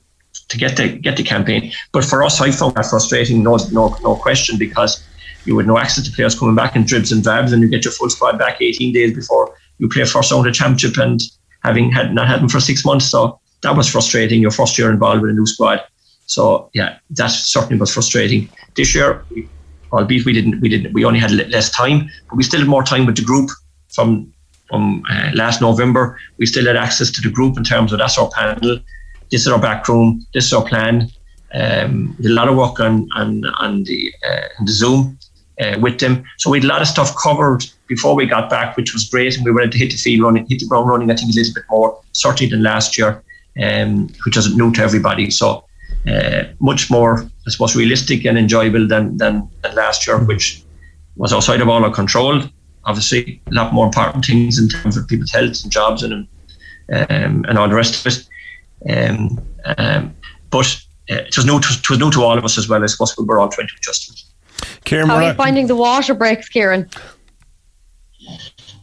to 0.48 0.58
get 0.58 0.78
the 0.78 0.90
get 0.90 1.18
the 1.18 1.24
campaign. 1.24 1.72
But 1.92 2.06
for 2.06 2.24
us, 2.24 2.40
I 2.42 2.52
found 2.52 2.76
that 2.76 2.86
frustrating, 2.86 3.44
no 3.44 3.58
no 3.72 3.96
no 4.02 4.16
question, 4.16 4.58
because 4.58 5.04
you 5.46 5.58
had 5.58 5.68
no 5.68 5.78
access 5.78 6.06
to 6.06 6.12
players 6.12 6.38
coming 6.38 6.56
back 6.56 6.76
in 6.76 6.86
dribs 6.86 7.12
and 7.12 7.24
drabs, 7.24 7.52
and 7.52 7.62
you 7.62 7.70
get 7.70 7.86
your 7.86 7.94
full 7.94 8.10
squad 8.10 8.38
back 8.38 8.62
18 8.62 8.94
days 8.94 9.14
before 9.14 9.56
you 9.78 9.88
play 9.90 10.06
first 10.06 10.32
round 10.32 10.48
of 10.48 10.54
championship, 10.54 10.98
and 10.98 11.22
having 11.64 11.92
had 11.92 12.14
not 12.14 12.28
had 12.28 12.42
them 12.42 12.50
for 12.50 12.60
six 12.60 12.86
months, 12.86 13.06
so 13.06 13.40
that 13.64 13.76
was 13.76 13.88
frustrating. 13.88 14.42
Your 14.42 14.52
first 14.52 14.78
year 14.78 14.92
involved 14.92 15.22
with 15.22 15.32
a 15.32 15.34
new 15.34 15.46
squad, 15.46 15.82
so 16.26 16.70
yeah, 16.74 16.98
that 17.12 17.28
certainly 17.28 17.80
was 17.80 17.94
frustrating. 17.94 18.50
This 18.76 18.94
year, 18.96 19.24
albeit 19.92 20.26
we 20.26 20.34
didn't 20.34 20.60
we 20.62 20.70
didn't 20.70 20.94
we 20.94 21.06
only 21.06 21.20
had 21.20 21.32
less 21.32 21.70
time, 21.70 22.10
but 22.30 22.36
we 22.36 22.44
still 22.44 22.60
had 22.60 22.70
more 22.70 22.84
time 22.84 23.06
with 23.06 23.16
the 23.16 23.24
group 23.24 23.50
from 23.90 24.32
from 24.70 25.04
uh, 25.10 25.32
last 25.34 25.62
November. 25.62 26.20
We 26.38 26.46
still 26.46 26.66
had 26.66 26.76
access 26.76 27.12
to 27.12 27.22
the 27.22 27.30
group 27.30 27.58
in 27.58 27.64
terms 27.64 27.94
of 27.94 28.00
that's 28.00 28.18
our 28.18 28.30
panel 28.32 28.80
this 29.32 29.42
is 29.42 29.48
our 29.48 29.60
back 29.60 29.88
room, 29.88 30.26
this 30.34 30.46
is 30.46 30.54
our 30.54 30.66
plan. 30.66 31.10
Um, 31.54 32.16
a 32.24 32.30
lot 32.30 32.48
of 32.48 32.58
work 32.58 32.80
on 32.80 33.08
on, 33.16 33.46
on 33.46 33.84
the 33.84 34.14
uh, 34.28 34.48
on 34.60 34.66
the 34.66 34.72
Zoom 34.72 35.18
uh, 35.62 35.78
with 35.80 36.00
them. 36.00 36.24
So 36.38 36.50
we 36.50 36.60
had 36.60 36.66
a 36.66 36.68
lot 36.68 36.82
of 36.82 36.88
stuff 36.88 37.16
covered 37.22 37.66
before 37.88 38.16
we 38.16 38.26
got 38.26 38.50
back, 38.50 38.76
which 38.76 38.94
was 38.94 39.10
great, 39.10 39.36
and 39.36 39.46
we 39.46 39.52
were 39.52 39.62
able 39.62 39.72
to 39.72 39.78
hit 39.78 39.92
the 39.92 39.98
field 39.98 40.22
running, 40.22 40.46
hit 40.48 40.60
the 40.60 40.68
ground 40.68 40.90
running. 40.90 41.10
I 41.12 41.16
think 41.16 41.32
a 41.32 41.36
little 41.36 41.54
bit 41.54 41.64
more 41.70 42.02
certainly 42.12 42.50
than 42.50 42.64
last 42.64 42.98
year, 42.98 43.24
um, 43.64 44.10
which 44.26 44.36
was 44.36 44.56
new 44.56 44.72
to 44.74 44.82
everybody. 44.82 45.30
So 45.32 45.64
much 46.60 46.90
more, 46.92 47.20
I 47.48 47.50
suppose, 47.50 47.76
realistic 47.76 48.26
and 48.26 48.38
enjoyable 48.38 48.88
than, 48.88 49.18
than 49.18 49.50
than 49.62 49.76
last 49.76 50.06
year, 50.08 50.18
which 50.24 50.64
was 51.16 51.34
outside 51.34 51.62
of 51.62 51.70
all 51.70 51.84
our 51.84 51.92
control. 51.92 52.42
obviously 52.86 53.42
a 53.48 53.54
lot 53.54 53.74
more 53.74 53.86
important 53.86 54.26
things 54.26 54.60
in 54.60 54.70
terms 54.70 54.98
of 54.98 55.08
people's 55.08 55.32
health 55.32 55.64
and 55.64 55.72
jobs 55.72 56.04
and 56.04 56.28
um, 56.94 57.46
and 57.48 57.58
all 57.58 57.68
the 57.68 57.76
rest 57.76 58.06
of 58.06 58.14
it. 58.14 58.28
Um, 58.96 59.42
um, 59.78 60.14
but 60.52 60.68
uh, 61.10 61.16
it 61.16 61.36
was 61.36 61.46
new 61.46 61.60
to, 61.60 61.68
it 61.68 61.90
was 61.90 62.00
new 62.00 62.12
to 62.12 62.24
all 62.24 62.38
of 62.38 62.46
us 62.46 62.58
as 62.58 62.70
well. 62.70 62.84
I 62.84 62.86
suppose 62.86 63.16
we 63.18 63.26
were 63.26 63.40
all 63.40 63.50
trying 63.50 63.68
to 63.68 63.74
adjust 63.78 64.08
to 64.08 64.14
it. 64.14 64.24
Kieran, 64.86 65.10
How 65.10 65.16
are 65.16 65.24
you 65.24 65.30
at- 65.30 65.38
finding 65.38 65.68
the 65.68 65.76
water 65.76 66.14
breaks, 66.14 66.48
Kieran? 66.48 66.88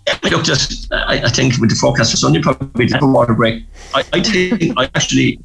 Yeah, 0.06 0.18
look, 0.30 0.44
just 0.44 0.92
I, 0.92 1.22
I 1.24 1.28
think 1.28 1.58
with 1.58 1.70
the 1.70 1.76
forecast 1.76 2.10
for 2.10 2.16
Sunday, 2.16 2.40
probably 2.40 2.90
have 2.90 3.02
a 3.02 3.06
water 3.06 3.34
break. 3.34 3.64
I, 3.94 4.02
I 4.12 4.20
think 4.20 4.74
I 4.76 4.84
actually, 4.96 5.38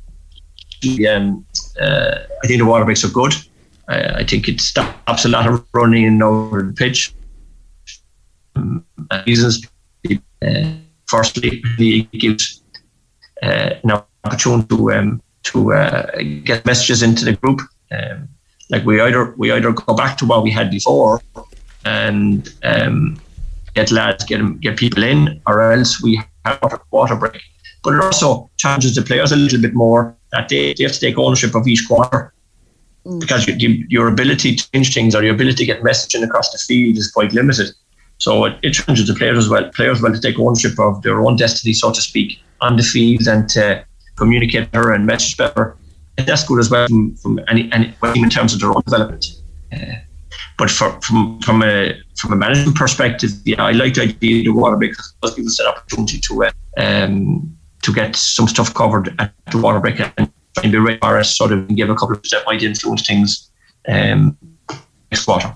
um, 1.07 1.45
uh, 1.79 2.19
I 2.43 2.47
think 2.47 2.59
the 2.59 2.65
water 2.65 2.85
breaks 2.85 3.03
are 3.03 3.09
good. 3.09 3.33
I, 3.87 4.19
I 4.19 4.23
think 4.23 4.47
it 4.47 4.59
stops 4.61 5.25
a 5.25 5.29
lot 5.29 5.47
of 5.47 5.65
running 5.73 6.03
in 6.03 6.21
over 6.21 6.61
the 6.61 6.73
pitch. 6.73 7.13
Um, 8.55 8.85
reasons. 9.25 9.65
Uh, 10.41 10.73
firstly, 11.07 11.61
it 11.77 12.11
gives 12.11 12.63
uh, 13.43 13.75
an 13.83 13.91
opportunity 14.23 14.67
to 14.67 14.91
um, 14.91 15.21
to 15.43 15.73
uh, 15.73 16.11
get 16.43 16.65
messages 16.65 17.03
into 17.03 17.25
the 17.25 17.33
group. 17.33 17.61
Um, 17.91 18.27
like 18.69 18.85
we 18.85 18.99
either 18.99 19.33
we 19.37 19.51
either 19.51 19.71
go 19.71 19.93
back 19.93 20.17
to 20.17 20.25
what 20.25 20.43
we 20.43 20.51
had 20.51 20.69
before, 20.71 21.21
and 21.85 22.53
um, 22.63 23.19
get 23.75 23.91
lads, 23.91 24.25
get 24.25 24.59
get 24.59 24.77
people 24.77 25.03
in, 25.03 25.41
or 25.47 25.71
else 25.71 26.01
we 26.01 26.21
have 26.45 26.59
a 26.63 26.79
water 26.91 27.15
break. 27.15 27.41
But 27.83 27.93
it 27.93 28.03
also 28.03 28.49
challenges 28.57 28.95
the 28.95 29.01
players 29.01 29.31
a 29.31 29.35
little 29.35 29.61
bit 29.61 29.73
more 29.73 30.16
that 30.31 30.49
they, 30.49 30.73
they 30.73 30.83
have 30.83 30.93
to 30.93 30.99
take 30.99 31.17
ownership 31.17 31.55
of 31.55 31.67
each 31.67 31.87
quarter. 31.87 32.33
Because 33.19 33.47
you, 33.47 33.55
you, 33.55 33.85
your 33.87 34.09
ability 34.09 34.55
to 34.55 34.71
change 34.71 34.93
things 34.93 35.15
or 35.15 35.23
your 35.23 35.33
ability 35.33 35.57
to 35.57 35.65
get 35.65 35.81
messaging 35.81 36.23
across 36.23 36.51
the 36.51 36.57
field 36.57 36.97
is 36.97 37.09
quite 37.09 37.31
limited. 37.31 37.71
So 38.17 38.45
it, 38.45 38.57
it 38.63 38.71
challenges 38.71 39.07
the 39.07 39.13
players 39.13 39.37
as 39.37 39.49
well. 39.49 39.69
Players 39.69 40.01
well 40.01 40.11
to 40.11 40.19
take 40.19 40.37
ownership 40.37 40.77
of 40.77 41.01
their 41.03 41.21
own 41.21 41.37
destiny, 41.37 41.73
so 41.73 41.91
to 41.91 42.01
speak, 42.01 42.39
on 42.59 42.75
the 42.75 42.83
field 42.83 43.27
and 43.27 43.47
to 43.49 43.85
communicate 44.17 44.71
better 44.71 44.91
and 44.91 45.05
message 45.05 45.37
better. 45.37 45.77
And 46.17 46.27
that's 46.27 46.43
good 46.43 46.59
as 46.59 46.69
well 46.69 46.87
from, 46.87 47.15
from 47.15 47.39
any, 47.47 47.71
any 47.71 47.95
in 48.15 48.29
terms 48.29 48.53
of 48.53 48.59
their 48.59 48.71
own 48.71 48.81
development. 48.85 49.41
Uh, 49.71 49.77
but 50.57 50.71
for, 50.71 50.99
from 51.01 51.39
from 51.41 51.63
a 51.63 51.93
from 52.17 52.33
a 52.33 52.35
management 52.35 52.75
perspective, 52.75 53.31
yeah, 53.45 53.63
I 53.63 53.71
like 53.71 53.93
the 53.93 54.01
idea 54.01 54.39
of 54.39 54.45
the 54.45 54.51
water 54.51 54.75
because 54.75 55.13
it 55.13 55.25
does 55.25 55.35
give 55.35 55.45
us 55.45 55.59
an 55.59 55.67
opportunity 55.67 56.19
to 56.19 56.45
uh, 56.45 56.51
um, 56.77 57.56
to 57.87 57.93
get 57.93 58.15
some 58.17 58.47
stuff 58.47 58.73
covered 58.73 59.15
at 59.19 59.33
the 59.51 59.57
water 59.57 59.79
break 59.79 59.99
and 59.99 60.13
try 60.17 60.63
and 60.63 60.71
be 60.71 60.77
ready 60.77 60.99
for 60.99 61.17
us, 61.17 61.35
sort 61.35 61.53
of 61.53 61.67
give 61.69 61.89
a 61.89 61.95
couple 61.95 62.15
of 62.15 62.21
that 62.23 62.43
might 62.45 62.61
influence 62.61 63.07
things 63.07 63.49
um, 63.87 64.37
next 65.09 65.23
quarter. 65.23 65.53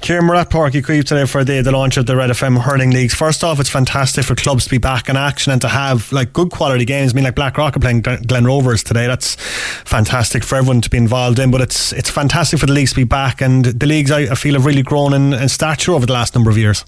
Kieran, 0.00 0.26
we're 0.26 0.34
at 0.34 0.50
Páirc 0.50 0.72
Uí 0.72 0.82
Chaoimh 0.82 1.04
today 1.04 1.26
for 1.26 1.44
the, 1.44 1.60
the 1.60 1.70
launch 1.70 1.96
of 1.96 2.06
the 2.06 2.16
Red 2.16 2.30
FM 2.30 2.58
hurling 2.62 2.90
leagues. 2.90 3.14
First 3.14 3.44
off, 3.44 3.60
it's 3.60 3.68
fantastic 3.68 4.24
for 4.24 4.34
clubs 4.34 4.64
to 4.64 4.70
be 4.70 4.78
back 4.78 5.08
in 5.08 5.16
action 5.16 5.52
and 5.52 5.60
to 5.60 5.68
have 5.68 6.10
like 6.10 6.32
good 6.32 6.50
quality 6.50 6.84
games. 6.84 7.12
I 7.12 7.14
mean, 7.14 7.24
like 7.24 7.36
Blackrock 7.36 7.76
are 7.76 7.80
playing 7.80 8.00
Glen 8.00 8.22
Glen 8.22 8.44
Rovers 8.46 8.82
today. 8.82 9.06
That's 9.06 9.36
fantastic 9.84 10.42
for 10.42 10.56
everyone 10.56 10.80
to 10.80 10.90
be 10.90 10.96
involved 10.96 11.38
in. 11.38 11.50
But 11.50 11.60
it's 11.60 11.92
it's 11.92 12.10
fantastic 12.10 12.58
for 12.58 12.66
the 12.66 12.72
leagues 12.72 12.90
to 12.90 12.96
be 12.96 13.04
back, 13.04 13.42
and 13.42 13.66
the 13.66 13.86
leagues 13.86 14.10
I, 14.10 14.20
I 14.22 14.34
feel 14.34 14.54
have 14.54 14.64
really 14.64 14.82
grown 14.82 15.12
in, 15.12 15.34
in 15.34 15.48
stature 15.48 15.92
over 15.92 16.06
the 16.06 16.14
last 16.14 16.34
number 16.34 16.50
of 16.50 16.56
years. 16.56 16.84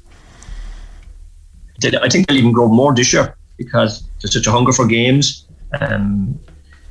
I 1.85 2.09
think 2.09 2.27
they'll 2.27 2.39
even 2.39 2.53
grow 2.53 2.69
more 2.69 2.95
this 2.95 3.13
year 3.13 3.37
because 3.59 4.03
there's 4.23 4.33
such 4.33 4.47
a 4.47 4.53
hunger 4.53 4.73
for 4.73 4.87
games. 4.87 5.47
Um, 5.81 6.39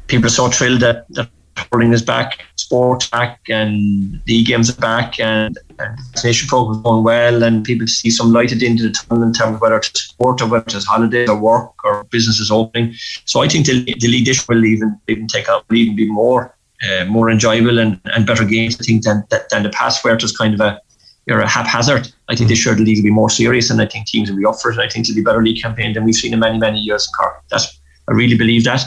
people 0.07 0.27
are 0.27 0.29
so 0.29 0.49
thrilled 0.49 0.81
that, 0.81 1.05
that 1.09 1.29
hurling 1.71 1.93
is 1.93 2.01
back, 2.01 2.43
sports 2.55 3.09
back, 3.09 3.39
and 3.49 4.21
the 4.25 4.43
games 4.43 4.69
are 4.69 4.79
back, 4.79 5.19
and, 5.19 5.57
and 5.79 5.97
vaccination 6.11 6.47
program 6.47 6.77
is 6.77 6.83
going 6.83 7.03
well, 7.03 7.43
and 7.43 7.63
people 7.63 7.87
see 7.87 8.09
some 8.09 8.31
light 8.31 8.51
at 8.51 8.59
the 8.59 8.67
end 8.67 8.79
of 8.79 8.85
the 8.85 8.91
tunnel 8.91 9.23
in 9.23 9.33
terms 9.33 9.55
of 9.55 9.61
whether 9.61 9.77
it's 9.77 10.01
sport 10.01 10.41
or 10.41 10.47
whether 10.47 10.65
it's 10.65 10.85
holidays 10.85 11.29
or 11.29 11.39
work 11.39 11.71
or 11.83 12.03
businesses 12.05 12.51
opening. 12.51 12.93
So 13.25 13.41
I 13.41 13.47
think 13.47 13.65
the, 13.65 13.83
the 13.99 14.07
league 14.07 14.25
this 14.25 14.47
will 14.47 14.65
even 14.65 14.99
even 15.07 15.27
take 15.27 15.49
on 15.49 15.61
will 15.69 15.77
even 15.77 15.95
be 15.95 16.09
more 16.09 16.55
uh, 16.89 17.05
more 17.05 17.29
enjoyable 17.29 17.79
and, 17.79 17.99
and 18.05 18.25
better 18.25 18.45
games. 18.45 18.77
I 18.79 18.83
think 18.83 19.03
than 19.03 19.23
than 19.49 19.63
the 19.63 19.69
past 19.69 20.03
where 20.03 20.15
it 20.15 20.21
was 20.21 20.35
kind 20.35 20.53
of 20.53 20.61
a 20.61 20.81
you're 21.25 21.41
a 21.41 21.47
haphazard. 21.47 22.11
I 22.29 22.35
think 22.35 22.49
this 22.49 22.65
year 22.65 22.75
the 22.75 22.83
league 22.83 22.97
will 22.97 23.03
be 23.03 23.11
more 23.11 23.29
serious, 23.29 23.69
and 23.69 23.81
I 23.81 23.85
think 23.85 24.07
teams 24.07 24.29
will 24.29 24.37
be 24.37 24.45
up 24.45 24.59
for 24.61 24.71
it. 24.71 24.77
And 24.77 24.83
I 24.83 24.89
think 24.89 25.05
it'll 25.05 25.15
be 25.15 25.21
a 25.21 25.23
better 25.23 25.43
league 25.43 25.61
campaign 25.61 25.93
than 25.93 26.03
we've 26.03 26.15
seen 26.15 26.33
in 26.33 26.39
many 26.39 26.57
many 26.57 26.79
years 26.79 27.07
in 27.07 27.13
Cork. 27.13 27.43
That's 27.49 27.79
I 28.07 28.13
really 28.13 28.37
believe 28.37 28.63
that. 28.65 28.83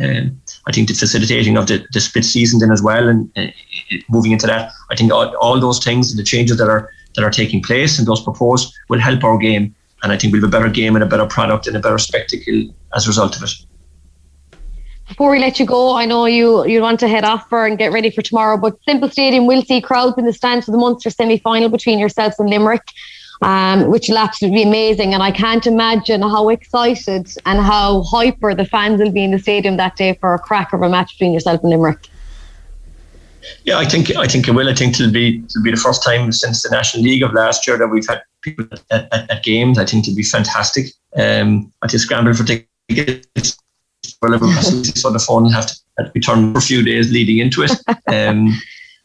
Um, 0.00 0.40
I 0.66 0.72
think 0.72 0.88
the 0.88 0.94
facilitating 0.94 1.58
of 1.58 1.66
the, 1.66 1.84
the 1.92 2.00
split 2.00 2.24
season 2.24 2.60
then 2.60 2.70
as 2.70 2.82
well, 2.82 3.08
and 3.08 3.30
uh, 3.36 3.48
moving 4.08 4.32
into 4.32 4.46
that, 4.46 4.72
I 4.90 4.96
think 4.96 5.12
all, 5.12 5.36
all 5.36 5.60
those 5.60 5.84
things 5.84 6.10
and 6.10 6.18
the 6.18 6.24
changes 6.24 6.56
that 6.58 6.68
are 6.68 6.90
that 7.14 7.24
are 7.24 7.30
taking 7.30 7.62
place 7.62 7.98
and 7.98 8.08
those 8.08 8.22
proposed 8.22 8.74
will 8.88 9.00
help 9.00 9.22
our 9.24 9.36
game. 9.36 9.74
And 10.02 10.12
I 10.12 10.16
think 10.16 10.32
we'll 10.32 10.42
have 10.42 10.48
a 10.48 10.52
better 10.52 10.70
game 10.70 10.96
and 10.96 11.04
a 11.04 11.06
better 11.06 11.26
product 11.26 11.66
and 11.66 11.76
a 11.76 11.80
better 11.80 11.98
spectacle 11.98 12.74
as 12.94 13.04
a 13.06 13.08
result 13.08 13.36
of 13.36 13.42
it. 13.42 13.50
Before 15.12 15.30
we 15.30 15.40
let 15.40 15.60
you 15.60 15.66
go, 15.66 15.94
I 15.94 16.06
know 16.06 16.24
you 16.24 16.66
you 16.66 16.80
want 16.80 16.98
to 17.00 17.06
head 17.06 17.22
off 17.22 17.46
for 17.50 17.66
and 17.66 17.76
get 17.76 17.92
ready 17.92 18.10
for 18.10 18.22
tomorrow, 18.22 18.56
but 18.56 18.82
Semple 18.84 19.10
Stadium 19.10 19.46
will 19.46 19.60
see 19.60 19.78
crowds 19.78 20.16
in 20.16 20.24
the 20.24 20.32
stands 20.32 20.64
for 20.64 20.72
the 20.72 20.78
Munster 20.78 21.10
semi 21.10 21.36
final 21.36 21.68
between 21.68 21.98
yourselves 21.98 22.36
and 22.38 22.48
Limerick, 22.48 22.80
um, 23.42 23.90
which 23.90 24.08
will 24.08 24.16
absolutely 24.16 24.64
be 24.64 24.68
amazing. 24.70 25.12
And 25.12 25.22
I 25.22 25.30
can't 25.30 25.66
imagine 25.66 26.22
how 26.22 26.48
excited 26.48 27.30
and 27.44 27.60
how 27.60 28.04
hyper 28.04 28.54
the 28.54 28.64
fans 28.64 29.02
will 29.02 29.10
be 29.10 29.22
in 29.22 29.32
the 29.32 29.38
stadium 29.38 29.76
that 29.76 29.96
day 29.96 30.14
for 30.14 30.32
a 30.32 30.38
crack 30.38 30.72
of 30.72 30.80
a 30.80 30.88
match 30.88 31.12
between 31.12 31.34
yourself 31.34 31.60
and 31.60 31.68
Limerick. 31.68 32.08
Yeah, 33.64 33.76
I 33.76 33.84
think 33.84 34.16
I 34.16 34.26
think 34.26 34.48
it 34.48 34.52
will. 34.52 34.70
I 34.70 34.74
think 34.74 34.98
it'll 34.98 35.12
be 35.12 35.44
it'll 35.44 35.62
be 35.62 35.72
the 35.72 35.76
first 35.76 36.02
time 36.02 36.32
since 36.32 36.62
the 36.62 36.70
National 36.70 37.02
League 37.02 37.22
of 37.22 37.34
last 37.34 37.66
year 37.66 37.76
that 37.76 37.88
we've 37.88 38.08
had 38.08 38.22
people 38.40 38.64
at, 38.90 39.12
at, 39.12 39.30
at 39.30 39.42
games. 39.42 39.76
I 39.76 39.84
think 39.84 40.08
it'll 40.08 40.16
be 40.16 40.22
fantastic. 40.22 40.86
Um, 41.14 41.70
I 41.82 41.86
just 41.86 42.06
scramble 42.06 42.32
for 42.32 42.44
tickets. 42.44 43.58
Whatever, 44.20 44.46
so 44.62 45.10
the 45.10 45.18
phone 45.18 45.44
will 45.44 45.50
have 45.50 45.66
to, 45.66 45.74
have 45.98 46.06
to 46.06 46.12
be 46.12 46.20
turned 46.20 46.52
for 46.52 46.58
a 46.58 46.62
few 46.62 46.82
days 46.82 47.12
leading 47.12 47.38
into 47.38 47.62
it. 47.62 47.72
Um, 48.08 48.60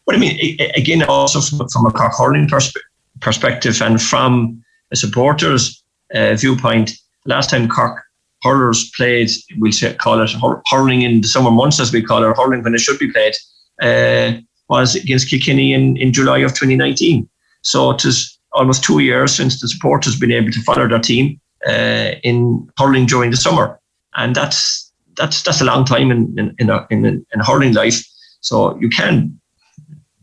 but 0.06 0.16
I 0.16 0.20
mean, 0.20 0.58
again, 0.76 1.04
also 1.04 1.42
from, 1.42 1.68
from 1.70 1.86
a 1.86 1.92
Cork 1.92 2.14
hurling 2.18 2.48
perspe- 2.48 2.82
perspective 3.20 3.82
and 3.82 4.02
from 4.02 4.64
a 4.92 4.96
supporters' 4.96 5.84
uh, 6.14 6.36
viewpoint, 6.36 6.94
last 7.26 7.50
time 7.50 7.68
Cork 7.68 8.04
hurlers 8.44 8.90
played, 8.96 9.30
we'll 9.58 9.72
say, 9.72 9.94
call 9.96 10.22
it 10.22 10.32
hur- 10.32 10.62
hurling 10.68 11.02
in 11.02 11.22
the 11.22 11.28
summer 11.28 11.52
months, 11.52 11.80
as 11.80 11.92
we 11.92 12.02
call 12.02 12.24
it, 12.24 12.38
hurling 12.38 12.64
when 12.64 12.74
it 12.74 12.80
should 12.80 13.00
be 13.00 13.12
played, 13.12 13.34
uh, 13.82 14.40
was 14.70 14.96
against 14.96 15.30
Kilkenny 15.30 15.74
in, 15.74 15.98
in 15.98 16.14
July 16.14 16.40
of 16.40 16.52
2019. 16.52 17.28
So 17.62 17.92
it 17.92 18.06
is 18.06 18.40
almost 18.54 18.84
two 18.84 19.00
years 19.00 19.36
since 19.36 19.60
the 19.60 19.68
supporters 19.68 20.14
have 20.14 20.22
been 20.22 20.32
able 20.32 20.52
to 20.52 20.64
follow 20.64 20.88
their 20.88 21.00
team 21.00 21.40
uh, 21.68 22.12
in 22.24 22.70
hurling 22.78 23.06
during 23.06 23.32
the 23.32 23.38
summer, 23.38 23.80
and 24.16 24.36
that's 24.36 24.87
that's 25.18 25.42
that's 25.44 25.62
a 25.62 25.66
long 25.66 25.86
time 25.86 26.12
in 26.12 26.34
in 26.38 26.56
in, 26.60 26.70
a, 26.70 26.88
in, 26.90 27.06
in 27.06 27.40
hurling 27.40 27.74
life. 27.74 28.06
So 28.42 28.78
you 28.80 28.90
can 28.90 29.40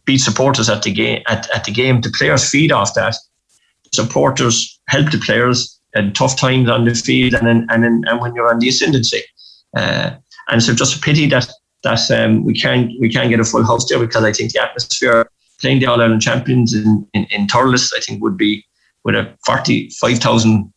beat 0.04 0.18
supporters 0.18 0.68
at 0.68 0.82
the 0.82 0.92
game 0.92 1.22
at, 1.28 1.48
at 1.54 1.64
the 1.64 1.72
game. 1.72 2.00
The 2.00 2.10
players 2.10 2.48
feed 2.48 2.72
off 2.72 2.94
that. 2.94 3.16
Supporters 3.92 4.80
help 4.88 5.10
the 5.10 5.18
players 5.18 5.80
in 5.94 6.12
tough 6.12 6.36
times 6.36 6.68
on 6.68 6.84
the 6.84 6.94
field 6.94 7.34
and 7.34 7.48
in, 7.48 7.66
and 7.70 7.84
in, 7.84 8.04
and 8.06 8.20
when 8.20 8.34
you're 8.34 8.52
on 8.52 8.58
the 8.58 8.68
ascendancy. 8.68 9.22
Uh, 9.76 10.10
and 10.48 10.62
so 10.62 10.74
just 10.74 10.96
a 10.96 11.00
pity 11.00 11.26
that 11.28 11.50
that 11.82 12.10
um, 12.10 12.44
we 12.44 12.54
can't 12.54 12.90
we 13.00 13.08
can't 13.08 13.30
get 13.30 13.40
a 13.40 13.44
full 13.44 13.64
house 13.64 13.88
there 13.88 13.98
because 13.98 14.24
I 14.24 14.32
think 14.32 14.52
the 14.52 14.62
atmosphere 14.62 15.28
playing 15.60 15.80
the 15.80 15.86
All 15.86 16.00
Ireland 16.00 16.22
champions 16.22 16.74
in 16.74 17.06
in, 17.14 17.24
in 17.30 17.46
Thurles 17.46 17.92
I 17.96 18.00
think 18.00 18.22
would 18.22 18.36
be 18.36 18.64
with 19.04 19.14
a 19.14 19.36
forty 19.46 19.90
five 20.00 20.18
thousand 20.18 20.72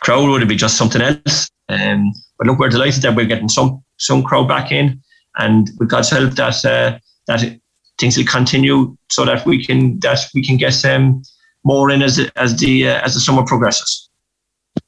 crowd 0.00 0.28
would 0.28 0.46
be 0.48 0.56
just 0.56 0.76
something 0.76 1.02
else. 1.02 1.50
Um, 1.68 2.12
but 2.42 2.50
look, 2.50 2.58
we're 2.58 2.68
delighted 2.68 3.02
that 3.02 3.14
we're 3.14 3.26
getting 3.26 3.48
some 3.48 3.84
some 3.98 4.24
crowd 4.24 4.48
back 4.48 4.72
in, 4.72 5.00
and 5.36 5.70
with 5.78 5.88
God's 5.88 6.10
help, 6.10 6.32
that 6.32 6.64
uh, 6.64 6.98
that 7.28 7.60
things 7.98 8.16
will 8.16 8.24
continue 8.24 8.96
so 9.10 9.24
that 9.24 9.46
we 9.46 9.64
can 9.64 10.00
that 10.00 10.18
we 10.34 10.44
can 10.44 10.56
get 10.56 10.84
um, 10.84 11.22
more 11.62 11.88
in 11.88 12.02
as 12.02 12.18
as 12.34 12.56
the 12.56 12.88
uh, 12.88 13.00
as 13.02 13.14
the 13.14 13.20
summer 13.20 13.44
progresses. 13.44 14.08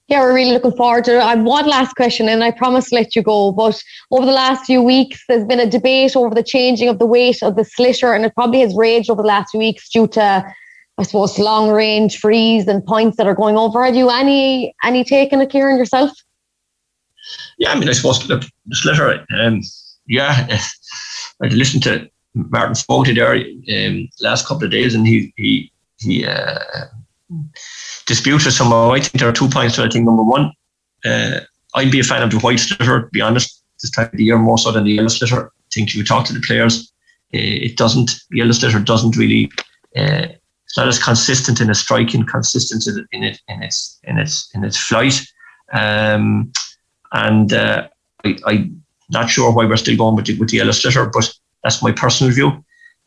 Yeah, 0.08 0.20
we're 0.20 0.34
really 0.34 0.50
looking 0.50 0.72
forward 0.72 1.04
to 1.04 1.16
it. 1.16 1.22
I 1.22 1.36
have 1.36 1.44
one 1.44 1.66
last 1.66 1.94
question, 1.94 2.28
and 2.28 2.42
I 2.42 2.50
promise 2.50 2.88
to 2.88 2.96
let 2.96 3.14
you 3.14 3.22
go. 3.22 3.52
But 3.52 3.80
over 4.10 4.26
the 4.26 4.32
last 4.32 4.64
few 4.64 4.82
weeks, 4.82 5.22
there's 5.28 5.44
been 5.44 5.60
a 5.60 5.70
debate 5.70 6.16
over 6.16 6.34
the 6.34 6.42
changing 6.42 6.88
of 6.88 6.98
the 6.98 7.06
weight 7.06 7.40
of 7.40 7.54
the 7.54 7.62
sliotar, 7.62 8.16
and 8.16 8.24
it 8.24 8.34
probably 8.34 8.60
has 8.60 8.74
raged 8.74 9.10
over 9.10 9.22
the 9.22 9.28
last 9.28 9.50
few 9.52 9.60
weeks 9.60 9.88
due 9.88 10.08
to, 10.08 10.44
I 10.98 11.02
suppose, 11.04 11.38
long 11.38 11.70
range 11.70 12.18
freeze 12.18 12.66
and 12.66 12.84
points 12.84 13.16
that 13.16 13.28
are 13.28 13.34
going 13.34 13.56
over. 13.56 13.84
Have 13.84 13.94
you 13.94 14.10
any 14.10 14.74
any 14.82 15.04
take 15.04 15.32
on 15.32 15.40
it, 15.40 15.50
Kieran, 15.50 15.78
yourself? 15.78 16.10
Yeah, 17.58 17.72
I 17.72 17.78
mean, 17.78 17.88
I 17.88 17.92
suppose 17.92 18.26
look, 18.28 18.42
the 18.66 18.74
sliotar. 18.74 19.24
Um, 19.38 19.62
yeah, 20.06 20.58
I 21.42 21.46
listened 21.48 21.82
to 21.84 22.08
Martin 22.34 22.74
Fogarty 22.74 23.14
there 23.14 23.86
um, 23.86 24.08
last 24.20 24.46
couple 24.46 24.64
of 24.64 24.70
days, 24.70 24.94
and 24.94 25.06
he 25.06 25.32
he 25.36 25.72
he 25.98 26.26
uh, 26.26 26.58
disputed 28.06 28.52
somehow. 28.52 28.92
I 28.92 29.00
think 29.00 29.12
there 29.12 29.28
are 29.28 29.32
two 29.32 29.48
points. 29.48 29.78
it. 29.78 29.84
I 29.84 29.88
think 29.88 30.04
number 30.04 30.24
one, 30.24 30.52
uh, 31.04 31.40
I'd 31.74 31.92
be 31.92 32.00
a 32.00 32.04
fan 32.04 32.22
of 32.22 32.30
the 32.30 32.38
white 32.38 32.58
sliotar. 32.58 33.04
To 33.04 33.10
be 33.12 33.20
honest, 33.20 33.62
this 33.80 33.90
time 33.90 34.06
of 34.06 34.12
the 34.12 34.24
year 34.24 34.38
more 34.38 34.58
so 34.58 34.72
than 34.72 34.84
the 34.84 34.92
yellow 34.92 35.08
sliotar. 35.08 35.46
I 35.46 35.68
think 35.72 35.94
you 35.94 36.04
talk 36.04 36.26
to 36.26 36.32
the 36.32 36.40
players, 36.40 36.92
uh, 37.34 37.38
it 37.38 37.76
doesn't. 37.76 38.10
The 38.30 38.38
yellow 38.38 38.52
sliotar 38.52 38.84
doesn't 38.84 39.16
really 39.16 39.50
uh, 39.96 40.26
it's 40.74 40.76
not 40.76 40.88
as 40.88 41.02
consistent 41.02 41.60
in 41.60 41.70
its 41.70 41.78
striking, 41.78 42.26
consistent 42.26 42.84
in 43.12 43.22
it 43.22 43.40
in 43.46 43.62
its 43.62 44.00
in 44.02 44.18
its 44.18 44.50
in 44.54 44.64
its 44.64 44.76
flight. 44.76 45.24
Um, 45.72 46.52
and 47.14 47.52
uh, 47.52 47.88
I, 48.24 48.36
I'm 48.46 48.82
not 49.10 49.30
sure 49.30 49.50
why 49.52 49.64
we're 49.64 49.76
still 49.76 49.96
going 49.96 50.16
with 50.16 50.26
the, 50.26 50.38
with 50.38 50.50
the 50.50 50.58
sliotar, 50.58 51.10
but 51.10 51.32
that's 51.62 51.82
my 51.82 51.92
personal 51.92 52.32
view. 52.32 52.48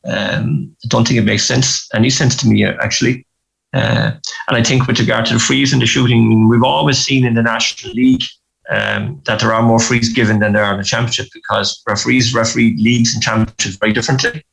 Um, 0.06 0.76
I 0.84 0.88
don't 0.88 1.08
think 1.08 1.20
it 1.20 1.26
makes 1.26 1.44
sense, 1.44 1.88
any 1.94 2.10
sense 2.10 2.36
to 2.38 2.48
me 2.48 2.66
actually. 2.66 3.26
Uh, 3.74 4.12
and 4.48 4.58
I 4.58 4.64
think 4.64 4.88
with 4.88 5.00
regard 5.00 5.26
to 5.28 5.34
the 5.34 5.40
frees 5.40 5.74
and 5.74 5.82
the 5.82 5.86
shooting, 5.86 6.48
we've 6.48 6.64
always 6.64 6.98
seen 6.98 7.26
in 7.26 7.34
the 7.34 7.44
National 7.44 7.94
League 7.94 8.24
um, 8.70 9.22
that 9.26 9.40
there 9.40 9.54
are 9.54 9.62
more 9.62 9.80
frees 9.80 10.12
given 10.12 10.40
than 10.40 10.54
there 10.54 10.64
are 10.64 10.74
in 10.74 10.80
the 10.80 10.86
Championship 10.86 11.28
because 11.34 11.84
referees 11.88 12.34
referee 12.34 12.78
leagues 12.80 13.14
and 13.14 13.22
championships 13.22 13.76
very 13.76 13.94
differently. 13.94 14.44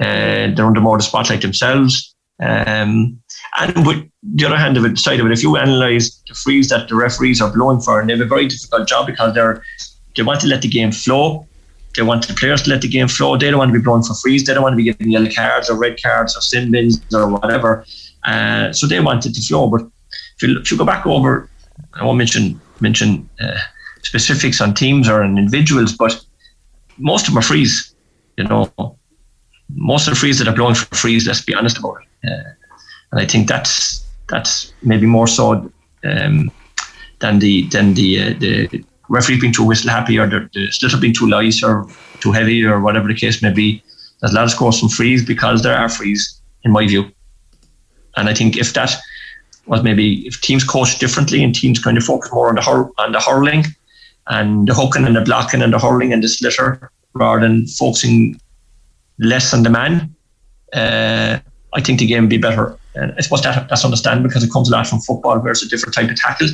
Uh, 0.00 0.52
they're 0.54 0.66
under 0.66 0.80
more 0.80 0.96
the 0.96 1.02
spotlight 1.02 1.42
themselves. 1.42 2.14
Um, 2.40 3.20
and 3.60 3.86
with 3.86 4.08
the 4.22 4.46
other 4.46 4.56
hand 4.56 4.76
of 4.76 4.84
it, 4.84 4.98
side 4.98 5.20
of 5.20 5.26
it, 5.26 5.32
if 5.32 5.42
you 5.42 5.56
analyse 5.56 6.22
the 6.28 6.34
frees 6.34 6.68
that 6.68 6.88
the 6.88 6.94
referees 6.94 7.40
are 7.40 7.52
blowing 7.52 7.80
for, 7.80 8.00
and 8.00 8.08
they 8.08 8.14
have 8.14 8.20
a 8.20 8.28
very 8.28 8.46
difficult 8.46 8.88
job 8.88 9.06
because 9.06 9.34
they're 9.34 9.62
they 10.16 10.22
want 10.22 10.40
to 10.40 10.48
let 10.48 10.62
the 10.62 10.68
game 10.68 10.90
flow. 10.90 11.46
They 11.96 12.02
want 12.02 12.26
the 12.26 12.34
players 12.34 12.62
to 12.62 12.70
let 12.70 12.82
the 12.82 12.88
game 12.88 13.08
flow. 13.08 13.36
They 13.36 13.50
don't 13.50 13.58
want 13.58 13.72
to 13.72 13.78
be 13.78 13.82
blowing 13.82 14.02
for 14.02 14.14
frees. 14.14 14.44
They 14.44 14.54
don't 14.54 14.62
want 14.62 14.74
to 14.74 14.76
be 14.76 14.84
getting 14.84 15.10
yellow 15.10 15.30
cards 15.30 15.70
or 15.70 15.76
red 15.78 16.00
cards 16.02 16.36
or 16.36 16.40
sin 16.40 16.70
bins 16.70 17.00
or 17.14 17.28
whatever. 17.28 17.84
Uh, 18.24 18.72
so 18.72 18.86
they 18.86 19.00
want 19.00 19.26
it 19.26 19.34
to 19.34 19.40
flow. 19.40 19.68
But 19.68 19.82
if 20.36 20.42
you, 20.42 20.58
if 20.58 20.70
you 20.70 20.76
go 20.76 20.84
back 20.84 21.06
over, 21.06 21.48
I 21.94 22.04
won't 22.04 22.18
mention 22.18 22.60
mention 22.80 23.28
uh, 23.40 23.58
specifics 24.02 24.60
on 24.60 24.74
teams 24.74 25.08
or 25.08 25.22
on 25.22 25.38
individuals, 25.38 25.92
but 25.96 26.24
most 26.98 27.22
of 27.22 27.34
them 27.34 27.38
are 27.38 27.42
frees. 27.42 27.94
You 28.36 28.44
know, 28.44 28.72
most 29.74 30.08
of 30.08 30.14
the 30.14 30.20
frees 30.20 30.38
that 30.38 30.48
are 30.48 30.54
blowing 30.54 30.74
for 30.74 30.94
frees. 30.94 31.26
Let's 31.26 31.42
be 31.42 31.54
honest 31.54 31.78
about 31.78 31.98
it. 32.22 32.30
Uh, 32.30 32.67
and 33.12 33.20
I 33.20 33.26
think 33.26 33.48
that's 33.48 34.06
that's 34.28 34.72
maybe 34.82 35.06
more 35.06 35.26
so 35.26 35.70
um, 36.04 36.50
than 37.20 37.38
the 37.38 37.66
than 37.68 37.94
the 37.94 38.20
uh, 38.20 38.34
the 38.38 38.84
referee 39.08 39.40
being 39.40 39.52
too 39.52 39.64
whistle 39.64 39.90
happy 39.90 40.18
or 40.18 40.26
the, 40.26 40.48
the 40.52 40.68
sliotar 40.68 41.00
being 41.00 41.14
too 41.14 41.28
light 41.28 41.62
or 41.62 41.88
too 42.20 42.32
heavy 42.32 42.64
or 42.64 42.80
whatever 42.80 43.08
the 43.08 43.14
case 43.14 43.42
may 43.42 43.52
be. 43.52 43.82
There's 44.20 44.32
lot 44.32 44.44
of 44.44 44.50
scores 44.50 44.80
from 44.80 44.88
frees 44.88 45.24
because 45.24 45.62
there 45.62 45.76
are 45.76 45.88
frees, 45.88 46.40
in 46.64 46.72
my 46.72 46.86
view. 46.86 47.10
And 48.16 48.28
I 48.28 48.34
think 48.34 48.56
if 48.56 48.74
that 48.74 48.94
was 49.66 49.82
maybe 49.82 50.26
if 50.26 50.40
teams 50.40 50.64
coach 50.64 50.98
differently 50.98 51.42
and 51.44 51.54
teams 51.54 51.78
kind 51.78 51.96
of 51.96 52.04
focus 52.04 52.32
more 52.32 52.48
on 52.48 52.56
the 52.56 52.62
hur- 52.62 52.90
on 52.98 53.12
the 53.12 53.20
hurling 53.20 53.64
and 54.26 54.66
the 54.66 54.74
hooking 54.74 55.06
and 55.06 55.16
the 55.16 55.20
blocking 55.20 55.62
and 55.62 55.72
the 55.72 55.78
hurling 55.78 56.12
and 56.12 56.22
the 56.22 56.26
sliotar 56.26 56.88
rather 57.14 57.40
than 57.40 57.66
focusing 57.66 58.40
less 59.18 59.54
on 59.54 59.62
the 59.62 59.70
man, 59.70 60.14
uh, 60.72 61.38
I 61.74 61.80
think 61.80 62.00
the 62.00 62.06
game 62.06 62.24
would 62.24 62.30
be 62.30 62.38
better. 62.38 62.76
And 62.98 63.14
I 63.16 63.20
suppose 63.20 63.42
that, 63.42 63.68
that's 63.68 63.84
understandable 63.84 64.28
because 64.28 64.42
it 64.42 64.52
comes 64.52 64.68
a 64.68 64.72
lot 64.72 64.86
from 64.86 65.00
football 65.00 65.38
where 65.38 65.52
it's 65.52 65.62
a 65.62 65.68
different 65.68 65.94
type 65.94 66.10
of 66.10 66.16
tackle 66.16 66.48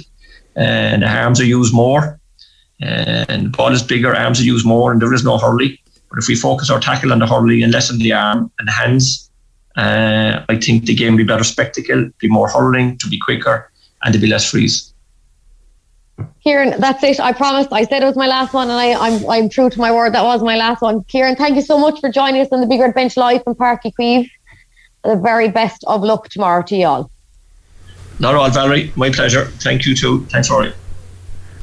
and 0.57 1.03
the 1.03 1.09
arms 1.09 1.41
are 1.41 1.45
used 1.45 1.75
more 1.75 2.21
and 2.81 3.47
the 3.47 3.49
ball 3.49 3.73
is 3.73 3.83
bigger, 3.83 4.15
arms 4.15 4.41
are 4.41 4.45
used 4.45 4.67
more 4.67 4.93
and 4.93 5.01
there 5.01 5.13
is 5.15 5.25
no 5.25 5.39
hurley. 5.39 5.81
But 6.11 6.19
if 6.19 6.29
we 6.29 6.37
focus 6.37 6.71
our 6.71 6.81
tackle 6.81 7.13
on 7.13 7.19
the 7.19 7.27
hurley 7.27 7.63
and 7.63 7.73
less 7.73 7.91
on 7.91 7.99
the 7.99 8.13
arm 8.13 8.51
and 8.59 8.69
the 8.69 8.73
hands, 8.73 9.31
uh, 9.77 10.45
I 10.49 10.57
think 10.57 10.85
the 10.85 10.95
game 10.95 11.15
will 11.15 11.19
be 11.19 11.25
better 11.25 11.45
spectacle, 11.45 12.11
be 12.19 12.29
more 12.29 12.49
hurling, 12.49 12.99
to 12.99 13.09
be 13.09 13.19
quicker, 13.19 13.73
and 14.05 14.13
to 14.13 14.21
be 14.21 14.29
less 14.29 14.49
freeze. 14.49 14.95
Kieran, 16.45 16.79
that's 16.79 17.03
it. 17.03 17.19
I 17.19 17.33
promised. 17.33 17.73
I 17.73 17.85
said 17.85 18.03
it 18.03 18.07
was 18.07 18.17
my 18.17 18.29
last 18.29 18.55
one, 18.55 18.71
and 18.71 18.79
I, 18.79 18.93
I'm 18.93 19.29
I'm 19.29 19.49
true 19.49 19.69
to 19.69 19.79
my 19.81 19.91
word. 19.91 20.15
That 20.15 20.23
was 20.23 20.43
my 20.43 20.57
last 20.57 20.81
one. 20.81 21.03
Kieran, 21.05 21.35
thank 21.35 21.57
you 21.57 21.63
so 21.63 21.77
much 21.77 21.99
for 22.01 22.09
joining 22.09 22.41
us 22.41 22.49
on 22.53 22.61
the 22.61 22.69
Big 22.69 22.81
Red 22.81 22.95
Bench 22.95 23.17
live 23.17 23.43
from 23.43 23.57
Uí 23.57 23.81
Chaoimh. 23.83 24.31
The 25.05 25.17
very 25.17 25.49
best 25.49 25.85
of 25.87 26.03
luck 26.03 26.29
tomorrow 26.29 26.63
to 26.63 26.77
you 26.77 26.87
all. 26.87 27.11
Not 28.19 28.35
all, 28.35 28.49
Valerie. 28.51 28.93
My 28.97 29.11
pleasure. 29.11 29.47
Thank 29.61 29.87
you 29.87 29.95
too. 29.95 30.25
Thanks, 30.27 30.49
Ruairi. 30.49 30.73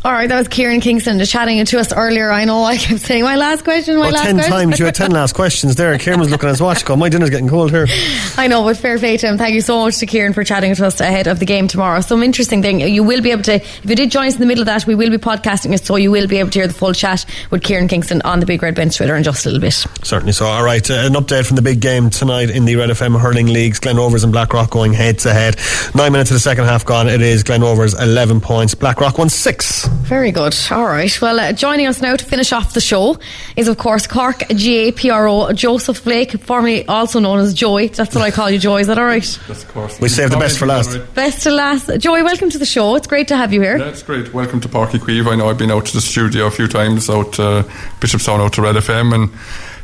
All 0.04 0.12
right, 0.12 0.28
that 0.28 0.38
was 0.39 0.47
Kieran 0.47 0.82
Kingston 0.82 1.20
just 1.20 1.32
chatting 1.32 1.64
to 1.64 1.80
us 1.80 1.93
earlier. 1.93 2.32
I 2.32 2.45
know 2.45 2.64
I 2.64 2.76
kept 2.78 3.02
saying 3.02 3.24
my 3.24 3.36
last 3.36 3.64
question, 3.64 3.97
my 3.99 4.08
oh, 4.08 4.10
last 4.10 4.24
ten 4.24 4.36
question. 4.38 4.52
times. 4.52 4.80
You 4.80 4.86
had 4.86 4.95
ten 4.95 5.12
last 5.12 5.36
questions 5.36 5.76
there. 5.76 5.95
Kieran 5.99 6.20
was 6.20 6.32
looking 6.32 6.49
at 6.49 6.54
his 6.54 6.62
watch. 6.62 6.84
Go, 6.84 6.95
my 6.95 7.08
dinner's 7.08 7.30
getting 7.30 7.47
cold 7.47 7.70
here. 7.70 7.86
I 8.36 8.47
know, 8.47 8.64
but 8.64 8.78
fair 8.78 8.97
play 8.97 9.18
to 9.18 9.28
him. 9.28 9.38
Thank 9.38 9.54
you 9.54 9.62
so 9.62 9.84
much 9.84 9.99
to 9.99 10.08
Kieran 10.08 10.34
for 10.34 10.43
chatting 10.43 10.74
to 10.74 10.88
us 10.88 10.99
ahead 11.02 11.28
of 11.28 11.38
the 11.38 11.45
game 11.45 11.68
tomorrow. 11.68 12.02
Some 12.02 12.24
interesting 12.24 12.64
thing. 12.64 12.80
You 12.80 13.04
will 13.04 13.22
be 13.22 13.30
able 13.30 13.43
to, 13.43 13.58
if 13.58 13.86
you 13.86 13.95
did 13.95 14.10
join 14.10 14.26
us 14.26 14.34
in 14.34 14.39
the 14.39 14.47
middle 14.47 14.64
of 14.64 14.66
that, 14.66 14.88
we 14.88 14.95
will 14.95 15.12
be 15.12 15.20
podcasting 15.20 15.72
it, 15.76 15.86
so 15.86 15.97
you 15.97 16.10
will 16.10 16.28
be 16.28 16.38
able 16.39 16.49
to 16.49 16.58
hear 16.58 16.68
the 16.68 16.74
full 16.74 16.93
chat 16.93 17.24
with 17.52 17.62
Kieran 17.62 17.88
Kingston 17.88 18.24
on 18.24 18.39
the 18.39 18.47
Big 18.47 18.64
Red 18.64 18.74
Bench 18.74 18.97
Twitter 18.97 19.16
in 19.16 19.22
just 19.22 19.45
a 19.45 19.49
little 19.49 19.62
bit. 19.62 19.74
Certainly 20.04 20.34
so. 20.34 20.47
All 20.47 20.64
right, 20.64 20.89
uh, 20.89 20.95
an 20.95 21.14
update 21.14 21.45
from 21.45 21.58
the 21.58 21.62
big 21.62 21.80
game 21.80 22.10
tonight 22.10 22.49
in 22.49 22.66
the 22.66 22.76
Red 22.76 22.89
FM 22.89 23.22
hurling 23.22 23.54
leagues. 23.54 23.78
Glen 23.78 23.97
Rovers 23.97 24.24
and 24.24 24.34
Blackrock 24.34 24.72
going 24.72 24.93
head 24.93 25.20
to 25.20 25.32
head. 25.32 25.58
Nine 25.93 26.12
minutes 26.12 26.32
of 26.32 26.36
the 26.38 26.39
second 26.39 26.66
half 26.66 26.86
gone. 26.86 27.08
It 27.08 27.22
is 27.22 27.43
Glen 27.43 27.62
Rovers 27.62 27.93
eleven 27.93 28.41
points. 28.41 28.74
Blackrock 28.74 29.20
won 29.20 29.30
six. 29.30 29.91
Very 29.92 30.32
good. 30.32 30.54
All 30.72 30.84
right. 30.84 31.22
Well, 31.22 31.39
uh, 31.39 31.54
joining 31.54 31.88
us 31.88 32.02
now 32.02 32.16
to 32.18 32.26
finish 32.26 32.52
off 32.52 32.74
the 32.74 32.82
show 32.82 33.18
is, 33.56 33.70
of 33.70 33.78
course, 33.78 34.08
Cork 34.08 34.39
GAA 34.50 34.92
PRO 34.94 35.54
Joseph 35.54 36.04
Blake, 36.04 36.34
formerly 36.44 36.86
also 36.86 37.20
known 37.20 37.39
as 37.39 37.54
Joey. 37.54 37.88
That's 37.88 38.14
what 38.14 38.22
I 38.24 38.30
call 38.32 38.50
you, 38.50 38.60
Joey. 38.60 38.82
Is 38.82 38.88
that 38.88 38.98
all 38.98 39.06
right? 39.06 39.24
Yes, 39.48 39.64
of 39.64 39.70
course. 39.70 40.02
We 40.02 40.10
saved 40.10 40.34
the 40.34 40.38
best 40.38 40.60
for 40.60 40.66
last. 40.66 40.98
Best 41.16 41.44
to 41.44 41.52
last. 41.52 41.89
Joey, 42.00 42.24
welcome 42.24 42.50
to 42.50 42.58
the 42.58 42.66
show. 42.66 42.96
It's 42.96 43.08
great 43.08 43.30
to 43.30 43.38
have 43.38 43.54
you 43.54 43.62
here. 43.62 43.78
That's 43.78 44.04
great. 44.04 44.34
Welcome 44.34 44.60
to 44.62 44.68
Páirc 44.68 44.89
Uí 44.89 45.00
Chaoimh. 45.00 45.32
I 45.32 45.36
know 45.38 45.50
I've 45.50 45.58
been 45.58 45.72
out 45.72 45.86
to 45.86 45.94
the 45.94 46.02
studio 46.02 46.46
a 46.48 46.52
few 46.52 46.68
times, 46.68 47.10
out 47.10 47.32
to 47.34 47.64
Bishopstown, 48.02 48.39
out 48.42 48.52
to 48.54 48.62
Red 48.62 48.76
FM, 48.76 49.14
and 49.16 49.30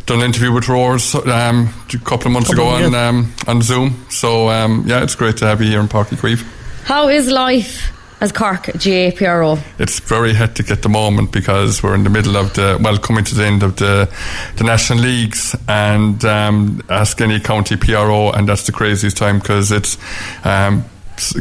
done 0.08 0.20
an 0.20 0.26
interview 0.26 0.52
with 0.52 0.68
Roars 0.68 1.16
um, 1.16 1.70
a 1.94 1.98
couple 2.00 2.28
of 2.28 2.34
months 2.34 2.50
Couple 2.50 2.66
ago 2.76 2.86
of- 2.86 2.94
on 2.94 2.96
um, 2.96 3.34
on 3.48 3.62
Zoom. 3.62 4.06
So 4.10 4.50
um, 4.50 4.84
yeah, 4.88 5.04
it's 5.04 5.16
great 5.16 5.38
to 5.38 5.46
have 5.46 5.62
you 5.62 5.70
here 5.70 5.80
in 5.80 5.88
Páirc 5.88 6.08
Uí 6.08 6.18
Chaoimh. 6.36 6.46
How 6.84 7.08
is 7.08 7.30
life 7.32 7.94
as 8.20 8.32
Cork 8.32 8.66
GAA 8.74 9.12
PRO? 9.16 9.58
It's 9.80 10.00
very 10.00 10.34
hectic 10.34 10.72
at 10.72 10.82
the 10.82 10.90
moment 10.90 11.32
because 11.32 11.84
we're 11.84 11.96
in 11.96 12.04
the 12.04 12.10
middle 12.10 12.36
of 12.38 12.54
the 12.54 12.80
well, 12.82 12.98
coming 12.98 13.24
to 13.26 13.36
the 13.36 13.46
end 13.46 13.64
of 13.64 13.76
the 13.76 14.10
the 14.58 14.64
national 14.64 15.00
leagues 15.00 15.56
and 15.68 16.24
um, 16.26 16.82
ask 16.90 17.22
any 17.22 17.40
county 17.40 17.78
PRO, 17.78 18.32
and 18.32 18.48
that's 18.48 18.66
the 18.66 18.72
craziest 18.72 19.18
time 19.18 19.40
because 19.40 19.72
it's. 19.72 19.98
Um, 20.44 20.86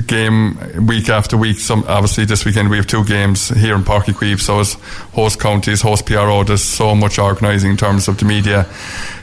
Game 0.06 0.86
week 0.86 1.08
after 1.08 1.36
week. 1.36 1.58
Some 1.58 1.84
obviously 1.88 2.24
this 2.24 2.44
weekend 2.44 2.70
we 2.70 2.76
have 2.76 2.86
two 2.86 3.04
games 3.04 3.48
here 3.48 3.74
in 3.74 3.82
Uí 3.82 4.12
Chaoimh. 4.12 4.40
So 4.40 4.60
as 4.60 4.74
host 5.12 5.40
counties, 5.40 5.82
host 5.82 6.06
PRO, 6.06 6.44
there's 6.44 6.62
so 6.62 6.94
much 6.94 7.18
organising 7.18 7.70
in 7.72 7.76
terms 7.76 8.08
of 8.08 8.18
the 8.18 8.24
media. 8.24 8.66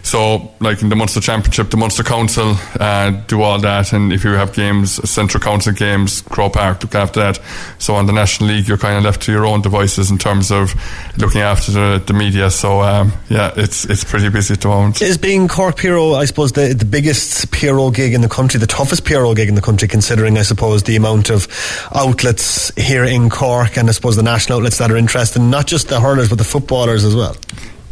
So 0.04 0.51
like 0.60 0.82
in 0.82 0.89
the 0.89 0.95
Munster 0.95 1.22
Championship, 1.22 1.70
the 1.70 1.78
Munster 1.78 2.04
Council 2.04 2.56
uh, 2.80 3.12
do 3.28 3.41
all 3.41 3.58
that, 3.60 3.93
and 3.93 4.12
if 4.12 4.26
you 4.26 4.32
have 4.32 4.54
games, 4.54 5.10
Central 5.10 5.41
Council 5.41 5.72
games, 5.72 6.22
Croke 6.22 6.54
Park 6.54 6.84
look 6.84 6.93
after 6.93 7.22
that. 7.22 7.39
So 7.80 7.95
on 7.95 8.06
the 8.06 8.12
National 8.12 8.49
League, 8.49 8.68
you're 8.68 8.78
kind 8.78 8.97
of 8.97 9.04
left 9.04 9.22
to 9.24 9.32
your 9.32 9.45
own 9.45 9.62
devices 9.62 10.12
in 10.12 10.18
terms 10.18 10.51
of 10.51 10.76
looking 11.18 11.41
after 11.41 11.72
the, 11.72 12.04
the 12.06 12.14
media. 12.14 12.51
So 12.51 12.82
um, 12.82 13.14
yeah, 13.30 13.54
it's 13.56 13.86
it's 13.86 14.04
pretty 14.04 14.30
busy 14.30 14.54
at 14.54 14.62
the 14.62 14.68
moment. 14.68 15.01
Is 15.01 15.18
being 15.18 15.47
Cork 15.47 15.78
PRO, 15.78 16.16
I 16.16 16.26
suppose, 16.26 16.51
the, 16.51 16.74
the 16.74 16.86
biggest 16.86 17.49
PRO 17.51 17.89
gig 17.89 18.14
in 18.14 18.22
the 18.22 18.30
country, 18.30 18.60
the 18.60 18.68
toughest 18.68 19.06
PRO 19.06 19.34
gig 19.34 19.47
in 19.47 19.56
the 19.56 19.62
country, 19.62 19.88
considering, 19.88 20.38
I 20.38 20.41
suppose, 20.44 20.84
the 20.84 20.96
amount 20.96 21.30
of 21.30 21.48
outlets 21.94 22.72
here 22.76 23.04
in 23.04 23.30
Cork 23.30 23.78
and 23.78 23.89
I 23.89 23.91
suppose 23.91 24.16
the 24.16 24.24
national 24.24 24.60
outlets 24.60 24.78
that 24.78 24.91
are 24.91 24.98
interested, 24.98 25.41
not 25.41 25.68
just 25.68 25.89
the 25.89 26.00
hurlers, 26.00 26.30
but 26.30 26.38
the 26.38 26.44
footballers 26.44 27.04
as 27.04 27.16
well. 27.16 27.36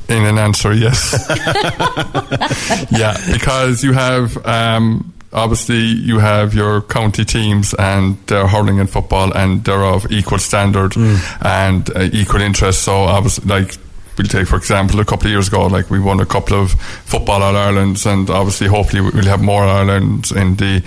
In 0.09 0.25
an 0.25 0.37
answer, 0.37 0.73
yes. 0.73 1.13
yeah, 2.91 3.17
because 3.31 3.83
you 3.83 3.93
have 3.93 4.45
um, 4.45 5.13
obviously 5.33 5.79
you 5.79 6.19
have 6.19 6.53
your 6.53 6.81
county 6.81 7.23
teams 7.23 7.73
and 7.75 8.17
they're 8.27 8.47
hurling 8.47 8.79
and 8.79 8.89
football 8.89 9.31
and 9.35 9.63
they're 9.63 9.83
of 9.83 10.11
equal 10.11 10.39
standard 10.39 10.95
and 11.41 11.89
uh, 11.95 12.09
equal 12.11 12.41
interest. 12.41 12.83
So 12.83 12.93
obviously, 12.93 13.47
like. 13.47 13.75
We'll 14.17 14.27
take, 14.27 14.45
for 14.45 14.57
example, 14.57 14.99
a 14.99 15.05
couple 15.05 15.27
of 15.27 15.31
years 15.31 15.47
ago, 15.47 15.65
like 15.67 15.89
we 15.89 15.97
won 15.97 16.19
a 16.19 16.25
couple 16.25 16.61
of 16.61 16.73
football 16.73 17.41
All 17.41 17.55
Irelands, 17.55 18.05
and 18.05 18.29
obviously, 18.29 18.67
hopefully, 18.67 19.01
we'll 19.01 19.23
have 19.23 19.41
more 19.41 19.63
All 19.63 19.89
Irelands 19.89 20.33
in 20.33 20.57
the 20.57 20.83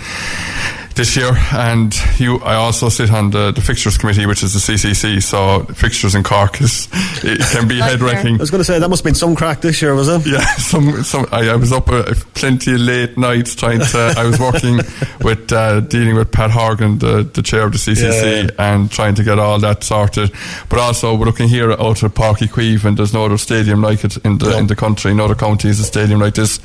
this 0.95 1.15
year. 1.15 1.31
And 1.53 1.93
you, 2.17 2.37
I 2.39 2.55
also 2.55 2.89
sit 2.89 3.11
on 3.11 3.31
the, 3.31 3.51
the 3.51 3.61
fixtures 3.61 3.97
committee, 3.97 4.25
which 4.25 4.43
is 4.43 4.53
the 4.53 4.59
CCC. 4.73 5.21
So 5.21 5.63
fixtures 5.73 6.15
in 6.15 6.23
Cork 6.23 6.61
is 6.61 6.87
it 7.23 7.39
can 7.51 7.67
be 7.67 7.79
head 7.79 8.01
wrecking. 8.01 8.35
I 8.35 8.37
was 8.37 8.51
going 8.51 8.59
to 8.59 8.65
say, 8.65 8.79
that 8.79 8.89
must 8.89 9.01
have 9.01 9.05
been 9.05 9.15
some 9.15 9.35
crack 9.35 9.61
this 9.61 9.81
year, 9.81 9.93
was 9.93 10.07
it? 10.07 10.25
Yeah, 10.25 10.39
some, 10.57 11.03
some. 11.03 11.25
I, 11.31 11.49
I 11.49 11.55
was 11.55 11.71
up 11.71 11.89
uh, 11.89 12.13
plenty 12.33 12.73
of 12.73 12.79
late 12.79 13.17
nights 13.17 13.55
trying 13.55 13.79
to. 13.79 14.13
I 14.17 14.23
was 14.25 14.39
working 14.39 14.77
with 15.21 15.51
uh, 15.51 15.81
dealing 15.81 16.15
with 16.15 16.31
Pat 16.31 16.51
Horgan, 16.51 16.99
the, 16.99 17.23
the 17.23 17.41
chair 17.41 17.63
of 17.65 17.71
the 17.73 17.77
CCC, 17.77 18.45
Yeah. 18.45 18.73
and 18.73 18.89
trying 18.89 19.15
to 19.15 19.23
get 19.23 19.37
all 19.39 19.59
that 19.59 19.83
sorted. 19.83 20.31
But 20.69 20.79
also, 20.79 21.15
we're 21.15 21.25
looking 21.25 21.49
here 21.49 21.71
at 21.71 21.79
Páirc 21.79 22.37
Uí 22.37 22.47
Chaoimh, 22.47 22.85
and 22.85 22.97
there's 22.97 23.13
no 23.13 23.25
other 23.25 23.37
stadium 23.37 23.81
like 23.81 24.03
it 24.03 24.17
in 24.17 24.37
the 24.37 24.57
in 24.57 24.67
the 24.67 24.75
country. 24.75 25.13
No 25.13 25.25
other 25.25 25.35
county 25.35 25.67
has 25.67 25.79
a 25.79 25.83
stadium 25.83 26.19
like 26.19 26.35
this, 26.35 26.59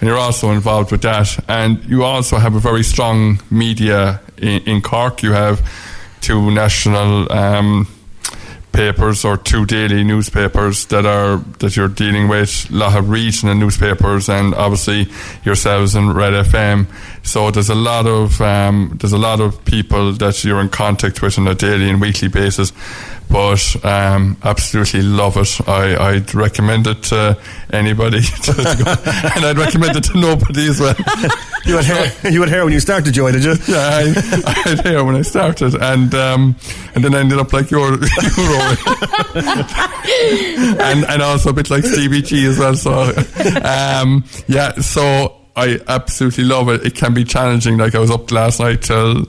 and 0.00 0.08
you're 0.08 0.18
also 0.18 0.50
involved 0.50 0.90
with 0.92 1.02
that. 1.02 1.38
And 1.48 1.82
you 1.86 2.04
also 2.04 2.36
have 2.36 2.54
a 2.54 2.60
very 2.60 2.82
strong 2.82 3.40
media 3.50 3.69
in, 3.78 4.62
in 4.62 4.82
Cork. 4.82 5.22
You 5.22 5.32
have 5.32 5.60
two 6.20 6.50
national. 6.50 7.30
Um, 7.32 7.86
papers 8.72 9.24
or 9.24 9.36
two 9.36 9.66
daily 9.66 10.04
newspapers 10.04 10.86
that 10.86 11.04
are 11.04 11.38
that 11.58 11.76
you're 11.76 11.88
dealing 11.88 12.28
with 12.28 12.70
a 12.70 12.74
lot 12.74 12.96
of 12.96 13.10
regional 13.10 13.54
newspapers 13.54 14.28
and 14.28 14.54
obviously 14.54 15.08
yourselves 15.44 15.96
and 15.96 16.14
Red 16.14 16.32
FM 16.32 16.86
So 17.22 17.50
there's 17.50 17.70
a 17.70 17.74
lot 17.74 18.06
of 18.06 18.40
um, 18.40 18.96
there's 19.00 19.12
a 19.12 19.18
lot 19.18 19.40
of 19.40 19.64
people 19.64 20.12
that 20.14 20.42
you're 20.44 20.60
in 20.60 20.68
contact 20.68 21.22
with 21.22 21.38
on 21.38 21.46
a 21.46 21.54
daily 21.54 21.88
and 21.90 22.00
weekly 22.00 22.28
basis. 22.28 22.72
But 23.30 23.84
um, 23.84 24.36
absolutely 24.42 25.02
love 25.02 25.36
it. 25.36 25.68
I, 25.68 26.14
I'd 26.14 26.34
recommend 26.34 26.88
it 26.88 27.04
to 27.04 27.38
anybody, 27.72 28.22
to 28.22 28.52
go, 28.84 28.90
and 29.36 29.44
I'd 29.44 29.56
recommend 29.56 29.96
it 29.96 30.02
to 30.04 30.18
nobody 30.18 30.68
as 30.68 30.80
well. 30.80 30.96
you 31.64 31.76
had 31.76 31.84
hair. 31.84 32.32
You 32.32 32.40
had 32.40 32.48
hair 32.48 32.64
when 32.64 32.72
you 32.72 32.80
started, 32.80 33.14
Joy, 33.14 33.30
did 33.30 33.44
you? 33.44 33.54
Yeah, 33.68 33.76
I, 33.78 34.42
I 34.46 34.52
had 34.68 34.80
hair 34.80 35.04
when 35.04 35.14
I 35.14 35.22
started, 35.22 35.76
and 35.76 36.12
um, 36.12 36.56
and 36.96 37.04
then 37.04 37.14
I 37.14 37.20
ended 37.20 37.38
up 37.38 37.52
like 37.52 37.70
your 37.70 37.92
and 40.80 41.04
and 41.04 41.22
also 41.22 41.50
a 41.50 41.52
bit 41.52 41.70
like 41.70 41.84
Stevie 41.84 42.22
G 42.22 42.46
as 42.46 42.58
well. 42.58 42.74
So 42.74 43.12
um, 43.62 44.24
yeah, 44.48 44.72
so 44.80 45.39
I 45.56 45.80
absolutely 45.88 46.44
love 46.44 46.68
it. 46.68 46.84
It 46.86 46.94
can 46.94 47.14
be 47.14 47.24
challenging. 47.24 47.76
Like 47.78 47.94
I 47.94 47.98
was 47.98 48.10
up 48.10 48.30
last 48.30 48.60
night 48.60 48.82
till 48.82 49.26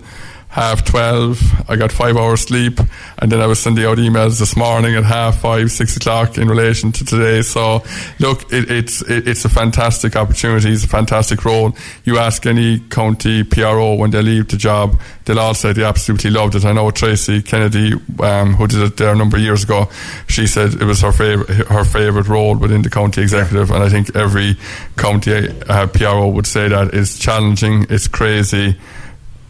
half 0.52 0.84
12. 0.84 1.70
I 1.70 1.78
got 1.78 1.93
five 1.93 2.18
hours 2.18 2.41
sleep 2.41 2.78
and 3.20 3.32
then 3.32 3.39
I 3.39 3.47
was 3.47 3.60
sending 3.60 3.86
out 3.86 3.97
emails 3.97 4.38
this 4.38 4.58
morning 4.58 4.95
at 4.95 5.06
half 5.06 5.39
five, 5.39 5.72
six 5.72 5.95
o'clock 5.95 6.38
in 6.38 6.49
relation 6.49 6.91
to 6.91 7.06
today. 7.06 7.41
So 7.41 7.84
look, 8.20 8.52
it, 8.52 8.70
it's, 8.70 9.02
it, 9.04 9.30
it's 9.30 9.45
a 9.45 9.49
fantastic 9.49 10.18
opportunity. 10.18 10.70
It's 10.70 10.84
a 10.84 10.89
fantastic 10.89 11.45
role. 11.45 11.74
You 12.04 12.18
ask 12.18 12.45
any 12.45 12.80
county 12.80 13.45
PRO 13.45 13.95
when 13.95 14.12
they 14.12 14.22
leave 14.22 14.49
the 14.49 14.58
job, 14.58 14.99
they'll 15.24 15.39
all 15.39 15.54
say 15.54 15.72
they 15.72 15.86
absolutely 15.86 16.32
loved 16.32 16.56
it. 16.56 16.66
I 16.66 16.74
know 16.74 16.91
Tracy 16.91 17.41
Kennedy, 17.41 17.93
um, 18.20 18.54
who 18.56 18.68
did 18.68 18.82
it 18.82 18.97
there 18.97 19.14
a 19.14 19.16
number 19.16 19.38
of 19.38 19.43
years 19.43 19.64
ago, 19.64 19.89
she 20.28 20.47
said 20.47 20.74
it 20.74 20.84
was 20.84 20.99
her 20.99 21.14
favorite, 21.14 21.49
her 21.68 21.86
favorite 21.86 22.28
role 22.28 22.58
within 22.58 22.82
the 22.82 22.89
county 22.89 23.22
executive. 23.22 23.72
And 23.72 23.82
I 23.82 23.88
think 23.88 24.14
every 24.18 24.58
county 24.97 25.47
uh, 25.70 25.88
PRO 25.88 26.28
would 26.28 26.45
say 26.45 26.68
that 26.68 26.93
it's 26.93 27.18
challenging, 27.18 27.86
it's 27.89 28.10
crazy, 28.10 28.76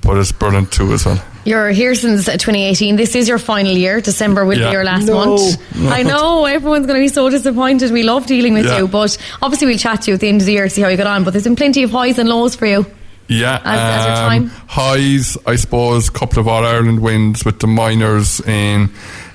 but 0.01 0.17
it's 0.17 0.31
brilliant 0.31 0.71
too 0.71 0.91
as 0.93 1.05
well. 1.05 1.23
You're 1.45 1.69
here 1.71 1.95
since 1.95 2.27
uh, 2.27 2.33
2018. 2.33 2.95
This 2.97 3.15
is 3.15 3.27
your 3.27 3.39
final 3.39 3.71
year. 3.75 3.99
December 4.01 4.45
will 4.45 4.57
Yeah. 4.59 4.67
be 4.67 4.71
your 4.73 4.83
last 4.83 5.07
No. 5.07 5.25
month. 5.25 5.57
I 5.91 6.03
know 6.03 6.45
everyone's 6.45 6.85
going 6.85 6.99
to 6.99 7.03
be 7.03 7.07
so 7.07 7.29
disappointed. 7.29 7.91
We 7.91 8.03
love 8.03 8.27
dealing 8.27 8.53
with 8.53 8.65
Yeah. 8.65 8.79
you, 8.79 8.87
but 8.87 9.17
obviously 9.41 9.67
we'll 9.67 9.77
chat 9.79 10.03
to 10.03 10.11
you 10.11 10.15
at 10.15 10.19
the 10.19 10.27
end 10.29 10.41
of 10.41 10.45
the 10.45 10.53
year 10.53 10.65
to 10.65 10.69
see 10.69 10.81
how 10.81 10.89
you 10.89 10.97
got 10.97 11.07
on. 11.07 11.23
But 11.23 11.31
there's 11.33 11.45
been 11.45 11.55
plenty 11.55 11.81
of 11.83 11.89
highs 11.91 12.19
and 12.19 12.29
lows 12.29 12.55
for 12.55 12.67
you. 12.67 12.85
Yeah, 13.27 13.59
As- 13.63 13.79
as 13.79 14.05
your 14.05 14.15
um, 14.15 14.29
time? 14.29 14.51
highs, 14.67 15.37
I 15.47 15.55
suppose, 15.55 16.09
a 16.09 16.11
couple 16.11 16.39
of 16.39 16.47
All 16.47 16.65
Ireland 16.65 16.99
wins 16.99 17.45
with 17.45 17.59
the 17.59 17.67
minors 17.67 18.39
in 18.41 18.89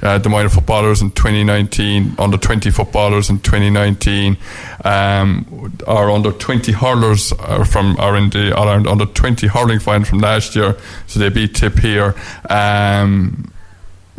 uh, 0.06 0.18
the 0.18 0.28
minor 0.28 0.48
footballers 0.48 1.02
in 1.02 1.10
2019, 1.10 2.14
under 2.18 2.36
20 2.36 2.70
footballers 2.70 3.28
in 3.28 3.40
2019, 3.40 4.36
um, 4.84 5.76
our 5.86 6.10
under 6.10 6.30
20 6.30 6.72
hurlers 6.72 7.32
are 7.32 7.64
from 7.64 7.96
are 7.98 8.16
in 8.16 8.30
the 8.30 8.54
Ireland 8.56 8.86
under 8.86 9.06
20 9.06 9.48
hurling 9.48 9.80
final 9.80 10.04
from 10.04 10.20
last 10.20 10.54
year, 10.54 10.76
so 11.06 11.18
they 11.18 11.28
beat 11.28 11.54
Tip 11.54 11.78
here. 11.78 12.14
Um, 12.48 13.52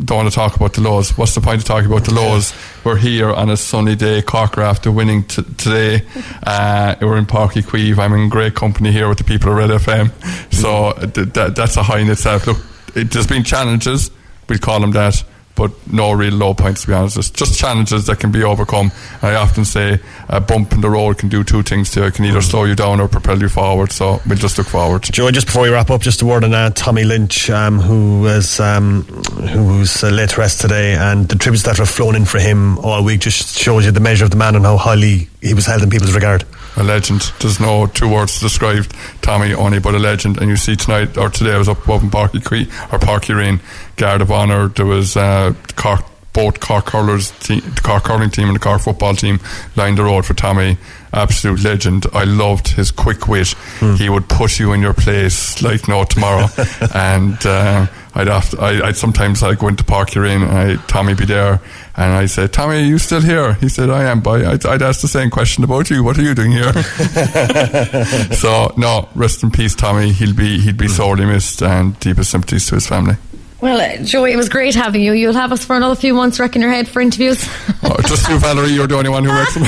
don't 0.04 0.18
want 0.18 0.28
to 0.28 0.34
talk 0.34 0.54
about 0.54 0.74
the 0.74 0.80
laws. 0.80 1.16
What's 1.18 1.34
the 1.34 1.40
point 1.40 1.60
of 1.60 1.64
talking 1.64 1.90
about 1.90 2.04
the 2.04 2.14
laws? 2.14 2.54
We're 2.84 2.96
here 2.96 3.32
on 3.32 3.50
a 3.50 3.56
sunny 3.56 3.96
day. 3.96 4.22
Cork 4.22 4.56
are 4.56 4.62
after 4.62 4.92
winning 4.92 5.24
t- 5.24 5.42
today. 5.56 6.02
Uh, 6.40 6.94
we're 7.02 7.18
in 7.18 7.26
Páirc 7.26 7.50
Uí 7.50 7.62
Chaoimh. 7.62 7.98
I'm 7.98 8.12
in 8.14 8.28
great 8.30 8.54
company 8.54 8.90
here 8.90 9.06
with 9.06 9.18
the 9.18 9.24
people 9.24 9.50
of 9.50 9.56
Red 9.56 9.68
FM. 9.68 10.10
So 10.54 10.92
th- 10.92 11.34
that, 11.34 11.56
that's 11.56 11.76
a 11.76 11.82
high 11.82 11.98
in 11.98 12.08
itself. 12.08 12.46
Look, 12.46 12.56
it, 12.94 13.10
there's 13.10 13.26
been 13.26 13.44
challenges. 13.44 14.10
We'll 14.48 14.58
call 14.60 14.80
them 14.80 14.92
that. 14.92 15.22
But 15.58 15.72
no 15.92 16.12
real 16.12 16.34
low 16.34 16.54
points, 16.54 16.82
to 16.82 16.86
be 16.86 16.92
honest. 16.92 17.16
It's 17.16 17.30
just 17.30 17.58
challenges 17.58 18.06
that 18.06 18.20
can 18.20 18.30
be 18.30 18.44
overcome. 18.44 18.92
I 19.22 19.34
often 19.34 19.64
say 19.64 19.98
a 20.28 20.40
bump 20.40 20.72
in 20.72 20.80
the 20.82 20.88
road 20.88 21.18
can 21.18 21.28
do 21.28 21.42
two 21.42 21.64
things 21.64 21.90
to 21.90 22.00
you. 22.00 22.06
It 22.06 22.14
can 22.14 22.26
either 22.26 22.40
slow 22.40 22.62
you 22.62 22.76
down 22.76 23.00
or 23.00 23.08
propel 23.08 23.40
you 23.40 23.48
forward. 23.48 23.90
So 23.90 24.20
we'll 24.28 24.38
just 24.38 24.56
look 24.56 24.68
forward. 24.68 25.02
Joe, 25.02 25.28
just 25.32 25.46
before 25.46 25.62
we 25.62 25.70
wrap 25.70 25.90
up, 25.90 26.00
just 26.00 26.22
a 26.22 26.26
word 26.26 26.44
on 26.44 26.54
uh, 26.54 26.70
Tommy 26.70 27.02
Lynch, 27.02 27.50
um, 27.50 27.80
who 27.80 28.20
was 28.20 28.60
um, 28.60 29.02
who's 29.02 30.04
uh, 30.04 30.10
laid 30.10 30.28
to 30.30 30.40
rest 30.40 30.60
today, 30.60 30.94
and 30.94 31.28
the 31.28 31.34
tributes 31.34 31.64
that 31.64 31.78
have 31.78 31.88
flown 31.88 32.14
in 32.14 32.24
for 32.24 32.38
him 32.38 32.78
all 32.78 33.02
week 33.02 33.20
just 33.20 33.58
shows 33.58 33.84
you 33.84 33.90
the 33.90 34.00
measure 34.00 34.24
of 34.24 34.30
the 34.30 34.36
man 34.36 34.54
and 34.54 34.64
how 34.64 34.76
highly 34.76 35.28
he 35.40 35.54
was 35.54 35.66
held 35.66 35.82
in 35.82 35.90
people's 35.90 36.14
regard. 36.14 36.44
A 36.78 36.84
legend. 36.84 37.32
There's 37.40 37.58
no 37.58 37.88
two 37.88 38.08
words 38.08 38.38
to 38.38 38.44
describe 38.44 38.84
Tommy 39.20 39.52
only 39.52 39.80
but 39.80 39.96
a 39.96 39.98
legend. 39.98 40.38
And 40.38 40.48
you 40.48 40.56
see 40.56 40.76
tonight 40.76 41.18
or 41.18 41.28
today 41.28 41.54
I 41.54 41.58
was 41.58 41.68
up 41.68 41.82
above 41.82 42.04
in 42.04 42.10
Parky 42.10 42.40
Cree 42.40 42.66
or 42.92 43.00
Páirc 43.00 43.24
Uí 43.24 43.36
Rinn, 43.36 43.60
Guard 43.96 44.22
of 44.22 44.30
Honour. 44.30 44.68
There 44.68 44.86
was 44.86 45.16
uh, 45.16 45.54
Cork, 45.74 46.04
both 46.32 46.60
Cork 46.60 46.88
hurlers, 46.90 47.32
team, 47.40 47.62
the 47.62 47.80
Cork 47.82 48.06
hurling 48.06 48.30
team 48.30 48.46
and 48.46 48.54
the 48.54 48.60
Cork 48.60 48.80
football 48.80 49.16
team 49.16 49.40
lined 49.74 49.98
the 49.98 50.04
road 50.04 50.24
for 50.24 50.34
Tommy. 50.34 50.78
Absolute 51.12 51.62
legend. 51.62 52.06
I 52.12 52.24
loved 52.24 52.68
his 52.68 52.90
quick 52.90 53.28
wit. 53.28 53.54
He 53.96 54.08
would 54.08 54.28
put 54.28 54.58
you 54.58 54.72
in 54.72 54.80
your 54.80 54.94
place 54.94 55.62
like 55.62 55.88
no 55.88 56.04
tomorrow. 56.04 56.48
and 56.94 57.38
uh, 57.46 57.86
I'd 58.14 58.26
have 58.26 58.54
I, 58.58 58.88
I'd 58.88 58.96
sometimes 58.96 59.42
I 59.42 59.54
go 59.54 59.68
into 59.68 59.84
Páirc 59.84 60.10
Uí 60.10 60.22
Rinn 60.22 60.42
and 60.42 60.52
I, 60.52 60.76
Tommy 60.86 61.14
be 61.14 61.24
there 61.24 61.60
and 61.96 62.12
I 62.12 62.26
say, 62.26 62.46
Tommy, 62.46 62.76
are 62.76 62.84
you 62.84 62.98
still 62.98 63.20
here? 63.20 63.54
He 63.54 63.68
said, 63.68 63.90
I 63.90 64.04
am, 64.04 64.20
boy. 64.20 64.48
I'd, 64.48 64.64
I'd 64.66 64.82
ask 64.82 65.00
the 65.00 65.08
same 65.08 65.30
question 65.30 65.64
about 65.64 65.90
you. 65.90 66.04
What 66.04 66.18
are 66.18 66.22
you 66.22 66.34
doing 66.34 66.52
here? 66.52 66.72
so, 68.32 68.72
no, 68.76 69.08
rest 69.14 69.42
in 69.42 69.50
peace, 69.50 69.74
Tommy. 69.74 70.12
He'll 70.12 70.34
be 70.34 70.60
he'll 70.60 70.76
be 70.76 70.88
sorely 70.88 71.26
missed 71.26 71.62
and 71.62 71.98
deepest 72.00 72.30
sympathies 72.30 72.68
to 72.68 72.76
his 72.76 72.86
family. 72.86 73.14
Well, 73.60 73.80
uh, 73.80 74.04
Joey, 74.04 74.32
it 74.32 74.36
was 74.36 74.48
great 74.48 74.74
having 74.76 75.00
you. 75.02 75.12
You'll 75.12 75.32
have 75.34 75.50
us 75.50 75.64
for 75.64 75.76
another 75.76 75.96
few 75.96 76.14
months, 76.14 76.38
wrecking 76.38 76.62
your 76.62 76.70
head 76.70 76.86
for 76.88 77.00
interviews. 77.00 77.44
Oh, 77.82 77.96
just 78.06 78.28
you, 78.28 78.38
Valerie, 78.38 78.68
you're 78.70 78.86
the 78.86 78.96
only 78.96 79.10
one 79.10 79.24
who 79.24 79.30
works. 79.30 79.56
no, 79.56 79.66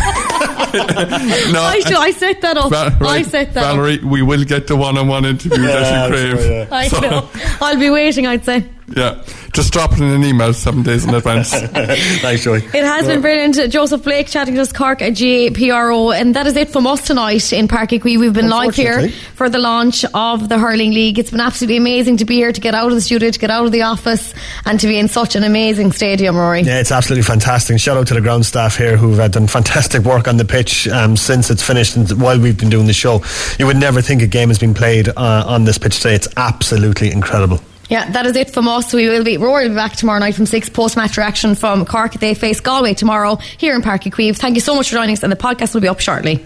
I, 1.63 1.81
should, 1.85 1.97
I 1.97 2.13
set 2.13 2.41
that 2.43 2.57
up. 2.57 2.71
Va- 2.71 2.97
I 3.01 3.05
right, 3.05 3.27
set 3.27 3.55
that 3.55 3.65
up. 3.65 3.75
Valerie, 3.77 3.99
we 3.99 4.23
will 4.23 4.45
get 4.45 4.69
the 4.69 4.77
one-on-one 4.77 5.25
interview 5.25 5.59
that 5.63 6.09
you 6.11 6.37
crave. 6.37 6.73
I 6.73 6.87
So, 6.89 7.01
know. 7.01 7.29
I'll 7.61 7.79
be 7.81 7.91
waiting, 7.91 8.27
I'd 8.29 8.45
say. 8.45 8.65
Yeah, 8.97 9.23
just 9.53 9.73
drop 9.73 9.93
it 9.93 10.01
in 10.01 10.11
an 10.11 10.25
email 10.25 10.53
seven 10.53 10.83
days 10.83 11.05
in 11.05 11.15
advance. 11.15 11.51
Thanks, 11.55 12.43
Joey. 12.43 12.59
It 12.59 12.85
has 12.85 13.07
been 13.07 13.21
brilliant. 13.21 13.71
Joseph 13.71 14.03
Blake 14.03 14.27
chatting 14.27 14.57
to 14.57 14.61
us, 14.63 14.73
Cork 14.73 14.99
GPRO. 14.99 16.15
And 16.15 16.35
that 16.35 16.47
is 16.49 16.57
it 16.57 16.71
from 16.71 16.87
us 16.89 17.07
tonight 17.07 17.53
in 17.53 17.69
Páirc 17.69 17.89
Uí 17.89 18.01
Chaoimh. 18.01 18.19
We've 18.19 18.33
been 18.33 18.49
live 18.49 18.75
here 18.75 19.09
for 19.35 19.49
the 19.49 19.59
launch 19.59 20.05
of 20.13 20.49
the 20.49 20.59
Hurling 20.59 20.91
League. 20.91 21.21
It's 21.21 21.31
been 21.31 21.41
absolutely 21.41 21.77
amazing 21.77 22.17
to 22.19 22.25
be 22.25 22.37
here, 22.37 22.53
to 22.53 22.61
get 22.61 22.75
out 22.75 22.89
of 22.89 22.95
the 22.95 23.01
studio, 23.01 23.31
to 23.31 23.39
get 23.39 23.51
out 23.51 23.65
of 23.65 23.73
the 23.73 23.83
office, 23.83 24.35
and 24.65 24.81
to 24.81 24.89
be 24.89 24.99
in 24.99 25.07
such 25.07 25.37
an 25.37 25.45
amazing 25.45 25.93
stadium, 25.93 26.35
Ruairi. 26.35 26.65
Yeah, 26.65 26.81
it's 26.81 26.93
absolutely 26.93 27.23
fantastic. 27.23 27.79
Shout 27.79 27.97
out 27.97 28.09
to 28.09 28.15
the 28.15 28.21
ground 28.21 28.45
staff 28.45 28.77
here 28.77 28.97
who've 28.97 29.21
uh, 29.21 29.29
done 29.29 29.47
fantastic 29.47 30.03
work 30.03 30.27
on 30.27 30.37
the 30.37 30.45
pitch 30.45 30.89
um, 30.89 31.17
since 31.17 31.49
it's 31.49 31.63
finished 31.63 31.95
and 31.95 32.11
while 32.21 32.41
we've 32.41 32.59
been 32.59 32.71
doing 32.71 32.87
the 32.87 32.93
show. 32.93 33.23
You 33.59 33.67
would 33.67 33.77
never 33.77 34.03
think 34.03 34.21
a 34.23 34.27
game 34.27 34.49
has 34.49 34.59
been 34.59 34.75
played 34.75 35.09
uh, 35.09 35.45
on 35.47 35.65
this 35.65 35.79
pitch 35.79 35.99
today. 35.99 36.17
It's 36.17 36.29
absolutely 36.37 37.13
incredible. 37.13 37.61
Yeah, 37.91 38.09
that 38.13 38.25
is 38.25 38.37
it 38.37 38.51
from 38.51 38.69
us. 38.69 38.95
We 38.95 39.09
will 39.09 39.25
be 39.25 39.37
Ruairi 39.37 39.65
will 39.65 39.69
be 39.71 39.75
back 39.75 39.97
tomorrow 39.97 40.21
night 40.21 40.37
from 40.37 40.47
six 40.47 40.69
post 40.69 40.97
match 40.97 41.17
reaction 41.17 41.57
from 41.57 41.85
Cork. 41.85 42.15
They 42.15 42.35
face 42.35 42.61
Galway 42.61 42.95
tomorrow 42.95 43.37
here 43.59 43.75
in 43.75 43.83
Páirc 43.83 44.05
Uí 44.05 44.13
Chaoimh. 44.13 44.37
Thank 44.37 44.55
you 44.55 44.61
so 44.61 44.77
much 44.77 44.89
for 44.89 44.95
joining 44.95 45.13
us, 45.15 45.25
and 45.25 45.33
the 45.33 45.37
podcast 45.37 45.75
will 45.75 45.81
be 45.81 45.89
up 45.89 45.99
shortly. 45.99 46.37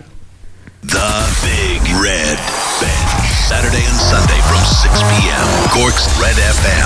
The 0.81 1.37
Big 1.45 1.83
Red 2.01 2.39
Bench. 2.81 3.25
Saturday 3.45 3.85
and 3.85 3.97
Sunday 3.97 4.41
from 4.49 4.65
6 4.65 5.03
p.m. 5.03 5.69
Cork's 5.71 6.09
Red 6.19 6.35
FM. 6.35 6.85